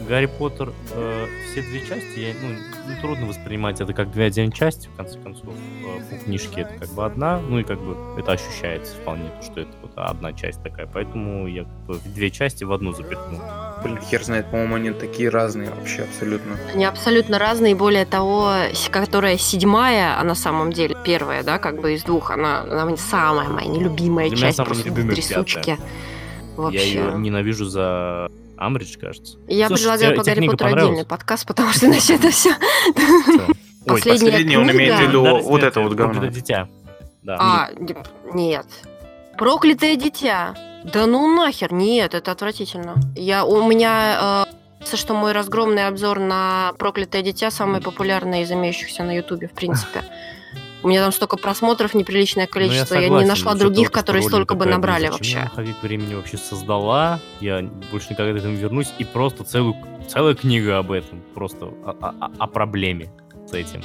[0.08, 2.56] Гарри Поттер, э, все две части, я, ну,
[2.86, 5.48] ну, трудно воспринимать это как две отдельные части, в конце концов.
[5.48, 9.42] Э, по книжке это как бы одна, ну и как бы это ощущается вполне, то,
[9.44, 12.92] что это вот одна часть такая, поэтому я как бы в две части в одну
[12.92, 13.40] запихнул.
[13.82, 16.56] Блин, хер знает, по-моему, они такие разные вообще абсолютно.
[16.72, 18.52] Они абсолютно разные, более того,
[18.90, 23.48] которая седьмая, а на самом деле первая, да, как бы из двух, она, она самая
[23.48, 25.76] моя нелюбимая Для часть, просто трясучки.
[26.58, 26.78] Вообще.
[26.78, 29.38] Я ее ненавижу за Амбридж, кажется.
[29.46, 32.50] Я Слушай, предлагаю по Гарри Поттеру отдельный подкаст, потому что иначе это все.
[33.86, 36.14] Ой, Последняя последний он имеет в виду вот это вот говно.
[36.14, 36.68] проклятое дитя.
[37.22, 37.36] Да.
[37.40, 37.68] А,
[38.34, 38.66] нет.
[39.38, 40.54] Проклятое дитя.
[40.84, 42.96] Да ну нахер, нет, это отвратительно.
[43.14, 48.50] Я, у меня э, кажется, что мой разгромный обзор на проклятое дитя самый популярный из
[48.52, 50.02] имеющихся на Ютубе, в принципе.
[50.82, 52.94] У меня там столько просмотров, неприличное Ну, количество.
[52.94, 55.50] я, согласен, не нашла других, которые Роллинг столько бы набрали «Блин, зачем я вообще.
[55.56, 57.20] «Маховик времени вообще создала.
[57.40, 58.92] Я больше никогда к этому вернусь.
[58.98, 59.74] И просто целую,
[60.08, 61.20] целая книга об этом.
[61.34, 63.10] Просто о, о- о- проблеме.
[63.48, 63.82] с этим.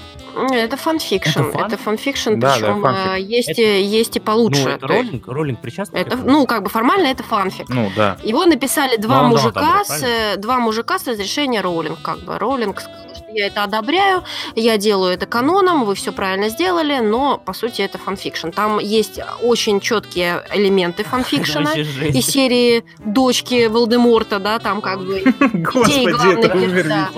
[0.51, 1.39] Это фанфикшн.
[1.39, 1.67] Это фан?
[1.67, 3.29] Это фанфикшн, Да, да, причем фанфик.
[3.29, 4.61] есть, Это- и- есть и получше.
[4.63, 7.69] Ну, это То есть Роулинг, Роулинг причастна это, ну, как бы формально это фанфик.
[7.69, 8.17] Ну да.
[8.23, 12.19] Его написали два Ну, да, мужика, добро, с, э, два мужика с разрешения Роулинг, как
[12.25, 12.37] бы.
[12.37, 14.23] Что я это одобряю,
[14.55, 18.49] я делаю это каноном, вы все правильно сделали, но, по сути, это фанфикшн.
[18.49, 21.73] Там есть очень четкие элементы фанфикшена.
[21.73, 25.23] Из серии дочки Волдеморта, да, там как бы
[25.53, 27.09] Господи, главных да.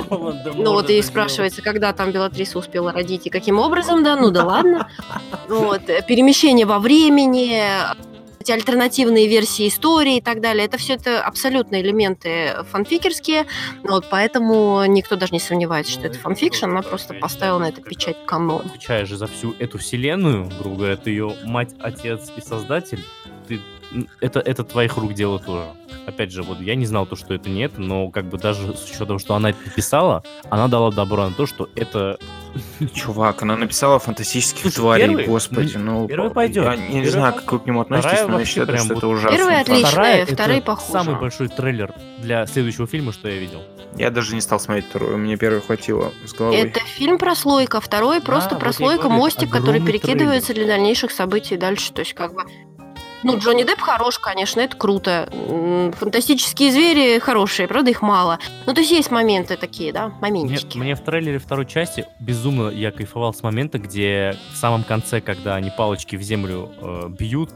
[0.56, 4.46] Ну вот и спрашивается, когда там Белатриса успела родить и каким образом, да, ну да
[4.46, 4.88] ладно.
[5.48, 7.62] Вот, перемещение во времени,
[8.46, 13.48] эти альтернативные версии истории и так далее, это все это абсолютно элементы фанфикерские,
[13.82, 18.18] вот поэтому никто даже не сомневается, что это фанфикшн, она просто поставила на это печать
[18.28, 18.62] канон.
[18.68, 23.04] отвечаешь за всю эту вселенную, грубо говоря, ты ее мать, отец и создатель,
[23.48, 23.60] ты,
[24.22, 25.66] это, это твоих рук дело тоже.
[26.06, 28.76] Опять же, вот я не знал то, что это не это, но как бы даже
[28.76, 32.18] с учетом, что она это написала, она дала добро на то, что это...
[32.94, 36.08] Чувак, она написала фантастических Слушай, тварей, первый- господи, ну...
[36.08, 36.66] первый пойдет.
[36.66, 38.98] Я не Первый знаю, как вы к нему относитесь, но я считаю, прям что вот-
[38.98, 39.38] это ужасно.
[39.38, 40.26] Первый отличный.
[40.26, 40.92] Вторая это похуже.
[40.92, 43.62] самый большой трейлер для следующего фильма, что я видел.
[43.98, 46.58] Я даже не стал смотреть вторую, мне первый хватило с головой.
[46.58, 51.94] Это фильм прослойка, второй просто вот прослойка, мостик, который перекидывается для дальнейших событий дальше.
[51.94, 52.44] То есть как бы...
[53.26, 55.28] Ну, Джонни Депп хорош, конечно, это круто.
[55.98, 58.38] Фантастические звери хорошие, правда, их мало.
[58.68, 60.78] Ну, то есть есть моменты такие, да, Мне, моментики.
[60.78, 65.56] мне в трейлере второй части безумно я кайфовал с момента, где в самом конце, когда
[65.56, 67.50] они палочки в землю э, бьют,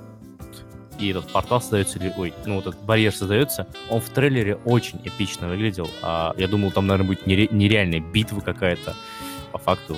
[0.98, 5.00] и этот портал создается, или, ой, ну вот этот барьер создается, он в трейлере очень
[5.04, 5.88] эпично выглядел.
[6.02, 8.96] А я думал, там, наверное, будет нере- нереальная битва какая-то.
[9.52, 9.96] По факту,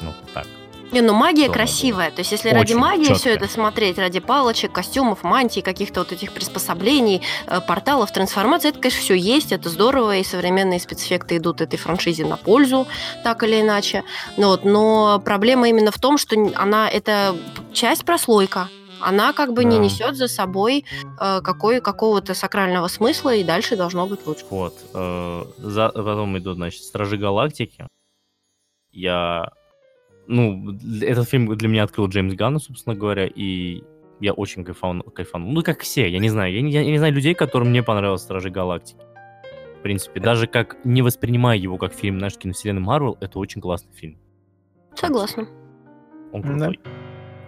[0.00, 0.48] ну, так.
[0.92, 2.10] Не, ну магия Что красивая.
[2.10, 3.34] То есть, если Очень ради магии все чёткая.
[3.36, 9.00] это смотреть, ради палочек, костюмов, мантий, каких-то вот этих приспособлений, э, порталов, трансформаций, это, конечно,
[9.00, 12.86] все есть, это здорово, и современные спецэффекты идут этой франшизе на пользу,
[13.24, 14.04] так или иначе.
[14.36, 17.34] Ну вот, но проблема именно в том, что она это
[17.72, 18.68] часть прослойка.
[19.00, 19.82] Она как бы не Да.
[19.82, 20.84] несет за собой
[21.20, 24.44] э, какой, какого-то сакрального смысла, и дальше должно быть лучше.
[24.50, 24.74] Вот.
[24.94, 27.88] э, за- потом идут, значит, Стражи Галактики.
[28.92, 29.48] Я...
[30.26, 33.82] Ну, этот фильм для меня открыл Джеймс Ганн, собственно говоря, и
[34.20, 35.04] я очень кайфанул.
[35.10, 35.50] кайфанул.
[35.52, 36.54] Ну, как все, я не знаю.
[36.54, 39.00] Я не, я не знаю людей, которым не понравилось Стражи Галактики.
[39.78, 43.92] В принципе, даже как не воспринимая его как фильм нашей киновселенной Марвел, это очень классный
[43.92, 44.16] фильм.
[44.94, 45.48] Согласна.
[46.32, 46.48] Он Да.
[46.48, 46.80] крутой.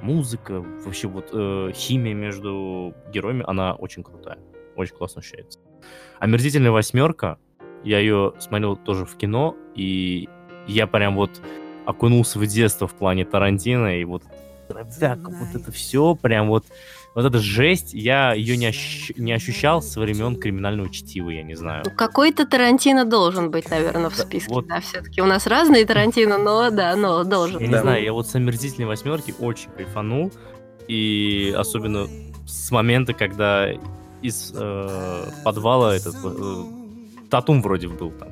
[0.02, 4.38] Музыка, вообще вот э, химия между героями, она очень крутая.
[4.76, 5.60] Очень классно ощущается.
[6.18, 7.38] Омерзительная восьмерка,
[7.84, 10.28] я ее смотрел тоже в кино, и
[10.66, 11.40] я прям вот
[11.86, 14.22] окунулся в детство в плане Тарантино, и вот
[14.68, 16.64] дровяк, вот это все, прям вот,
[17.14, 21.54] вот эта жесть, я ее не, ощущ- не ощущал со времен криминального чтива, я не
[21.54, 21.82] знаю.
[21.84, 24.52] Ну, Какой-то Тарантино должен быть, наверное, в Да, списке.
[24.54, 24.66] вот.
[24.66, 27.60] Да, все-таки у нас разные Тарантино, но да, но должен.
[27.60, 27.82] Я не Да.
[27.82, 30.32] знаю, я вот с омерзительной восьмерки очень кайфанул.
[30.88, 32.06] И особенно
[32.46, 33.68] с момента, когда
[34.22, 36.64] из э, подвала этот э,
[37.30, 38.28] Татум вроде был там.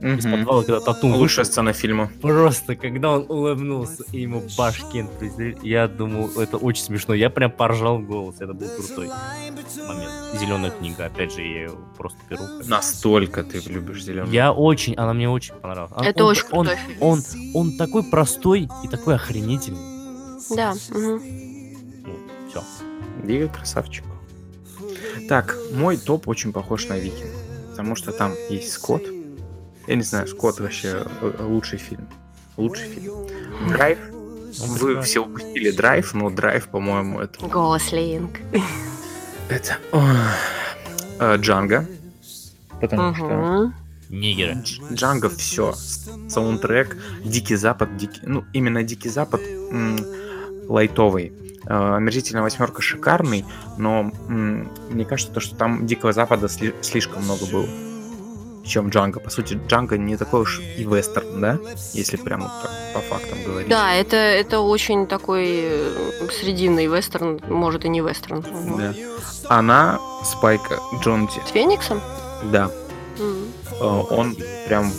[0.00, 0.38] Из Мгм.
[0.40, 2.10] подвала, когда Татум Лучшая вышел, сцена фильма.
[2.20, 7.14] Просто, когда он улыбнулся, и ему башкин призрел, я думал, это очень смешно.
[7.14, 9.08] Я прям поржал в голос, это был крутой
[9.88, 10.12] момент.
[10.38, 12.42] Зеленая книга, опять же, я ее просто беру.
[12.66, 14.30] Настолько ты любишь зеленый.
[14.30, 15.92] Я очень, она мне очень понравилась.
[15.96, 16.98] А Это он- очень он, крутой фильм.
[17.02, 17.22] он,
[17.54, 19.80] он такой простой и такой охренительный.
[20.54, 20.74] Да.
[20.90, 21.20] мгм.
[22.50, 22.62] все.
[23.24, 24.04] Дига красавчик.
[25.28, 27.30] Так, мой топ очень похож на Викинг.
[27.70, 29.02] Потому что там есть Скотт.
[29.86, 32.08] Я не знаю, Скотт вообще э, лучший фильм.
[32.56, 33.14] Лучший фильм.
[33.68, 33.98] Драйв.
[34.58, 37.46] Вы все упустили Драйв, но Драйв, по-моему, это...
[37.46, 38.38] Гослинг.
[39.48, 39.76] Это...
[41.20, 41.86] э, Джанго.
[42.80, 43.72] Потому что.
[44.08, 44.52] Нигеры.
[44.54, 45.74] Дж- Джанго все.
[46.28, 49.40] Саундтрек, Дикий Запад, дикий, ну, именно Дикий Запад
[50.68, 51.32] лайтовый.
[51.66, 53.44] Э, Омерзительная восьмерка шикарный,
[53.78, 57.66] но мне кажется, то, что там Дикого Запада сли- слишком много было,
[58.66, 59.20] чем Джанго.
[59.20, 61.58] По сути, Джанго не такой уж и вестерн, да?
[61.92, 63.68] Если прям вот так по фактам говорить.
[63.68, 68.44] Да, это, это очень такой э, срединный вестерн, может и не вестерн.
[68.78, 68.94] Да.
[69.48, 72.00] Она, Спайка Джонти, С Фениксом?
[72.52, 72.70] да,
[73.18, 73.44] э,
[73.80, 74.36] он
[74.66, 74.92] прям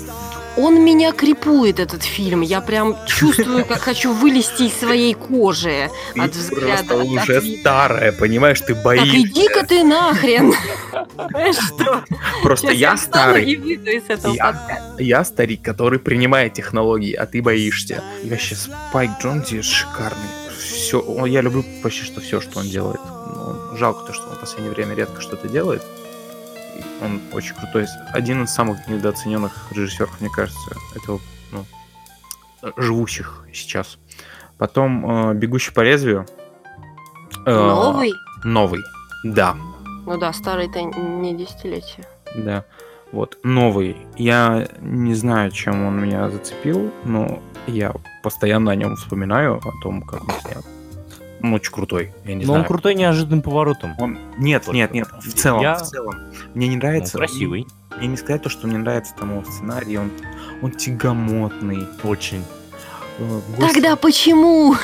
[0.57, 2.41] Он меня крепует, этот фильм.
[2.41, 6.95] Я прям чувствую, как хочу вылезти из своей кожи ты от взгляда.
[7.01, 7.59] от уже вида.
[7.59, 9.17] старая, понимаешь, ты Так боишься.
[9.21, 10.53] иди-ка ты нахрен!
[11.53, 12.03] Что?
[12.41, 13.45] Просто Сейчас я старый.
[14.33, 14.95] Я-.
[14.97, 18.03] Я старик, который принимает технологии, а ты боишься.
[18.23, 20.29] И вообще Спайк Джонти шикарный.
[20.59, 22.99] Все, я люблю почти что все, что он делает.
[23.05, 25.83] Ну, жалко то, что он в последнее время редко что-то делает.
[27.01, 27.85] Он очень крутой.
[28.11, 30.71] Один из самых недооцененных режиссеров, мне кажется.
[30.95, 31.19] Это,
[31.51, 31.65] ну,
[32.77, 33.97] живущих сейчас.
[34.57, 36.25] Потом э, «Бегущий по лезвию».
[37.45, 38.13] Э, Новый?
[38.43, 38.81] Новый,
[39.23, 39.55] да.
[40.05, 42.05] Ну да, старый-то не десятилетие.
[42.35, 42.65] Да.
[43.11, 43.97] Вот, новый.
[44.17, 50.01] Я не знаю, чем он меня зацепил, но я постоянно о нем вспоминаю, о том,
[50.01, 50.65] как он снят.
[51.41, 52.61] Он очень крутой, я не Но знаю.
[52.61, 53.95] он крутой неожиданным поворотом.
[53.99, 54.17] Он...
[54.37, 54.73] Нет, Вот.
[54.73, 56.15] нет, нет, в целом, Я- в целом.
[56.55, 57.17] Мне не Он нравится...
[57.17, 57.67] красивый.
[57.97, 60.11] Мне не сказать то, что мне нравится там его сценарий, он,
[60.61, 61.87] он тягомотный.
[62.03, 62.43] Очень.
[63.19, 64.75] Э, господи, Тогда почему?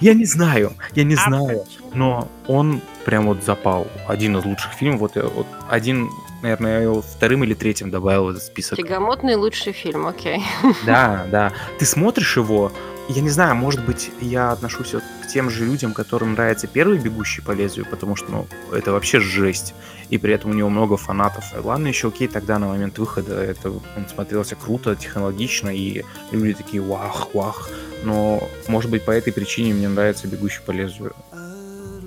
[0.00, 3.86] Я не знаю, я не знаю, но он прям вот запал.
[4.08, 6.08] Один из лучших фильмов, вот, я- вот один,
[6.42, 8.78] наверное, я его вторым или третьим добавил в этот список.
[8.78, 10.42] Тягомотный лучший фильм, окей.
[10.86, 11.52] Да, да.
[11.78, 12.72] Ты смотришь его,
[13.08, 16.98] я не знаю, может быть, я отношусь вот к тем же людям, которым нравится первый
[16.98, 19.74] «Бегущий по лезвию», потому что, ну, это вообще жесть,
[20.08, 21.44] и при этом у него много фанатов.
[21.62, 26.82] Ладно, еще окей, тогда на момент выхода это он смотрелся круто, технологично, и люди такие
[26.82, 27.70] вах, вах.
[28.04, 31.14] Но, может быть, по этой причине мне нравится «Бегущий по лезвию».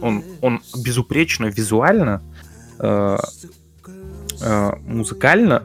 [0.01, 2.21] Он, он безупречно визуально,
[2.79, 3.17] э,
[4.41, 5.63] э, музыкально,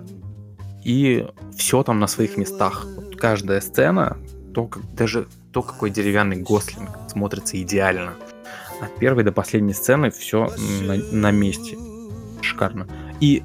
[0.84, 1.26] и
[1.56, 2.86] все там на своих местах.
[2.96, 4.16] Вот каждая сцена,
[4.54, 8.14] то, как, даже то, какой деревянный Гослинг смотрится идеально.
[8.80, 10.50] От первой до последней сцены все
[10.82, 11.76] на, на месте.
[12.40, 12.86] Шикарно.
[13.20, 13.42] И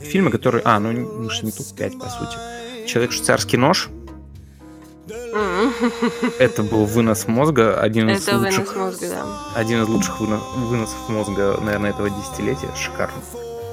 [0.00, 0.62] фильмы, которые...
[0.64, 2.36] А, ну, же не топ-5, по сути.
[2.86, 3.90] «Человек-швейцарский нож»
[6.38, 8.74] это был вынос мозга, один из Это лучших...
[8.74, 9.24] вынос мозга, да.
[9.54, 12.68] Один из лучших выно- выносов мозга, наверное, этого десятилетия.
[12.76, 13.20] Шикарно.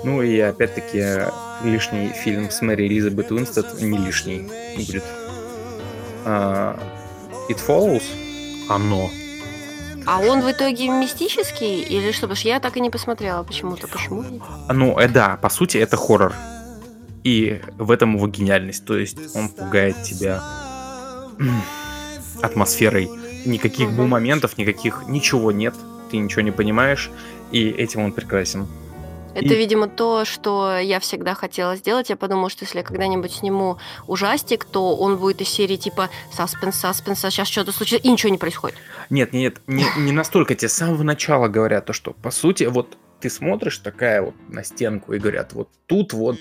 [0.04, 1.32] Ну и опять-таки
[1.64, 5.04] лишний фильм с Мэри Элизабет Уинстед не лишний будет.
[6.26, 6.78] А,
[7.50, 8.04] It Follows,
[8.70, 9.10] оно.
[10.08, 12.22] А он в итоге мистический или что?
[12.24, 13.88] Потому что я так и не посмотрела почему-то.
[13.88, 14.24] Почему?
[14.72, 16.34] Ну, э, да, по сути, это хоррор.
[17.24, 18.86] И в этом его гениальность.
[18.86, 20.44] То есть он пугает тебя
[22.42, 23.10] атмосферой.
[23.46, 23.98] Никаких Мгм.
[23.98, 25.04] бу-моментов, никаких...
[25.08, 25.74] Ничего нет.
[26.12, 27.10] Ты ничего не понимаешь.
[27.52, 28.68] И этим он прекрасен.
[29.36, 32.10] Это, И- видимо, то, что я всегда хотела сделать.
[32.10, 36.78] Я подумала, что если я когда-нибудь сниму ужастик, то он будет из серии типа саспенс,
[36.78, 38.78] саспенс, а сейчас что-то случится, и ничего не происходит.
[39.10, 42.98] Нет, нет, не, не настолько тебе с самого начала говорят то, что по сути вот
[43.20, 46.38] ты смотришь такая вот на стенку и говорят, вот тут вот,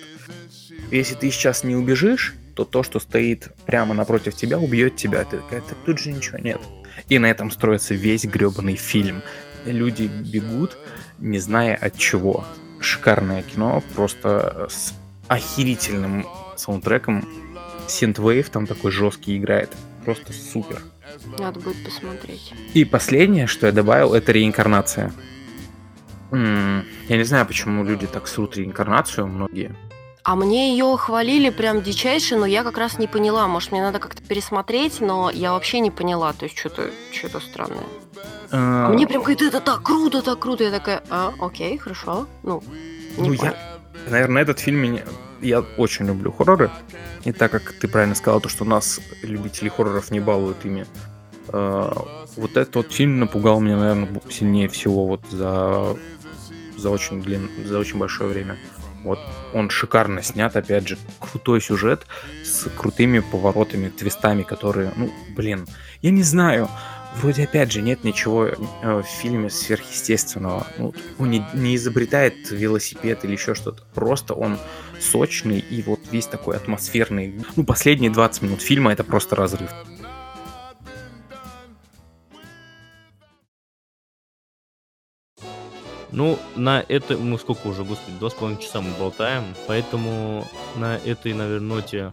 [0.92, 5.24] если ты сейчас не убежишь, то то, что стоит прямо напротив тебя, убьет тебя.
[5.24, 6.60] Ты такая, так тут же ничего нет.
[7.08, 9.22] И на этом строится весь гребаный фильм.
[9.64, 10.78] Люди бегут,
[11.18, 12.44] не зная от чего.
[12.84, 14.92] Шикарное кино, просто с
[15.28, 17.26] охерительным саундтреком.
[17.88, 19.72] Синтвейв там такой жесткий играет.
[20.04, 20.82] Просто супер.
[21.38, 22.52] Надо будет посмотреть.
[22.74, 25.12] И последнее, что я добавил, это реинкарнация.
[26.30, 29.74] М, Я не знаю, почему люди так срут реинкарнацию, многие.
[30.24, 33.46] А мне ее хвалили прям дичайше, но я как раз не поняла.
[33.46, 36.32] Может, мне надо как-то пересмотреть, но я вообще не поняла.
[36.32, 37.84] То есть что-то что странное.
[38.50, 40.64] А А, мне прям говорит, это так круто, так круто.
[40.64, 42.26] Я такая, а, окей, хорошо.
[42.42, 42.62] Ну,
[43.18, 43.52] не Ну, понял.
[43.52, 45.02] я, наверное, этот фильм меня...
[45.42, 46.70] Я очень люблю хорроры.
[47.24, 50.86] И так как ты правильно сказал, то, что нас, любители хорроров, не балуют ими,
[51.48, 51.92] э,
[52.36, 55.96] вот этот вот фильм напугал меня, наверное, сильнее всего вот за,
[56.78, 57.50] за, очень длин...
[57.66, 58.56] за очень большое время.
[59.04, 59.20] Вот
[59.52, 62.06] он шикарно снят, опять же, крутой сюжет
[62.42, 65.66] с крутыми поворотами, твистами, которые, ну, блин,
[66.00, 66.68] я не знаю,
[67.16, 70.66] вроде опять же нет ничего э, в фильме сверхъестественного.
[70.78, 73.82] Ну, он не, не изобретает велосипед или еще что-то.
[73.94, 74.58] Просто он
[75.00, 77.34] сочный и вот весь такой атмосферный.
[77.56, 79.70] Ну, последние 20 минут фильма это просто разрыв.
[86.16, 90.44] Ну, на это мы сколько уже, господи, два с половиной часа мы болтаем, поэтому
[90.76, 92.12] на этой, наверное, ноте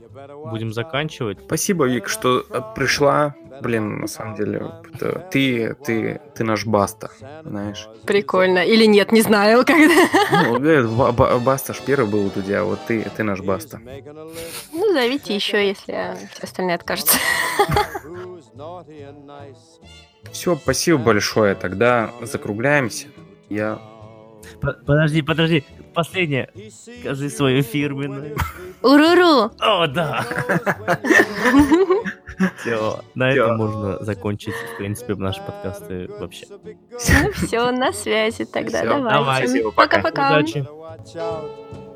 [0.49, 1.37] будем заканчивать.
[1.45, 2.43] Спасибо, Вик, что
[2.75, 3.35] пришла.
[3.61, 7.11] Блин, на самом деле, это- ты, ты, ты наш Баста,
[7.45, 7.87] знаешь.
[8.07, 8.65] Прикольно.
[8.65, 9.93] Или нет, не знаю, когда.
[10.31, 13.39] Ну, э, Ба- Ба- Баста ж первый был у тебя, а вот ты, ты наш
[13.41, 13.79] Баста.
[14.73, 17.19] Ну, зовите еще, если все остальные откажутся.
[20.31, 21.53] Все, спасибо большое.
[21.53, 23.07] Тогда закругляемся.
[23.49, 23.79] Я
[24.61, 25.63] Подожди, подожди,
[25.93, 26.49] последнее.
[27.01, 28.35] Скажи свое фирменное.
[28.81, 29.51] Уруру!
[29.59, 30.25] О, да!
[32.57, 36.45] Все, на этом можно закончить, в принципе, наши подкасты вообще.
[37.33, 38.83] Все, на связи тогда.
[38.83, 39.47] Давайте.
[39.47, 39.71] давай.
[39.73, 40.39] Пока-пока.
[40.39, 40.65] Удачи.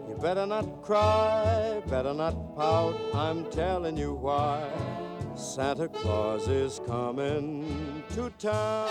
[0.08, 2.96] You better not cry, better not pout.
[3.14, 4.62] I'm telling you why.
[5.36, 7.66] Santa Claus is coming
[8.16, 8.88] to town.